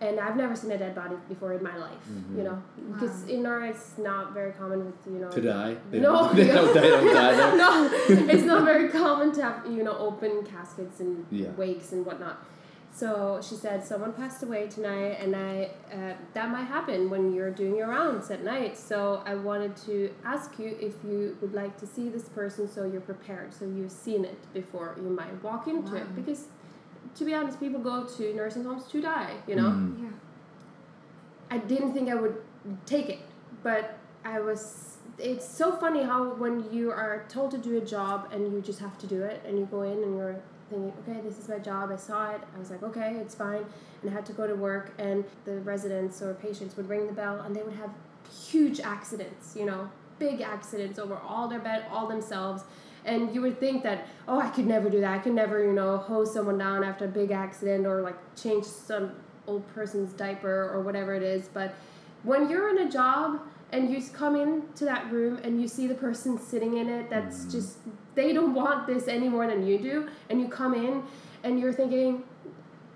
And 0.00 0.20
I've 0.20 0.36
never 0.36 0.54
seen 0.54 0.70
a 0.72 0.78
dead 0.78 0.94
body 0.94 1.16
before 1.26 1.54
in 1.54 1.62
my 1.62 1.74
life, 1.76 2.04
you 2.36 2.42
know, 2.42 2.62
because 2.92 3.22
Wow. 3.22 3.28
in 3.34 3.46
our 3.46 3.60
it's 3.64 3.96
not 3.96 4.34
very 4.34 4.52
common 4.52 4.84
with 4.84 4.94
you 5.06 5.18
know 5.20 5.30
To 5.30 5.40
die. 5.40 5.76
They 5.90 6.00
No, 6.00 6.12
don't, 6.12 6.36
they 6.36 6.46
don't, 6.48 6.74
they 6.74 6.90
don't 6.90 7.14
die. 7.14 7.56
no, 7.64 7.90
it's 8.34 8.44
not 8.44 8.64
very 8.64 8.88
common 9.00 9.32
to 9.36 9.42
have 9.42 9.66
you 9.76 9.82
know 9.82 9.96
open 9.96 10.44
caskets 10.44 11.00
and 11.00 11.24
Yeah. 11.30 11.48
wakes 11.56 11.92
and 11.92 12.04
whatnot. 12.04 12.36
So 12.92 13.40
she 13.46 13.54
said 13.56 13.84
someone 13.84 14.12
passed 14.14 14.42
away 14.42 14.68
tonight, 14.68 15.18
and 15.22 15.34
I 15.36 15.70
uh, 15.92 16.14
that 16.34 16.50
might 16.50 16.64
happen 16.76 17.10
when 17.10 17.32
you're 17.34 17.50
doing 17.50 17.74
your 17.76 17.88
rounds 17.88 18.30
at 18.30 18.42
night. 18.42 18.76
So 18.76 19.22
I 19.26 19.34
wanted 19.34 19.76
to 19.88 20.10
ask 20.24 20.58
you 20.58 20.76
if 20.80 20.94
you 21.04 21.36
would 21.40 21.52
like 21.54 21.76
to 21.82 21.86
see 21.86 22.08
this 22.08 22.26
person, 22.40 22.66
so 22.68 22.84
you're 22.84 23.02
prepared, 23.12 23.52
so 23.52 23.64
you've 23.66 23.92
seen 23.92 24.24
it 24.24 24.40
before 24.54 24.94
you 25.02 25.10
might 25.10 25.42
walk 25.42 25.68
into 25.68 25.92
Wow. 25.92 25.98
it. 26.02 26.14
Because 26.16 26.42
to 27.14 27.24
be 27.24 27.34
honest, 27.34 27.60
people 27.60 27.80
go 27.80 28.04
to 28.04 28.34
nursing 28.34 28.64
homes 28.64 28.84
to 28.86 29.00
die. 29.00 29.34
You 29.46 29.56
know. 29.56 29.70
Mm. 29.70 30.02
Yeah. 30.02 30.10
I 31.48 31.58
didn't 31.58 31.92
think 31.92 32.10
I 32.10 32.14
would 32.14 32.36
take 32.86 33.08
it, 33.08 33.20
but 33.62 33.98
I 34.24 34.40
was. 34.40 34.98
It's 35.18 35.48
so 35.48 35.72
funny 35.72 36.02
how 36.02 36.34
when 36.34 36.70
you 36.72 36.90
are 36.90 37.24
told 37.28 37.50
to 37.52 37.58
do 37.58 37.78
a 37.78 37.80
job 37.80 38.28
and 38.32 38.52
you 38.52 38.60
just 38.60 38.80
have 38.80 38.98
to 38.98 39.06
do 39.06 39.22
it, 39.22 39.42
and 39.46 39.58
you 39.58 39.66
go 39.66 39.82
in 39.82 40.02
and 40.02 40.16
you're 40.16 40.36
thinking, 40.68 40.92
okay, 41.00 41.20
this 41.20 41.38
is 41.38 41.48
my 41.48 41.58
job. 41.58 41.90
I 41.90 41.96
saw 41.96 42.32
it. 42.32 42.40
I 42.54 42.58
was 42.58 42.70
like, 42.70 42.82
okay, 42.82 43.16
it's 43.20 43.34
fine, 43.34 43.64
and 44.02 44.10
I 44.10 44.12
had 44.12 44.26
to 44.26 44.32
go 44.32 44.46
to 44.46 44.54
work, 44.54 44.92
and 44.98 45.24
the 45.44 45.60
residents 45.60 46.20
or 46.20 46.34
patients 46.34 46.76
would 46.76 46.88
ring 46.88 47.06
the 47.06 47.12
bell, 47.12 47.40
and 47.40 47.54
they 47.54 47.62
would 47.62 47.76
have 47.76 47.90
huge 48.48 48.80
accidents. 48.80 49.54
You 49.56 49.66
know, 49.66 49.88
big 50.18 50.40
accidents 50.40 50.98
over 50.98 51.16
all 51.16 51.48
their 51.48 51.60
bed, 51.60 51.86
all 51.90 52.06
themselves. 52.08 52.64
And 53.06 53.32
you 53.34 53.40
would 53.40 53.58
think 53.58 53.82
that, 53.84 54.08
oh, 54.28 54.38
I 54.38 54.50
could 54.50 54.66
never 54.66 54.90
do 54.90 55.00
that. 55.00 55.14
I 55.14 55.18
could 55.18 55.32
never, 55.32 55.64
you 55.64 55.72
know, 55.72 55.96
hose 55.96 56.34
someone 56.34 56.58
down 56.58 56.84
after 56.84 57.06
a 57.06 57.08
big 57.08 57.30
accident 57.30 57.86
or 57.86 58.02
like 58.02 58.16
change 58.34 58.64
some 58.64 59.12
old 59.46 59.66
person's 59.74 60.12
diaper 60.12 60.70
or 60.74 60.82
whatever 60.82 61.14
it 61.14 61.22
is. 61.22 61.48
But 61.48 61.74
when 62.24 62.50
you're 62.50 62.68
in 62.76 62.86
a 62.86 62.90
job 62.90 63.40
and 63.72 63.90
you 63.90 64.02
come 64.12 64.34
into 64.34 64.84
that 64.84 65.10
room 65.12 65.38
and 65.44 65.60
you 65.60 65.68
see 65.68 65.86
the 65.86 65.94
person 65.94 66.38
sitting 66.38 66.76
in 66.78 66.88
it 66.88 67.08
that's 67.08 67.44
mm. 67.44 67.52
just, 67.52 67.78
they 68.16 68.32
don't 68.32 68.54
want 68.54 68.86
this 68.86 69.06
any 69.08 69.28
more 69.28 69.46
than 69.46 69.66
you 69.66 69.78
do, 69.78 70.08
and 70.28 70.40
you 70.40 70.48
come 70.48 70.74
in 70.74 71.02
and 71.44 71.60
you're 71.60 71.72
thinking, 71.72 72.24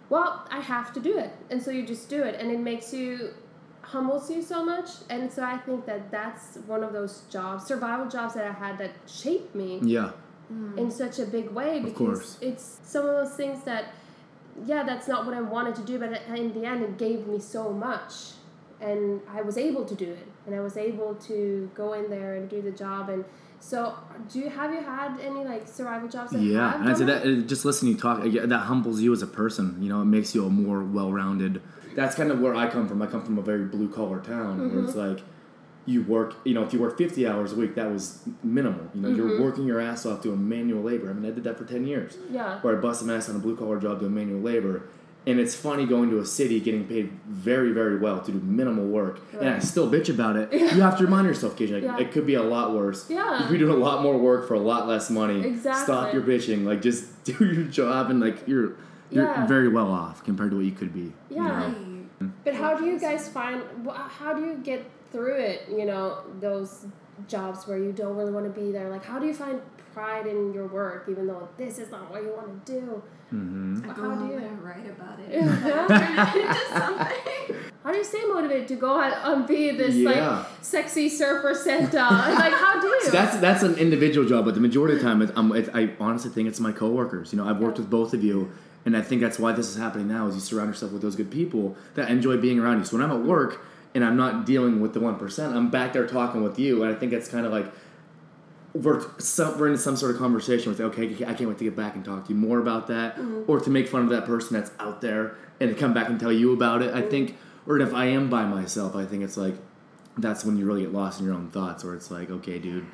well, 0.09 0.45
I 0.51 0.59
have 0.61 0.93
to 0.95 1.01
do 1.01 1.17
it. 1.19 1.31
And 1.51 1.63
so 1.63 1.71
you 1.71 1.87
just 1.87 2.09
do 2.09 2.23
it. 2.25 2.35
And 2.41 2.51
it 2.51 2.59
makes 2.59 2.93
you, 2.93 3.33
humbles 3.91 4.31
you 4.31 4.43
so 4.43 4.65
much. 4.65 4.89
And 5.09 5.31
so 5.33 5.43
I 5.43 5.59
think 5.59 5.87
that 5.87 6.11
that's 6.11 6.57
one 6.67 6.83
of 6.83 6.93
those 6.93 7.23
jobs, 7.31 7.67
survival 7.67 8.09
jobs 8.09 8.35
that 8.35 8.45
I 8.47 8.53
had 8.53 8.79
that 8.79 8.93
shaped 9.07 9.55
me 9.55 9.81
Yeah. 9.83 10.11
in 10.77 10.91
such 10.91 11.19
a 11.19 11.27
big 11.27 11.51
way 11.51 11.81
because 11.81 12.37
it's 12.41 12.81
some 12.83 13.05
of 13.07 13.13
those 13.21 13.35
things 13.37 13.63
that 13.65 13.85
yeah 14.67 14.83
that's 14.83 15.07
not 15.07 15.25
what 15.25 15.33
i 15.33 15.41
wanted 15.41 15.75
to 15.77 15.85
do 15.91 15.97
but 15.97 16.11
in 16.37 16.53
the 16.57 16.65
end 16.67 16.83
it 16.83 16.99
gave 16.99 17.21
me 17.33 17.39
so 17.39 17.73
much 17.73 18.15
and 18.81 19.21
i 19.37 19.41
was 19.41 19.57
able 19.57 19.85
to 19.85 19.95
do 19.95 20.11
it 20.11 20.27
and 20.45 20.53
i 20.57 20.61
was 20.61 20.77
able 20.77 21.15
to 21.15 21.71
go 21.75 21.93
in 21.93 22.11
there 22.11 22.35
and 22.35 22.51
do 22.51 22.61
the 22.61 22.73
job 22.73 23.09
and 23.09 23.25
so 23.61 23.95
do 24.31 24.41
you 24.41 24.51
have 24.51 24.73
you 24.75 24.83
had 24.83 25.19
any 25.21 25.45
like 25.45 25.69
survival 25.69 26.09
jobs 26.09 26.33
that 26.33 26.41
Yeah, 26.41 26.81
and 26.81 26.89
I 26.89 26.95
said 26.95 27.07
that 27.07 27.23
uh, 27.25 27.47
just 27.47 27.65
listening 27.65 27.93
to 27.93 27.97
you 27.97 28.03
talk, 28.03 28.45
uh, 28.45 28.47
that 28.47 28.59
humbles 28.61 29.01
you 29.01 29.13
as 29.13 29.23
a 29.23 29.27
person. 29.27 29.77
You 29.83 29.91
know, 29.91 30.01
it 30.01 30.07
makes 30.07 30.35
you 30.35 30.47
a 30.47 30.51
more 30.51 30.83
well-rounded. 30.83 31.61
That's 31.95 32.15
kind 32.15 32.31
of 32.31 32.41
where 32.41 32.55
I 32.55 32.69
come 32.69 32.89
from. 32.89 33.01
I 33.03 33.07
come 33.07 33.23
from 33.25 33.39
a 33.39 33.43
very 33.43 33.65
blue-collar 33.65 34.21
town 34.21 34.59
where 34.75 34.85
it's 34.85 34.93
Mm-hmm. 34.95 35.15
like 35.15 35.23
you 35.87 36.03
work. 36.03 36.35
You 36.45 36.55
know, 36.55 36.63
if 36.63 36.73
you 36.73 36.79
work 36.79 36.97
fifty 36.99 37.27
hours 37.27 37.53
a 37.53 37.57
week, 37.57 37.75
that 37.75 37.91
was 37.91 38.21
minimal. 38.45 38.83
You 38.95 39.01
know, 39.03 39.09
you're 39.09 39.29
Mm-hmm. 39.31 39.43
working 39.43 39.65
your 39.67 39.81
ass 39.81 40.07
off 40.07 40.23
doing 40.23 40.49
manual 40.49 40.83
labor. 40.83 41.11
I 41.11 41.13
mean, 41.15 41.31
I 41.31 41.35
did 41.35 41.45
that 41.45 41.57
for 41.59 41.65
ten 41.65 41.87
years. 41.87 42.17
yeah 42.31 42.61
Where 42.61 42.77
I 42.77 42.81
bust 42.81 43.05
my 43.05 43.17
ass 43.17 43.29
on 43.29 43.37
a 43.37 43.39
blue-collar 43.39 43.81
job 43.81 44.01
doing 44.01 44.15
manual 44.15 44.41
labor. 44.41 44.83
And 45.27 45.39
it's 45.39 45.55
funny 45.55 45.85
going 45.85 46.09
to 46.11 46.19
a 46.19 46.25
city 46.25 46.61
getting 46.61 46.87
paid 46.87 47.11
very, 47.29 47.73
very 47.73 47.99
well 47.99 48.21
to 48.23 48.33
do 48.33 48.41
minimal 48.41 48.87
work, 48.87 49.21
and 49.39 49.51
I 49.51 49.59
still 49.59 49.91
bitch 49.91 50.09
about 50.09 50.37
it. 50.37 50.51
You 50.51 50.81
have 50.81 50.97
to 50.97 51.05
remind 51.05 51.27
yourself 51.27 51.53
occasionally, 51.53 51.83
like, 51.87 52.01
Yeah. 52.01 52.07
it 52.07 52.11
could 52.13 52.25
be 52.27 52.35
a 52.37 52.43
lot 52.43 52.73
worse. 52.75 53.05
Yeah. 53.11 53.35
you 53.39 53.45
could 53.45 53.53
be 53.53 53.59
doing 53.59 53.75
a 53.75 53.77
lot 53.85 54.03
more 54.03 54.17
work 54.17 54.49
for 54.49 54.55
a 54.55 54.59
lot 54.59 54.89
less 54.89 55.11
money. 55.11 55.45
Exactly. 55.47 55.85
Stop 55.85 56.15
your 56.15 56.23
bitching. 56.23 56.65
Like 56.65 56.81
just 56.81 57.23
do 57.25 57.35
your 57.45 57.65
job 57.65 58.09
and 58.11 58.19
like 58.19 58.49
you're 58.49 58.77
you're 59.11 59.25
Yeah. 59.25 59.47
very 59.47 59.69
well 59.69 59.91
off 59.91 60.23
compared 60.25 60.51
to 60.51 60.57
what 60.57 60.65
you 60.67 60.73
could 60.73 60.93
be. 60.93 61.01
you 61.31 61.37
Yeah. 61.37 61.69
know? 61.69 61.75
But 62.45 62.55
how 62.55 62.77
do 62.77 62.85
you 62.85 62.99
guys 62.99 63.29
find 63.29 63.63
how 64.21 64.35
do 64.35 64.43
you 64.43 64.55
get 64.63 64.85
through 65.11 65.37
it 65.37 65.63
you 65.71 65.85
know 65.87 66.19
those 66.41 66.87
jobs 67.29 67.67
where 67.67 67.79
you 67.79 67.93
don't 67.93 68.17
really 68.17 68.31
want 68.33 68.47
to 68.53 68.61
be 68.61 68.71
there 68.73 68.89
like 68.91 69.05
how 69.05 69.19
do 69.19 69.27
you 69.27 69.35
find 69.35 69.61
pride 69.95 70.27
in 70.27 70.53
your 70.55 70.67
work 70.69 71.07
even 71.11 71.27
though 71.27 71.49
this 71.57 71.79
is 71.79 71.91
not 71.91 72.11
what 72.11 72.23
you 72.23 72.33
want 72.37 72.65
to 72.67 72.73
do 72.81 73.03
Mm-hmm. 73.33 73.89
I 73.89 73.95
go 73.95 74.11
How 74.11 74.17
do 74.17 74.27
you- 74.27 74.39
and 74.39 74.45
I 74.45 74.55
write 74.55 74.87
about 74.91 75.21
it. 75.21 75.29
Yeah. 75.31 75.87
Turn 75.87 76.43
it 76.43 76.49
into 76.49 76.65
something. 76.81 77.57
How 77.85 77.93
do 77.93 77.99
you 77.99 78.03
stay 78.03 78.25
motivated 78.27 78.67
to 78.67 78.75
go 78.75 79.01
out 79.01 79.15
and 79.25 79.47
be 79.47 79.71
this 79.71 79.95
Yeah. 79.95 80.11
like 80.39 80.47
sexy 80.63 81.09
surfer 81.09 81.55
Santa? 81.55 81.99
like 82.43 82.53
how 82.53 82.81
do 82.81 82.89
you? 82.99 83.03
So 83.05 83.11
that's 83.13 83.37
that's 83.39 83.63
an 83.63 83.77
individual 83.77 84.27
job, 84.29 84.47
but 84.47 84.55
the 84.55 84.61
majority 84.61 84.95
of 84.95 85.01
the 85.01 85.07
time, 85.07 85.23
it's, 85.23 85.31
um, 85.37 85.55
it, 85.55 85.69
I 85.73 85.91
honestly 86.01 86.33
think 86.33 86.49
it's 86.49 86.59
my 86.59 86.73
coworkers. 86.73 87.33
You 87.33 87.39
know, 87.39 87.49
I've 87.49 87.61
worked 87.61 87.79
with 87.79 87.89
both 87.89 88.15
of 88.15 88.25
you, 88.25 88.51
and 88.85 88.97
I 88.97 89.03
think 89.03 89.21
that's 89.21 89.39
why 89.39 89.53
this 89.53 89.69
is 89.69 89.77
happening 89.77 90.09
now. 90.09 90.27
Is 90.27 90.35
you 90.35 90.41
surround 90.41 90.69
yourself 90.69 90.93
with 90.93 91.03
those 91.03 91.17
good 91.17 91.31
people 91.31 91.77
that 91.95 92.11
enjoy 92.11 92.37
being 92.37 92.59
around 92.59 92.79
you. 92.79 92.85
So 92.85 92.97
when 92.97 93.05
I'm 93.05 93.13
at 93.13 93.25
work 93.25 93.65
and 93.95 94.05
I'm 94.05 94.17
not 94.17 94.47
dealing 94.47 94.81
with 94.81 94.95
the 94.95 95.01
one 95.01 95.17
percent, 95.17 95.55
I'm 95.55 95.71
back 95.71 95.93
there 95.93 96.07
talking 96.07 96.43
with 96.43 96.59
you, 96.59 96.83
and 96.83 96.95
I 96.95 96.99
think 96.99 97.13
it's 97.13 97.29
kind 97.29 97.45
of 97.45 97.53
like 97.53 97.67
we're 98.73 99.05
some, 99.19 99.59
we're 99.59 99.69
in 99.69 99.77
some 99.77 99.97
sort 99.97 100.13
of 100.13 100.19
conversation 100.19 100.71
with 100.71 100.81
okay, 100.81 101.13
I 101.25 101.35
can't 101.35 101.49
wait 101.49 101.59
to 101.59 101.65
get 101.65 101.77
back 101.77 101.97
and 101.97 102.05
talk 102.05 102.27
to 102.27 102.33
you 102.33 102.39
more 102.39 102.59
about 102.59 102.87
that, 102.87 103.17
mm-hmm. 103.17 103.51
or 103.51 103.61
to 103.61 103.71
make 103.71 103.89
fun 103.89 104.03
of 104.03 104.11
that 104.11 104.25
person 104.27 104.57
that's 104.57 104.71
out 104.79 105.01
there 105.01 105.37
and 105.59 105.71
to 105.71 105.77
come 105.77 105.93
back 105.93 106.09
and 106.09 106.19
tell 106.19 106.33
you 106.33 106.53
about 106.53 106.83
it. 106.83 106.95
I 106.95 107.03
think, 107.03 107.37
or 107.67 107.79
if 107.81 107.93
I 107.93 108.07
am 108.07 108.31
by 108.31 108.45
myself, 108.45 108.95
I 108.97 109.05
think 109.05 109.23
it's 109.25 109.37
like 109.37 109.55
that's 110.17 110.45
when 110.45 110.57
you 110.57 110.67
really 110.67 110.83
get 110.83 110.93
lost 110.93 111.21
in 111.21 111.27
your 111.27 111.35
own 111.35 111.51
thoughts, 111.51 111.85
where 111.85 111.95
it's 111.95 112.11
like, 112.11 112.31
okay, 112.31 112.59
dude, 112.59 112.87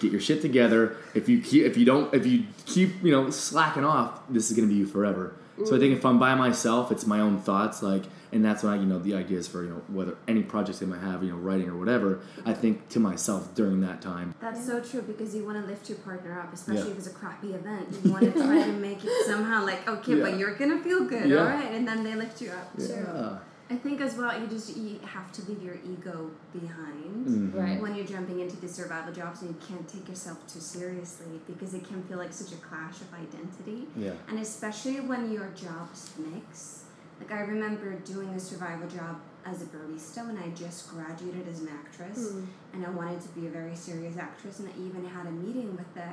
get 0.00 0.10
your 0.12 0.20
shit 0.20 0.42
together. 0.42 0.96
If 1.14 1.28
you 1.28 1.40
keep, 1.40 1.64
if 1.64 1.76
you 1.76 1.84
don't, 1.84 2.12
if 2.14 2.26
you 2.26 2.44
keep, 2.66 3.02
you 3.02 3.12
know, 3.12 3.30
slacking 3.30 3.84
off, 3.84 4.20
this 4.28 4.50
is 4.50 4.56
gonna 4.56 4.68
be 4.68 4.74
you 4.74 4.86
forever. 4.86 5.34
So 5.64 5.76
I 5.76 5.78
think 5.78 5.96
if 5.96 6.04
I'm 6.04 6.18
by 6.18 6.34
myself, 6.34 6.90
it's 6.90 7.06
my 7.06 7.20
own 7.20 7.38
thoughts, 7.40 7.80
like, 7.80 8.02
and 8.32 8.44
that's 8.44 8.64
when 8.64 8.72
I, 8.72 8.76
you 8.76 8.86
know, 8.86 8.98
the 8.98 9.14
ideas 9.14 9.46
for 9.46 9.62
you 9.62 9.68
know 9.70 9.82
whether 9.86 10.16
any 10.26 10.42
projects 10.42 10.80
they 10.80 10.86
might 10.86 10.98
have, 11.00 11.22
you 11.22 11.30
know, 11.30 11.36
writing 11.36 11.68
or 11.68 11.76
whatever. 11.78 12.18
I 12.44 12.52
think 12.54 12.88
to 12.88 12.98
myself 12.98 13.54
during 13.54 13.80
that 13.82 14.02
time. 14.02 14.34
That's 14.40 14.66
so 14.66 14.80
true 14.80 15.02
because 15.02 15.32
you 15.32 15.44
want 15.44 15.60
to 15.60 15.64
lift 15.70 15.88
your 15.88 15.98
partner 15.98 16.40
up, 16.40 16.52
especially 16.52 16.86
Yeah. 16.86 16.90
if 16.90 16.98
it's 16.98 17.06
a 17.06 17.10
crappy 17.10 17.54
event. 17.54 17.86
You 18.02 18.10
want 18.10 18.24
to 18.24 18.32
try 18.32 18.64
to 18.64 18.72
make 18.72 19.04
it 19.04 19.26
somehow 19.26 19.64
like, 19.64 19.86
okay, 19.88 20.16
Yeah. 20.16 20.24
but 20.24 20.38
you're 20.40 20.56
gonna 20.56 20.82
feel 20.82 21.04
good, 21.04 21.28
Yeah. 21.28 21.38
all 21.38 21.44
right? 21.46 21.70
And 21.70 21.86
then 21.86 22.02
they 22.02 22.16
lift 22.16 22.42
you 22.42 22.50
up 22.50 22.76
too. 22.76 23.38
Yeah. 23.68 23.76
I 23.76 23.78
think 23.78 24.00
as 24.00 24.16
well, 24.16 24.38
you 24.38 24.46
just 24.46 24.76
you 24.76 24.98
have 25.04 25.32
to 25.32 25.42
leave 25.50 25.62
your 25.62 25.76
ego 25.84 26.30
behind 26.52 27.26
Mhm. 27.26 27.54
Right. 27.54 27.80
when 27.80 27.94
you're 27.94 28.06
jumping 28.06 28.40
into 28.40 28.56
these 28.56 28.74
survival 28.74 29.12
jobs, 29.12 29.42
and 29.42 29.50
you 29.50 29.56
can't 29.66 29.86
take 29.88 30.08
yourself 30.08 30.38
too 30.46 30.60
seriously 30.60 31.40
because 31.46 31.74
it 31.74 31.84
can 31.86 32.02
feel 32.04 32.18
like 32.18 32.32
such 32.32 32.52
a 32.52 32.56
clash 32.56 33.00
of 33.00 33.12
identity. 33.14 33.88
Yeah. 33.96 34.12
And 34.28 34.38
especially 34.38 35.00
when 35.00 35.32
your 35.32 35.48
jobs 35.54 36.10
mix. 36.18 36.80
Like 37.20 37.32
I 37.32 37.40
remember 37.42 37.92
doing 38.00 38.28
a 38.30 38.40
survival 38.40 38.88
job 38.88 39.16
as 39.46 39.62
a 39.62 39.66
barista 39.66 40.26
when 40.26 40.36
I 40.36 40.48
just 40.50 40.90
graduated 40.90 41.46
as 41.48 41.60
an 41.60 41.68
actress, 41.68 42.32
Mm. 42.32 42.46
and 42.74 42.86
I 42.86 42.90
wanted 42.90 43.20
to 43.22 43.28
be 43.28 43.46
a 43.46 43.50
very 43.50 43.76
serious 43.76 44.16
actress, 44.16 44.58
and 44.58 44.68
I 44.68 44.72
even 44.80 45.04
had 45.04 45.26
a 45.26 45.30
meeting 45.30 45.76
with 45.76 45.92
the 45.94 46.08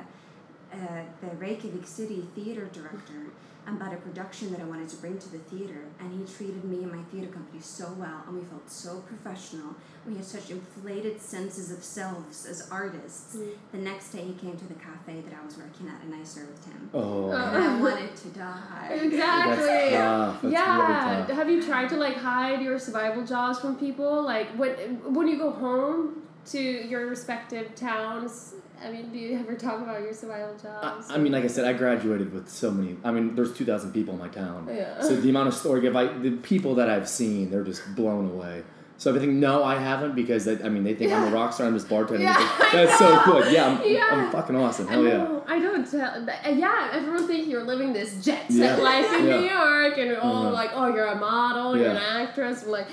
uh, 0.74 1.02
the 1.20 1.36
Reykjavik 1.36 1.86
City 1.86 2.26
theater 2.34 2.64
director 2.72 3.26
about 3.66 3.92
a 3.92 3.96
production 3.96 4.50
that 4.52 4.60
I 4.60 4.64
wanted 4.64 4.88
to 4.88 4.96
bring 4.96 5.18
to 5.18 5.28
the 5.30 5.38
theater, 5.38 5.84
and 6.00 6.12
he 6.12 6.34
treated 6.34 6.64
me 6.64 6.78
and 6.78 6.92
my 6.92 7.02
theater 7.04 7.28
company 7.28 7.60
so 7.60 7.92
well, 7.96 8.24
and 8.26 8.36
we 8.36 8.44
felt 8.44 8.68
so 8.68 9.00
professional. 9.00 9.76
We 10.06 10.16
had 10.16 10.24
such 10.24 10.50
inflated 10.50 11.20
senses 11.20 11.70
of 11.70 11.84
selves 11.84 12.44
as 12.44 12.68
artists. 12.70 13.36
Mm. 13.36 13.50
The 13.70 13.78
next 13.78 14.10
day, 14.10 14.22
he 14.22 14.32
came 14.34 14.56
to 14.56 14.64
the 14.66 14.74
cafe 14.74 15.20
that 15.20 15.32
I 15.40 15.44
was 15.44 15.56
working 15.56 15.88
at, 15.88 16.02
and 16.02 16.14
I 16.14 16.24
served 16.24 16.64
him. 16.64 16.90
Oh. 16.92 17.30
And 17.30 17.64
I 17.64 17.80
wanted 17.80 18.16
to 18.16 18.28
die. 18.30 18.88
Exactly. 18.90 19.16
That's 19.16 19.92
tough. 19.92 20.42
That's 20.42 20.52
yeah. 20.52 20.76
really 20.76 21.26
tough. 21.26 21.36
Have 21.36 21.50
you 21.50 21.62
tried 21.62 21.88
to 21.90 21.96
like 21.96 22.16
hide 22.16 22.62
your 22.62 22.78
survival 22.78 23.24
jobs 23.24 23.60
from 23.60 23.76
people? 23.76 24.22
Like 24.22 24.48
when 24.56 24.72
when 25.14 25.28
you 25.28 25.38
go 25.38 25.52
home 25.52 26.22
to 26.46 26.60
your 26.60 27.06
respective 27.06 27.74
towns. 27.74 28.54
I 28.84 28.90
mean, 28.90 29.10
do 29.12 29.18
you 29.18 29.38
ever 29.38 29.54
talk 29.54 29.80
about 29.80 30.00
your 30.02 30.12
survival 30.12 30.54
jobs? 30.62 31.10
I, 31.10 31.14
I 31.14 31.18
mean, 31.18 31.32
like 31.32 31.44
I 31.44 31.48
said, 31.48 31.64
I 31.64 31.72
graduated 31.72 32.32
with 32.32 32.48
so 32.48 32.70
many. 32.70 32.96
I 33.04 33.10
mean, 33.12 33.34
there's 33.34 33.52
2,000 33.56 33.92
people 33.92 34.14
in 34.14 34.20
my 34.20 34.28
town. 34.28 34.68
Yeah. 34.70 35.00
So 35.00 35.16
the 35.16 35.30
amount 35.30 35.48
of 35.48 35.54
story, 35.54 35.86
if 35.86 35.94
I, 35.96 36.06
the 36.06 36.32
people 36.32 36.74
that 36.76 36.88
I've 36.90 37.08
seen, 37.08 37.50
they're 37.50 37.64
just 37.64 37.82
blown 37.94 38.30
away. 38.30 38.62
So 38.98 39.12
I 39.14 39.18
think 39.18 39.32
no, 39.32 39.64
I 39.64 39.76
haven't 39.80 40.14
because 40.14 40.46
I, 40.46 40.52
I 40.64 40.68
mean 40.68 40.84
they 40.84 40.94
think 40.94 41.10
I'm 41.12 41.24
a 41.24 41.26
Yeah. 41.26 41.32
rock 41.32 41.52
star. 41.52 41.66
I'm 41.66 41.74
just 41.74 41.88
bartending. 41.88 42.20
Yeah, 42.20 42.68
That's 42.72 42.96
so 42.98 43.20
good. 43.24 43.52
Yeah, 43.52 43.66
I'm, 43.80 43.90
Yeah. 43.90 44.08
I'm 44.12 44.30
fucking 44.30 44.54
awesome. 44.54 44.88
I 44.88 45.00
yeah. 45.00 45.40
I 45.48 45.58
don't 45.58 45.90
tell. 45.90 46.24
Yeah, 46.54 46.90
everyone 46.92 47.26
thinks 47.26 47.48
you're 47.48 47.64
living 47.64 47.92
this 47.92 48.24
jet 48.24 48.44
set 48.48 48.78
Yeah. 48.78 48.84
life 48.84 49.12
in 49.12 49.26
Yeah. 49.26 49.36
New 49.40 49.46
York, 49.46 49.98
and 49.98 50.16
all 50.18 50.42
Uh-huh. 50.42 50.52
like, 50.52 50.70
oh, 50.74 50.94
you're 50.94 51.06
a 51.06 51.16
model, 51.18 51.76
you're 51.76 51.90
an 51.90 51.96
actress. 51.96 52.64
Like, 52.64 52.86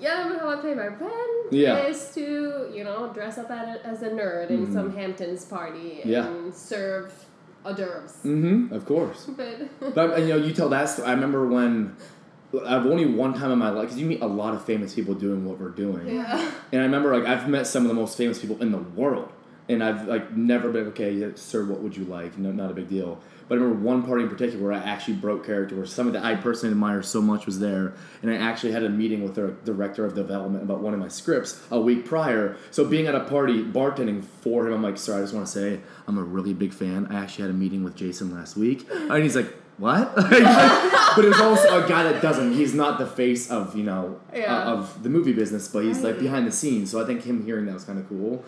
yeah, 0.00 0.38
how 0.38 0.48
I 0.50 0.56
pay 0.62 0.74
my 0.74 0.86
rent 0.88 1.52
Yeah. 1.52 1.86
is 1.86 2.10
to, 2.14 2.70
you 2.74 2.84
know, 2.84 3.10
dress 3.12 3.38
up 3.38 3.50
at 3.50 3.76
a, 3.76 3.86
as 3.86 4.02
a 4.02 4.08
nerd 4.10 4.50
in 4.50 4.66
Mhm. 4.66 4.72
some 4.72 4.94
Hamptons 4.96 5.44
party 5.44 6.00
and 6.02 6.10
Yeah. 6.10 6.28
serve 6.52 7.12
hors 7.64 7.74
d'oeuvres. 7.74 8.12
Mm-hmm. 8.24 8.72
Of 8.74 8.84
course. 8.86 9.26
But 9.36 9.94
But 9.94 10.20
you 10.22 10.28
know, 10.28 10.36
you 10.36 10.52
tell 10.52 10.68
that 10.70 10.88
story. 10.88 11.08
I 11.08 11.12
remember 11.12 11.46
when 11.46 11.96
I've 12.66 12.86
only 12.86 13.06
one 13.06 13.34
time 13.34 13.50
in 13.50 13.58
my 13.58 13.70
life 13.70 13.84
because 13.86 13.98
you 13.98 14.06
meet 14.06 14.22
a 14.22 14.26
lot 14.26 14.54
of 14.54 14.64
famous 14.64 14.94
people 14.94 15.14
doing 15.14 15.44
what 15.44 15.58
we're 15.60 15.70
doing. 15.70 16.06
yeah, 16.06 16.50
And 16.72 16.80
I 16.82 16.84
remember 16.84 17.16
like 17.16 17.26
I've 17.26 17.48
met 17.48 17.66
some 17.66 17.82
of 17.82 17.88
the 17.88 17.94
most 18.02 18.16
famous 18.16 18.38
people 18.38 18.56
in 18.62 18.70
the 18.72 18.78
world. 18.78 19.28
And 19.68 19.82
I've 19.82 20.06
like 20.06 20.36
never 20.36 20.70
been 20.70 20.88
okay, 20.88 21.32
sir. 21.36 21.64
What 21.64 21.80
would 21.80 21.96
you 21.96 22.04
like? 22.04 22.36
No, 22.38 22.52
not 22.52 22.70
a 22.70 22.74
big 22.74 22.88
deal. 22.88 23.20
But 23.46 23.58
I 23.58 23.60
remember 23.60 23.84
one 23.84 24.02
party 24.02 24.22
in 24.22 24.30
particular 24.30 24.64
where 24.64 24.72
I 24.72 24.78
actually 24.78 25.14
broke 25.14 25.44
character, 25.44 25.76
where 25.76 25.84
somebody 25.84 26.18
that 26.18 26.24
I 26.24 26.34
personally 26.34 26.72
admire 26.72 27.02
so 27.02 27.20
much 27.20 27.44
was 27.44 27.60
there, 27.60 27.92
and 28.22 28.30
I 28.30 28.36
actually 28.36 28.72
had 28.72 28.82
a 28.84 28.88
meeting 28.88 29.22
with 29.22 29.34
the 29.34 29.54
director 29.64 30.06
of 30.06 30.14
development 30.14 30.64
about 30.64 30.80
one 30.80 30.94
of 30.94 31.00
my 31.00 31.08
scripts 31.08 31.62
a 31.70 31.78
week 31.78 32.06
prior. 32.06 32.56
So 32.70 32.86
being 32.86 33.06
at 33.06 33.14
a 33.14 33.20
party, 33.20 33.62
bartending 33.62 34.24
for 34.24 34.66
him, 34.66 34.72
I'm 34.72 34.82
like, 34.82 34.96
sir, 34.96 35.18
I 35.18 35.20
just 35.20 35.34
want 35.34 35.46
to 35.46 35.52
say 35.52 35.80
I'm 36.06 36.16
a 36.16 36.22
really 36.22 36.54
big 36.54 36.72
fan. 36.72 37.06
I 37.10 37.16
actually 37.16 37.42
had 37.42 37.50
a 37.50 37.54
meeting 37.54 37.84
with 37.84 37.96
Jason 37.96 38.34
last 38.34 38.56
week, 38.56 38.86
and 38.90 39.22
he's 39.22 39.36
like. 39.36 39.54
What? 39.76 40.14
but 40.16 41.24
it 41.24 41.28
was 41.28 41.40
also 41.40 41.84
a 41.84 41.88
guy 41.88 42.04
that 42.04 42.22
doesn't. 42.22 42.52
He's 42.52 42.74
not 42.74 42.98
the 42.98 43.06
face 43.06 43.50
of 43.50 43.74
you 43.76 43.82
know 43.82 44.20
Yeah. 44.32 44.56
uh, 44.68 44.72
of 44.74 45.02
the 45.02 45.08
movie 45.08 45.32
business, 45.32 45.66
but 45.68 45.82
he's 45.84 46.00
like 46.02 46.18
behind 46.20 46.46
the 46.46 46.52
scenes. 46.52 46.90
So 46.92 47.02
I 47.02 47.06
think 47.06 47.24
him 47.24 47.44
hearing 47.44 47.66
that 47.66 47.74
was 47.74 47.84
kind 47.84 47.98
of 47.98 48.08
cool. 48.08 48.44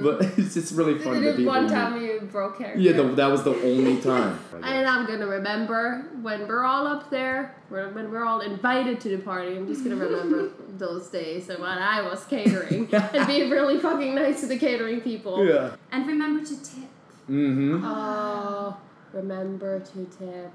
But 0.00 0.22
it's 0.38 0.54
just 0.54 0.72
really 0.74 0.98
fun 0.98 1.14
to 1.14 1.20
Did 1.20 1.36
be. 1.36 1.42
it 1.44 1.46
one 1.46 1.68
time 1.68 2.00
you 2.00 2.20
broke 2.32 2.58
character. 2.58 2.80
Yeah, 2.80 2.92
the, 2.92 3.04
that 3.14 3.26
was 3.26 3.42
the 3.44 3.54
only 3.62 4.00
time. 4.00 4.38
And 4.62 4.86
I'm 4.88 5.06
gonna 5.06 5.26
remember 5.26 6.04
when 6.22 6.46
we're 6.48 6.64
all 6.64 6.86
up 6.86 7.10
there, 7.10 7.54
when 7.70 7.94
when 7.94 8.10
we're 8.12 8.24
all 8.24 8.40
invited 8.40 9.00
to 9.02 9.08
the 9.08 9.18
party. 9.18 9.56
I'm 9.56 9.66
just 9.66 9.82
gonna 9.84 9.96
remember 9.96 10.50
those 10.76 11.08
days 11.08 11.48
and 11.48 11.60
when 11.60 11.78
I 11.78 12.02
was 12.02 12.24
catering 12.26 12.88
and 12.92 13.26
be 13.26 13.50
really 13.50 13.78
fucking 13.78 14.14
nice 14.14 14.40
to 14.40 14.46
the 14.46 14.58
catering 14.58 15.00
people. 15.00 15.44
yeah. 15.44 15.74
And 15.92 16.06
remember 16.06 16.44
to 16.44 16.56
tip. 16.56 16.88
Mm-hmm. 17.28 17.84
Oh, 17.84 18.76
remember 19.12 19.80
to 19.80 20.04
tip. 20.06 20.50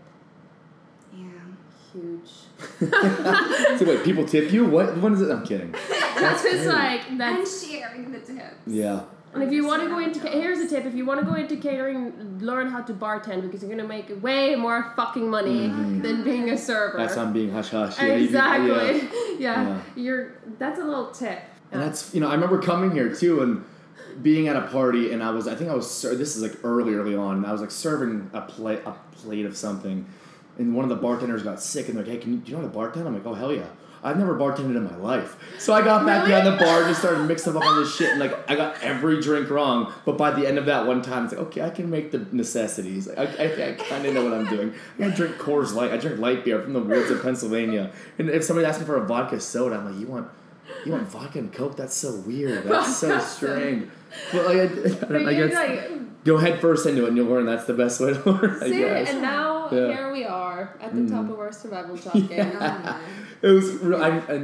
Yeah. 1.94 2.02
Huge. 2.02 3.80
so 3.80 3.86
wait, 3.86 4.04
people 4.04 4.26
tip 4.26 4.52
you? 4.52 4.66
What? 4.66 4.98
When 4.98 5.14
is 5.14 5.22
it? 5.22 5.32
I'm 5.32 5.46
kidding. 5.46 5.72
That's 5.90 6.44
just 6.44 6.64
great. 6.64 6.68
like 6.68 7.12
And 7.12 7.48
sharing 7.48 8.12
the 8.12 8.20
tips. 8.20 8.56
Yeah. 8.66 9.04
And 9.34 9.42
if 9.42 9.52
you 9.52 9.66
want 9.66 9.82
to 9.82 9.90
go 9.90 9.98
into 9.98 10.20
Job. 10.20 10.30
ca- 10.30 10.40
here's 10.40 10.60
a 10.60 10.68
tip: 10.68 10.86
if 10.86 10.94
you 10.94 11.06
want 11.06 11.20
to 11.20 11.26
go 11.26 11.34
into 11.34 11.58
catering, 11.58 12.40
learn 12.40 12.70
how 12.70 12.82
to 12.82 12.94
bartend 12.94 13.42
because 13.42 13.64
you're 13.64 13.72
gonna 13.72 13.88
make 13.88 14.12
way 14.22 14.56
more 14.56 14.94
fucking 14.96 15.28
money 15.28 15.70
mm-hmm. 15.70 16.02
than 16.02 16.24
being 16.24 16.52
a 16.52 16.58
server. 16.58 16.98
That's 16.98 17.18
on 17.18 17.34
being 17.34 17.52
hush 17.52 17.70
hush. 17.70 17.98
Yeah, 18.00 18.16
you- 18.16 18.26
exactly. 18.26 18.70
yeah. 18.70 19.10
Yeah. 19.40 19.64
Yeah. 19.64 19.82
You're. 19.96 20.32
That's 20.60 20.80
a 20.80 20.84
little 20.84 21.12
tip. 21.12 21.40
And 21.72 21.82
that's 21.82 22.14
you 22.14 22.22
know 22.22 22.28
I 22.28 22.34
remember 22.36 22.62
coming 22.62 22.92
here 22.92 23.14
too 23.14 23.42
and 23.42 23.66
being 24.22 24.48
at 24.48 24.56
a 24.56 24.62
party 24.68 25.12
and 25.12 25.24
I 25.24 25.32
was 25.32 25.48
I 25.48 25.56
think 25.56 25.72
I 25.72 25.74
was 25.74 25.90
ser- 25.90 26.16
this 26.16 26.36
is 26.36 26.44
like 26.44 26.64
early 26.64 26.94
early 26.94 27.16
on 27.16 27.38
and 27.38 27.46
I 27.48 27.52
was 27.52 27.62
like 27.62 27.72
serving 27.72 28.30
a 28.34 28.42
plate 28.42 28.82
a 28.86 28.94
plate 29.16 29.46
of 29.48 29.58
something 29.58 30.06
and 30.58 30.76
one 30.76 30.84
of 30.84 30.90
the 30.90 30.96
bartenders 30.96 31.44
got 31.44 31.60
sick 31.62 31.88
and 31.88 31.98
they're 31.98 32.04
like 32.06 32.14
hey 32.14 32.20
can 32.20 32.34
you 32.34 32.38
do 32.40 32.52
you 32.52 32.58
know 32.58 32.64
how 32.64 32.70
to 32.70 32.78
bartend 33.00 33.06
I'm 33.08 33.14
like 33.14 33.26
oh 33.26 33.34
hell 33.34 33.54
yeah 33.54 33.66
I've 34.06 34.18
never 34.20 34.36
bartended 34.38 34.76
in 34.76 34.84
my 34.84 34.98
life 34.98 35.38
so 35.58 35.74
I 35.74 35.82
got 35.82 36.06
back 36.06 36.28
Really? 36.28 36.42
behind 36.42 36.60
the 36.60 36.64
bar 36.64 36.80
and 36.80 36.88
just 36.90 37.00
started 37.00 37.24
mixing 37.26 37.56
up 37.56 37.64
on 37.64 37.80
this 37.82 37.96
shit 37.96 38.10
and 38.12 38.20
like 38.20 38.50
I 38.52 38.56
got 38.56 38.82
every 38.84 39.22
drink 39.22 39.50
wrong 39.50 39.94
but 40.06 40.18
by 40.18 40.32
the 40.32 40.46
end 40.46 40.58
of 40.58 40.66
that 40.66 40.86
one 40.86 41.02
time 41.02 41.24
it's 41.26 41.34
like 41.34 41.42
okay 41.48 41.62
I 41.62 41.70
can 41.70 41.90
make 41.90 42.12
the 42.12 42.20
necessities 42.32 43.08
I, 43.10 43.24
I, 43.24 43.70
I 43.70 43.74
kind 43.74 44.06
of 44.06 44.14
know 44.14 44.24
what 44.24 44.34
I'm 44.34 44.46
doing 44.48 44.74
I 45.00 45.08
drink 45.10 45.38
Coors 45.38 45.74
Light 45.74 45.92
I 45.92 45.98
drink 45.98 46.20
light 46.20 46.44
beer 46.44 46.62
from 46.62 46.74
the 46.74 46.82
woods 46.82 47.10
of 47.12 47.22
Pennsylvania 47.22 47.92
and 48.20 48.30
if 48.30 48.44
somebody 48.44 48.66
asks 48.68 48.82
me 48.82 48.86
for 48.86 48.98
a 48.98 49.06
vodka 49.06 49.40
soda 49.40 49.78
I'm 49.78 49.86
like 49.90 50.00
you 50.00 50.08
want 50.08 50.30
you 50.86 50.94
want 50.94 51.08
vodka 51.10 51.40
and 51.40 51.52
coke? 51.52 51.76
That's 51.76 51.94
so 51.94 52.16
weird. 52.22 52.64
That's 52.64 52.96
so 52.98 53.20
strange. 53.36 53.90
But 54.32 54.46
like, 54.46 54.56
I, 54.58 55.14
I, 55.14 55.30
I 55.30 55.34
guess 55.34 55.54
like, 55.54 56.24
go 56.24 56.38
head 56.38 56.62
first 56.62 56.86
into 56.86 57.04
it 57.04 57.10
and 57.10 57.18
you'll 57.18 57.28
learn 57.28 57.46
that's 57.46 57.66
the 57.66 57.74
best 57.74 58.00
way 58.00 58.14
to 58.14 58.30
learn. 58.32 58.64
I 58.64 58.68
see, 58.68 58.80
guess. 58.80 59.10
and 59.10 59.22
now 59.22 59.53
Yeah. 59.72 59.88
here 59.94 60.12
we 60.12 60.26
are 60.26 60.78
at 60.82 60.96
the 60.96 61.08
top 61.08 61.30
of 61.30 61.40
our 61.40 61.52
survival 61.52 61.96
job 61.98 62.28
game. 62.28 62.58
It 63.44 63.48
was. 63.52 63.72
Re- 63.74 63.98
I, 63.98 64.20
I, 64.20 64.38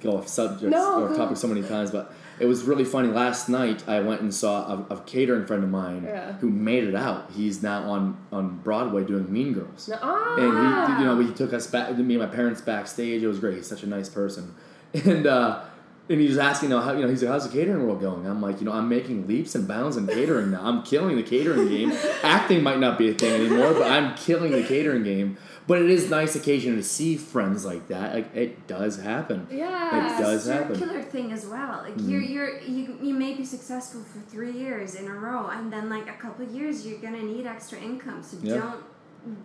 go 0.00 0.16
off 0.16 0.28
subjects 0.28 0.70
No, 0.70 1.02
or 1.02 1.16
topic 1.16 1.36
so 1.36 1.48
many 1.48 1.60
times, 1.60 1.90
but 1.90 2.14
it 2.38 2.46
was 2.46 2.62
really 2.62 2.84
funny. 2.84 3.08
Last 3.08 3.48
night 3.48 3.82
I 3.88 3.98
went 3.98 4.20
and 4.20 4.32
saw 4.32 4.84
a, 4.88 4.94
a 4.94 5.00
catering 5.00 5.44
friend 5.44 5.64
of 5.64 5.70
mine 5.70 6.04
Yeah. 6.04 6.34
who 6.34 6.48
made 6.48 6.84
it 6.84 6.94
out. 6.94 7.32
He's 7.32 7.64
now 7.64 7.82
on 7.90 8.16
on 8.30 8.58
Broadway 8.58 9.02
doing 9.02 9.32
Mean 9.32 9.54
Girls. 9.54 9.88
No- 9.88 9.98
ah. 10.00 10.36
and 10.36 10.96
he, 10.96 11.02
you 11.02 11.08
know, 11.08 11.18
he 11.20 11.34
took 11.34 11.52
us 11.52 11.66
back, 11.66 11.96
me 11.98 12.14
and 12.14 12.22
my 12.22 12.32
parents 12.32 12.60
backstage. 12.60 13.24
It 13.24 13.26
was 13.26 13.40
great. 13.40 13.56
He's 13.56 13.66
such 13.66 13.82
a 13.82 13.88
nice 13.88 14.08
person, 14.08 14.54
and 14.94 15.26
uh, 15.26 15.64
and 16.08 16.20
he 16.20 16.26
was 16.26 16.38
asking, 16.38 16.70
you 16.70 16.76
know, 16.76 16.82
how, 16.82 16.92
you 16.92 17.02
know, 17.02 17.08
he's 17.08 17.22
like, 17.22 17.30
how's 17.32 17.48
the 17.48 17.56
catering 17.56 17.86
world 17.86 18.00
going? 18.00 18.26
I'm 18.26 18.42
like, 18.42 18.60
you 18.60 18.66
know, 18.66 18.72
I'm 18.72 18.88
making 18.88 19.26
leaps 19.26 19.54
and 19.54 19.66
bounds 19.68 19.96
in 19.96 20.06
catering 20.06 20.50
now. 20.50 20.60
I'm 20.62 20.82
killing 20.82 21.16
the 21.16 21.22
catering 21.22 21.68
game. 21.68 21.92
Acting 22.22 22.62
might 22.62 22.78
not 22.80 22.98
be 22.98 23.08
a 23.10 23.14
thing 23.14 23.32
anymore, 23.46 23.72
but 23.74 23.90
I'm 23.90 24.14
killing 24.16 24.52
the 24.52 24.62
catering 24.64 25.04
game. 25.04 25.38
But 25.68 25.80
it 25.80 25.90
is 25.90 26.10
nice 26.10 26.34
occasion 26.34 26.74
to 26.74 26.82
see 26.82 27.16
friends 27.16 27.64
like 27.64 27.86
that. 27.86 28.14
Like 28.14 28.34
it 28.34 28.66
does 28.66 28.98
happen. 29.00 29.46
yeah. 29.50 30.18
It 30.18 30.20
does 30.20 30.46
happen. 30.48 30.76
killer 30.76 31.02
thing 31.02 31.30
as 31.32 31.46
well. 31.46 31.82
Like 31.84 31.94
Mhm. 31.96 32.10
you're 32.10 32.20
you're 32.20 32.58
you 32.62 32.98
you 33.00 33.14
may 33.14 33.34
be 33.34 33.44
successful 33.44 34.02
for 34.02 34.18
three 34.28 34.50
years 34.50 34.96
in 34.96 35.06
a 35.06 35.14
row, 35.14 35.46
and 35.46 35.72
then 35.72 35.88
like 35.88 36.08
a 36.08 36.14
couple 36.20 36.44
years 36.46 36.84
you're 36.84 36.98
gonna 36.98 37.22
need 37.22 37.46
extra 37.46 37.78
income. 37.78 38.24
So 38.24 38.38
Yeah. 38.42 38.56
don't 38.56 38.82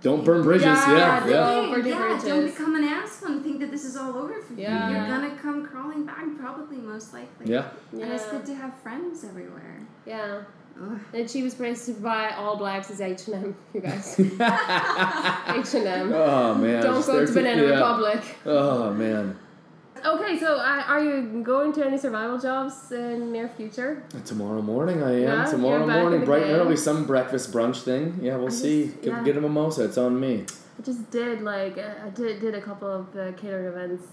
Don't 0.02 0.26
burn 0.26 0.42
bridges. 0.44 0.66
Yeah, 0.66 0.96
Yeah, 0.98 1.20
don't- 1.20 1.30
yeah. 1.30 1.36
Don't 1.52 1.72
burn 1.72 1.84
the 1.84 1.90
yeah, 1.90 2.20
don't 2.24 2.46
become 2.46 2.76
an 2.76 2.84
asshole 2.84 3.32
and 3.34 3.44
think 3.44 3.60
that 3.60 3.70
this 3.72 3.86
is 3.86 3.96
all 3.96 4.18
over 4.18 4.42
for 4.42 4.54
Yeah. 4.54 4.90
you. 4.90 4.96
You're 4.96 5.08
gonna 5.08 5.36
come 5.42 5.66
crawling 5.68 6.04
back, 6.06 6.26
probably 6.40 6.78
most 6.78 7.14
likely. 7.14 7.46
Yeah. 7.52 7.66
And 7.92 8.02
it's 8.12 8.26
good 8.30 8.46
to 8.48 8.56
have 8.56 8.74
friends 8.82 9.24
everywhere. 9.24 9.82
Yeah. 10.06 10.40
Ugh. 10.82 11.00
The 11.12 11.28
cheapest 11.28 11.58
place 11.58 11.86
to 11.88 11.94
buy 11.94 12.32
all 12.38 12.56
blacks 12.58 12.90
is 12.92 13.02
H 13.02 13.28
and 13.28 13.36
M. 13.46 13.56
You 13.74 13.82
guys. 13.82 14.20
H 14.20 14.28
and 14.30 15.88
M. 15.88 16.14
oh 16.14 16.56
man. 16.56 16.84
Don't 16.84 16.96
just 16.96 17.08
go 17.08 17.26
to 17.26 17.32
Banana 17.32 17.64
yeah. 17.64 17.70
Republic. 17.70 18.24
Oh 18.46 18.94
man. 18.94 19.38
Okay, 20.06 20.38
so 20.40 20.58
uh, 20.58 20.84
are 20.88 21.04
you 21.04 21.42
going 21.44 21.74
to 21.74 21.86
any 21.86 21.98
survival 21.98 22.38
jobs 22.40 22.92
in 22.92 23.32
near 23.32 23.48
future? 23.50 24.04
Tomorrow 24.26 24.62
morning 24.62 25.02
I 25.04 25.12
am. 25.12 25.22
Yeah, 25.22 25.46
Tomorrow 25.46 25.78
you're 25.80 25.88
back 25.88 25.96
in 25.98 26.02
morning, 26.04 26.26
bright 26.26 26.44
and 26.44 26.52
early, 26.52 26.78
some 26.78 27.06
breakfast 27.06 27.52
brunch 27.52 27.82
thing. 27.84 28.20
Yeah, 28.22 28.38
we'll 28.38 28.48
I 28.48 28.52
see. 28.52 28.86
just- 28.86 29.02
Get, 29.02 29.14
yeah. 29.14 29.24
get 29.24 29.38
a 29.38 29.42
mimosa. 29.42 29.86
It's 29.86 29.98
on 29.98 30.20
me. 30.20 30.46
I 30.80 30.82
just 30.84 31.10
did 31.10 31.42
like 31.42 31.78
uh, 31.78 32.06
I 32.06 32.10
did 32.10 32.40
did 32.40 32.54
a 32.54 32.62
couple 32.62 32.88
of 32.90 33.16
uh, 33.18 33.32
catering 33.34 33.66
events, 33.68 34.04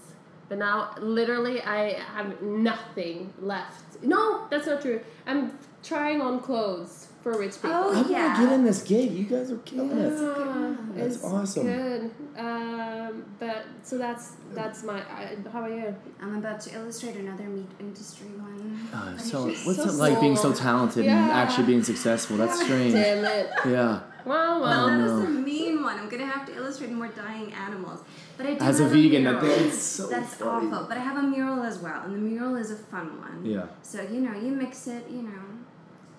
but 0.49 0.57
now 0.57 0.95
literally 0.99 1.61
I 1.61 1.93
have 2.15 2.41
nothing 2.41 3.33
left. 3.39 4.01
No, 4.03 4.47
that's 4.49 4.65
not 4.67 4.81
true. 4.81 4.99
I'm 5.27 5.57
trying 5.83 6.21
on 6.21 6.39
clothes 6.39 7.07
for 7.21 7.37
rich 7.37 7.53
people. 7.53 7.71
Oh, 7.71 7.89
I'm 7.93 8.03
gonna 8.03 8.09
yeah. 8.11 8.39
get 8.43 8.51
in 8.53 8.63
this 8.63 8.81
gig. 8.83 9.11
You 9.11 9.25
guys 9.25 9.51
are 9.51 9.57
killing 9.59 9.91
it. 9.97 10.11
Yeah, 10.11 10.75
That's 10.95 11.15
it's 11.17 11.23
awesome. 11.23 11.67
Good. 11.67 12.11
Um, 12.37 13.25
but 13.39 13.44
so 13.87 13.93
that's 13.97 14.25
that's 14.57 14.79
my. 14.89 14.97
I, 14.99 15.37
how 15.53 15.59
about 15.63 15.71
you? 15.79 15.95
I'm 16.21 16.35
about 16.43 16.59
to 16.65 16.69
illustrate 16.77 17.15
another 17.23 17.43
meat 17.55 17.69
industry 17.79 18.27
one. 18.49 18.89
But 18.91 18.97
uh, 18.97 19.17
so 19.17 19.37
what's 19.65 19.77
so 19.83 19.89
it 19.89 19.93
like 20.05 20.19
being 20.25 20.35
so 20.35 20.51
small. 20.53 20.65
talented 20.67 21.05
and 21.05 21.31
actually 21.41 21.67
being 21.73 21.83
successful? 21.91 22.35
That's 22.41 22.57
strange. 22.65 22.93
Damn 22.93 23.23
it. 23.25 23.47
Yeah. 23.75 24.01
Well, 24.25 24.59
Well, 24.59 24.61
well. 24.61 24.87
that 24.87 24.97
no. 24.97 25.03
was 25.03 25.23
a 25.25 25.29
mean 25.29 25.75
one. 25.87 25.95
I'm 25.99 26.09
gonna 26.09 26.25
have 26.35 26.45
to 26.49 26.53
illustrate 26.59 26.91
more 26.91 27.09
dying 27.23 27.53
animals. 27.53 27.99
But 28.37 28.47
I 28.47 28.53
do 28.55 28.63
As 28.69 28.79
a 28.79 28.87
vegan, 28.87 29.27
I 29.27 29.31
mural. 29.31 29.47
think 29.47 29.67
it's 29.67 29.77
so 29.97 30.07
That's 30.07 30.33
funny. 30.35 30.67
awful. 30.67 30.87
But 30.89 30.97
I 30.97 31.01
have 31.09 31.17
a 31.23 31.27
mural 31.35 31.61
as 31.63 31.77
well, 31.85 32.01
and 32.05 32.13
the 32.15 32.23
mural 32.31 32.55
is 32.55 32.71
a 32.71 32.75
fun 32.93 33.07
one. 33.27 33.45
Yeah. 33.45 33.67
So 33.83 34.01
you 34.01 34.19
know, 34.25 34.33
you 34.45 34.51
mix 34.63 34.87
it. 34.87 35.03
You 35.15 35.21
know, 35.29 35.43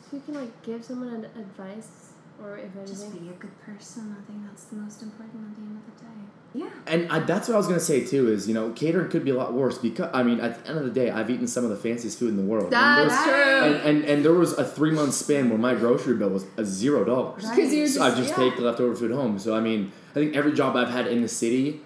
So 0.03 0.17
you 0.19 0.23
can 0.25 0.35
like 0.35 0.63
give 0.63 0.85
someone 0.85 1.13
an 1.19 1.25
advice, 1.45 2.13
or 2.43 2.59
if 2.59 2.73
just 2.87 3.13
be 3.13 3.29
a 3.29 3.33
good 3.33 3.59
person. 3.65 4.15
I 4.19 4.31
think 4.31 4.45
that's 4.47 4.65
the 4.65 4.77
most 4.77 5.03
important 5.03 5.45
at 5.51 5.57
the 5.57 5.63
end 5.63 5.79
of 5.87 5.95
the 5.99 6.05
day. 6.05 6.11
Yeah. 6.55 6.71
And 6.87 7.13
I, 7.13 7.19
that's 7.21 7.49
what 7.49 7.55
I 7.55 7.59
was 7.59 7.67
gonna 7.67 7.81
say 7.81 8.05
too. 8.05 8.31
Is 8.33 8.49
you 8.49 8.55
know 8.55 8.71
catering 8.71 9.11
could 9.11 9.25
be 9.25 9.31
a 9.31 9.35
lot 9.35 9.53
worse 9.53 9.77
because 9.79 10.11
I 10.15 10.23
mean 10.23 10.41
at 10.41 10.63
the 10.65 10.71
end 10.71 10.79
of 10.79 10.85
the 10.85 10.91
day 10.91 11.11
I've 11.11 11.29
eaten 11.31 11.47
some 11.47 11.65
of 11.65 11.71
the 11.71 11.77
fanciest 11.77 12.19
food 12.19 12.31
in 12.31 12.37
the 12.37 12.43
world. 12.43 12.65
And 12.65 12.73
That's 12.73 13.15
there's- 13.25 13.25
true. 13.25 13.43
And, 13.67 13.75
and, 13.99 14.05
and 14.05 14.25
there 14.25 14.33
was 14.33 14.53
a 14.55 14.65
three 14.65 14.91
month 14.93 15.13
span 15.15 15.51
where 15.51 15.59
my 15.59 15.75
grocery 15.75 16.15
bill 16.17 16.31
was 16.31 16.47
a 16.57 16.65
zero 16.65 17.05
dollars. 17.05 17.45
Right. 17.45 17.57
Because 17.57 17.75
you're 17.75 17.87
So 17.89 18.01
just, 18.01 18.13
I 18.13 18.17
just 18.21 18.31
yeah. 18.31 18.45
take 18.49 18.57
the 18.57 18.63
leftover 18.63 18.95
food 18.95 19.11
home. 19.11 19.39
So 19.39 19.55
I 19.57 19.61
mean, 19.61 19.93
I 20.13 20.15
think 20.15 20.37
every 20.37 20.53
job 20.53 20.77
I've 20.77 20.91
had 20.91 21.07
in 21.09 21.21
the 21.23 21.29
city 21.29 21.81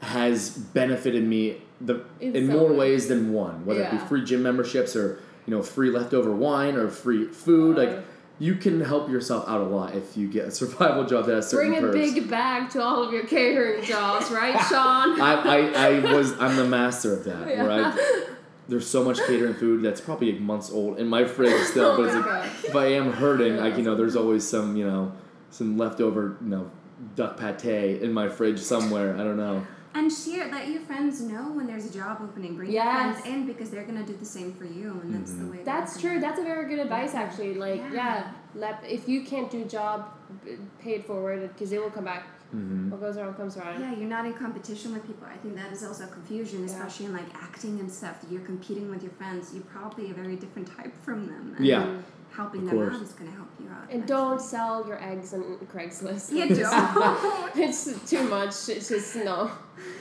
has 0.00 0.50
benefited 0.50 1.24
me 1.26 1.62
the 1.80 2.04
In 2.20 2.34
in 2.36 2.46
some 2.48 2.56
more 2.56 2.68
way. 2.70 2.76
ways 2.76 3.08
than 3.08 3.32
one. 3.32 3.64
Whether 3.64 3.82
it 3.82 3.90
be 3.92 3.98
free 3.98 4.24
gym 4.24 4.42
memberships 4.42 4.94
or 4.96 5.20
you 5.46 5.54
know 5.54 5.62
free 5.62 5.90
leftover 5.90 6.32
wine 6.32 6.76
or 6.76 6.88
free 6.88 7.26
food, 7.28 7.76
Right. 7.76 7.88
like 7.96 8.04
you 8.42 8.56
can 8.56 8.80
help 8.80 9.08
yourself 9.08 9.48
out 9.48 9.60
a 9.60 9.64
lot 9.64 9.94
if 9.94 10.16
you 10.16 10.26
get 10.26 10.48
a 10.48 10.50
survival 10.60 11.04
job 11.04 11.26
that 11.26 11.36
has 11.36 11.48
certain 11.48 11.70
Bring 11.70 11.84
a 11.84 11.86
perks. 11.92 12.12
big 12.14 12.28
bag 12.28 12.70
to 12.70 12.82
all 12.82 13.04
of 13.04 13.12
your 13.12 13.24
catering 13.24 13.84
jobs, 13.84 14.30
right, 14.32 14.58
Sean? 14.68 15.20
I, 15.20 15.34
I, 15.44 15.58
I 15.96 16.12
was 16.12 16.32
I'm 16.40 16.56
the 16.56 16.66
master 16.66 17.12
of 17.12 17.24
that. 17.24 17.46
Where 17.46 17.54
Yeah. 17.70 17.94
I, 17.96 18.26
there's 18.68 18.86
so 18.88 19.04
much 19.04 19.18
catering 19.26 19.54
food 19.54 19.82
that's 19.82 20.00
probably 20.00 20.32
months 20.38 20.70
old 20.70 20.98
in 20.98 21.06
my 21.06 21.24
fridge 21.24 21.62
still, 21.68 21.92
Oh 21.92 21.96
but 21.96 22.14
like, 22.26 22.50
if 22.64 22.74
I 22.74 22.86
am 22.86 23.12
hurting, 23.12 23.58
like 23.58 23.76
you 23.76 23.82
know, 23.84 23.94
there's 23.94 24.16
always 24.16 24.46
some 24.48 24.76
you 24.76 24.86
know 24.86 25.12
some 25.50 25.78
leftover 25.78 26.36
you 26.42 26.48
know 26.48 26.70
duck 27.14 27.36
pate 27.38 28.02
in 28.02 28.12
my 28.12 28.28
fridge 28.28 28.58
somewhere. 28.58 29.14
I 29.14 29.18
don't 29.18 29.36
know. 29.36 29.64
And 29.94 30.10
share, 30.10 30.50
let 30.50 30.68
your 30.68 30.80
friends 30.80 31.20
know 31.20 31.52
when 31.52 31.66
there's 31.66 31.84
a 31.84 31.92
job 31.92 32.18
opening. 32.22 32.56
Bring 32.56 32.70
Yes. 32.70 32.84
your 32.84 33.12
friends 33.14 33.26
in 33.26 33.46
because 33.46 33.70
they're 33.70 33.84
gonna 33.84 34.06
do 34.06 34.16
the 34.16 34.24
same 34.24 34.52
for 34.54 34.64
you, 34.64 34.98
and 35.02 35.14
that's 35.14 35.32
Mm-hmm. 35.32 35.44
the 35.50 35.52
way. 35.58 35.62
That's 35.64 36.00
true. 36.00 36.16
it. 36.16 36.20
That's 36.20 36.38
a 36.40 36.42
very 36.42 36.66
good 36.68 36.78
advice, 36.78 37.14
actually. 37.14 37.54
Like, 37.54 37.80
Yeah. 37.80 37.92
yeah, 37.92 38.30
let, 38.54 38.82
if 38.88 39.06
you 39.08 39.22
can't 39.24 39.50
do 39.50 39.64
job, 39.64 40.08
b- 40.44 40.56
pay 40.78 40.94
it 40.94 41.04
forward 41.06 41.46
because 41.52 41.72
it 41.72 41.80
will 41.82 41.90
come 41.90 42.04
back. 42.04 42.24
Mm-hmm. 42.56 42.90
What 42.90 43.00
goes 43.00 43.16
around 43.18 43.34
comes 43.34 43.56
around. 43.56 43.80
Yeah, 43.80 43.94
you're 43.94 44.08
not 44.08 44.24
in 44.26 44.34
competition 44.34 44.92
with 44.94 45.06
people. 45.06 45.26
I 45.26 45.36
think 45.38 45.56
that 45.56 45.72
is 45.72 45.82
also 45.84 46.06
confusion, 46.06 46.60
Yeah. 46.60 46.66
especially 46.66 47.06
in 47.06 47.12
like 47.14 47.34
acting 47.34 47.78
and 47.80 47.90
stuff. 47.90 48.16
You're 48.30 48.42
competing 48.42 48.90
with 48.90 49.02
your 49.02 49.12
friends. 49.12 49.52
You're 49.54 49.64
probably 49.64 50.10
a 50.10 50.14
very 50.14 50.36
different 50.36 50.68
type 50.76 50.94
from 51.02 51.26
them. 51.26 51.54
And 51.56 51.66
Yeah. 51.66 51.96
Helping 52.34 52.62
Of 52.62 52.68
them 52.70 52.76
course. 52.78 52.94
out 52.96 53.02
is 53.02 53.12
going 53.12 53.30
to 53.30 53.36
help 53.36 53.48
you 53.60 53.68
out. 53.68 53.90
And 53.90 54.06
don't 54.06 54.40
sell 54.40 54.86
your 54.86 55.02
eggs 55.02 55.34
on 55.34 55.58
Craigslist. 55.72 56.30
Yeah, 56.32 56.46
don't. 56.48 57.56
it's 57.56 58.10
too 58.10 58.22
much. 58.28 58.50
It's 58.68 58.88
just 58.88 59.16
no. 59.16 59.50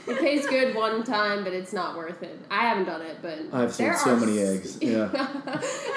It 0.07 0.19
pays 0.19 0.45
good 0.47 0.75
one 0.75 1.03
time, 1.03 1.43
but 1.43 1.53
it's 1.53 1.73
not 1.73 1.95
worth 1.97 2.21
it. 2.23 2.37
I 2.51 2.67
haven't 2.67 2.85
done 2.85 3.01
it, 3.01 3.17
but 3.21 3.39
I've 3.51 3.73
sold 3.73 3.89
there 3.89 3.97
so 3.97 4.13
are 4.13 4.17
many 4.17 4.39
s- 4.39 4.47
eggs. 4.49 4.77
Yeah. 4.81 5.09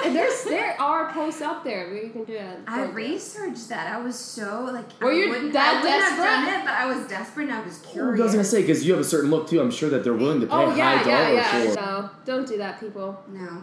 and 0.05 0.15
there's 0.15 0.43
there 0.45 0.79
are 0.81 1.11
posts 1.11 1.41
out 1.41 1.63
there 1.63 1.87
where 1.89 2.03
you 2.03 2.09
can 2.09 2.23
do 2.23 2.33
it. 2.33 2.59
I 2.67 2.83
researched 2.85 3.69
that. 3.69 3.93
I 3.93 3.99
was 4.01 4.17
so 4.17 4.69
like. 4.71 4.99
Were 5.01 5.11
I 5.11 5.15
you 5.15 5.29
wouldn't, 5.29 5.53
that 5.53 5.75
I 5.77 5.81
wouldn't 5.81 6.03
have 6.03 6.17
desperate? 6.17 6.25
done 6.25 6.61
it, 6.61 6.65
but 6.65 6.73
I 6.73 6.85
was 6.85 7.07
desperate 7.07 7.43
and 7.49 7.53
I 7.53 7.63
was 7.65 7.81
I 7.83 7.87
curious. 7.91 8.23
was 8.23 8.31
gonna 8.33 8.43
say 8.43 8.61
because 8.61 8.85
you 8.85 8.93
have 8.93 9.01
a 9.01 9.05
certain 9.07 9.29
look 9.29 9.47
too. 9.49 9.59
I'm 9.61 9.71
sure 9.71 9.89
that 9.89 10.03
they're 10.03 10.13
willing 10.13 10.41
to 10.41 10.47
pay 10.47 10.53
Oh 10.55 10.71
a 10.71 10.75
yeah, 10.77 10.97
high 10.97 11.09
yeah, 11.09 11.23
dollar 11.23 11.35
yeah. 11.35 11.73
for. 11.73 11.81
No, 11.81 12.09
don't 12.25 12.47
do 12.47 12.57
that, 12.57 12.79
people. 12.79 13.21
No, 13.29 13.61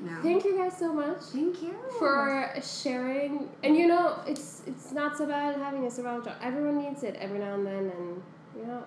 no. 0.00 0.22
Thank 0.22 0.44
you 0.44 0.56
guys 0.58 0.76
so 0.78 0.92
much 0.92 1.20
Thank 1.32 1.62
you 1.62 1.74
for 1.98 2.52
sharing. 2.62 3.48
And 3.62 3.76
you 3.76 3.86
know, 3.86 4.20
it's 4.26 4.62
it's 4.66 4.92
not 4.92 5.16
so 5.16 5.26
bad 5.26 5.56
having 5.56 5.84
a 5.86 5.90
survival 5.90 6.22
job. 6.22 6.36
Everyone 6.42 6.78
needs 6.78 7.02
it 7.02 7.16
every 7.16 7.38
now 7.38 7.54
and 7.54 7.66
then, 7.66 7.92
and 7.96 8.22
you 8.56 8.66
know, 8.66 8.82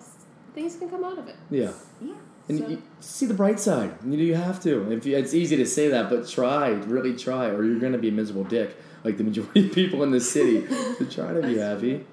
things 0.53 0.75
can 0.75 0.89
come 0.89 1.03
out 1.03 1.17
of 1.17 1.27
it. 1.27 1.35
Yeah. 1.49 1.71
Yeah. 2.01 2.13
And 2.49 2.59
So- 2.59 2.67
you 2.67 2.81
see 2.99 3.25
the 3.25 3.33
bright 3.33 3.59
side. 3.59 3.91
You 4.05 4.17
know, 4.17 4.23
you 4.23 4.35
have 4.35 4.61
to. 4.63 4.91
If 4.91 5.05
you, 5.05 5.17
it's 5.17 5.33
easy 5.33 5.57
to 5.57 5.65
say 5.65 5.89
that, 5.89 6.09
but 6.09 6.27
try, 6.27 6.69
really 6.69 7.15
try, 7.15 7.47
or 7.47 7.63
you're 7.63 7.79
gonna 7.79 7.97
be 7.97 8.09
a 8.09 8.11
miserable 8.11 8.45
dick, 8.45 8.75
like 9.03 9.17
the 9.17 9.23
majority 9.23 9.67
of 9.67 9.73
people 9.73 10.03
in 10.03 10.11
this 10.11 10.29
city. 10.31 10.65
so 10.97 11.05
try 11.05 11.33
to 11.33 11.41
be 11.41 11.57
happy. 11.57 12.05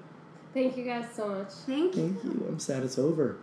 Thank 0.53 0.77
you 0.77 0.85
guys 0.85 1.05
so 1.13 1.27
much. 1.27 1.49
Thank 1.65 1.95
you. 1.97 2.09
Thank 2.09 2.23
you. 2.23 2.45
I'm 2.47 2.59
sad 2.59 2.83
it's 2.83 2.97
over. 2.97 3.37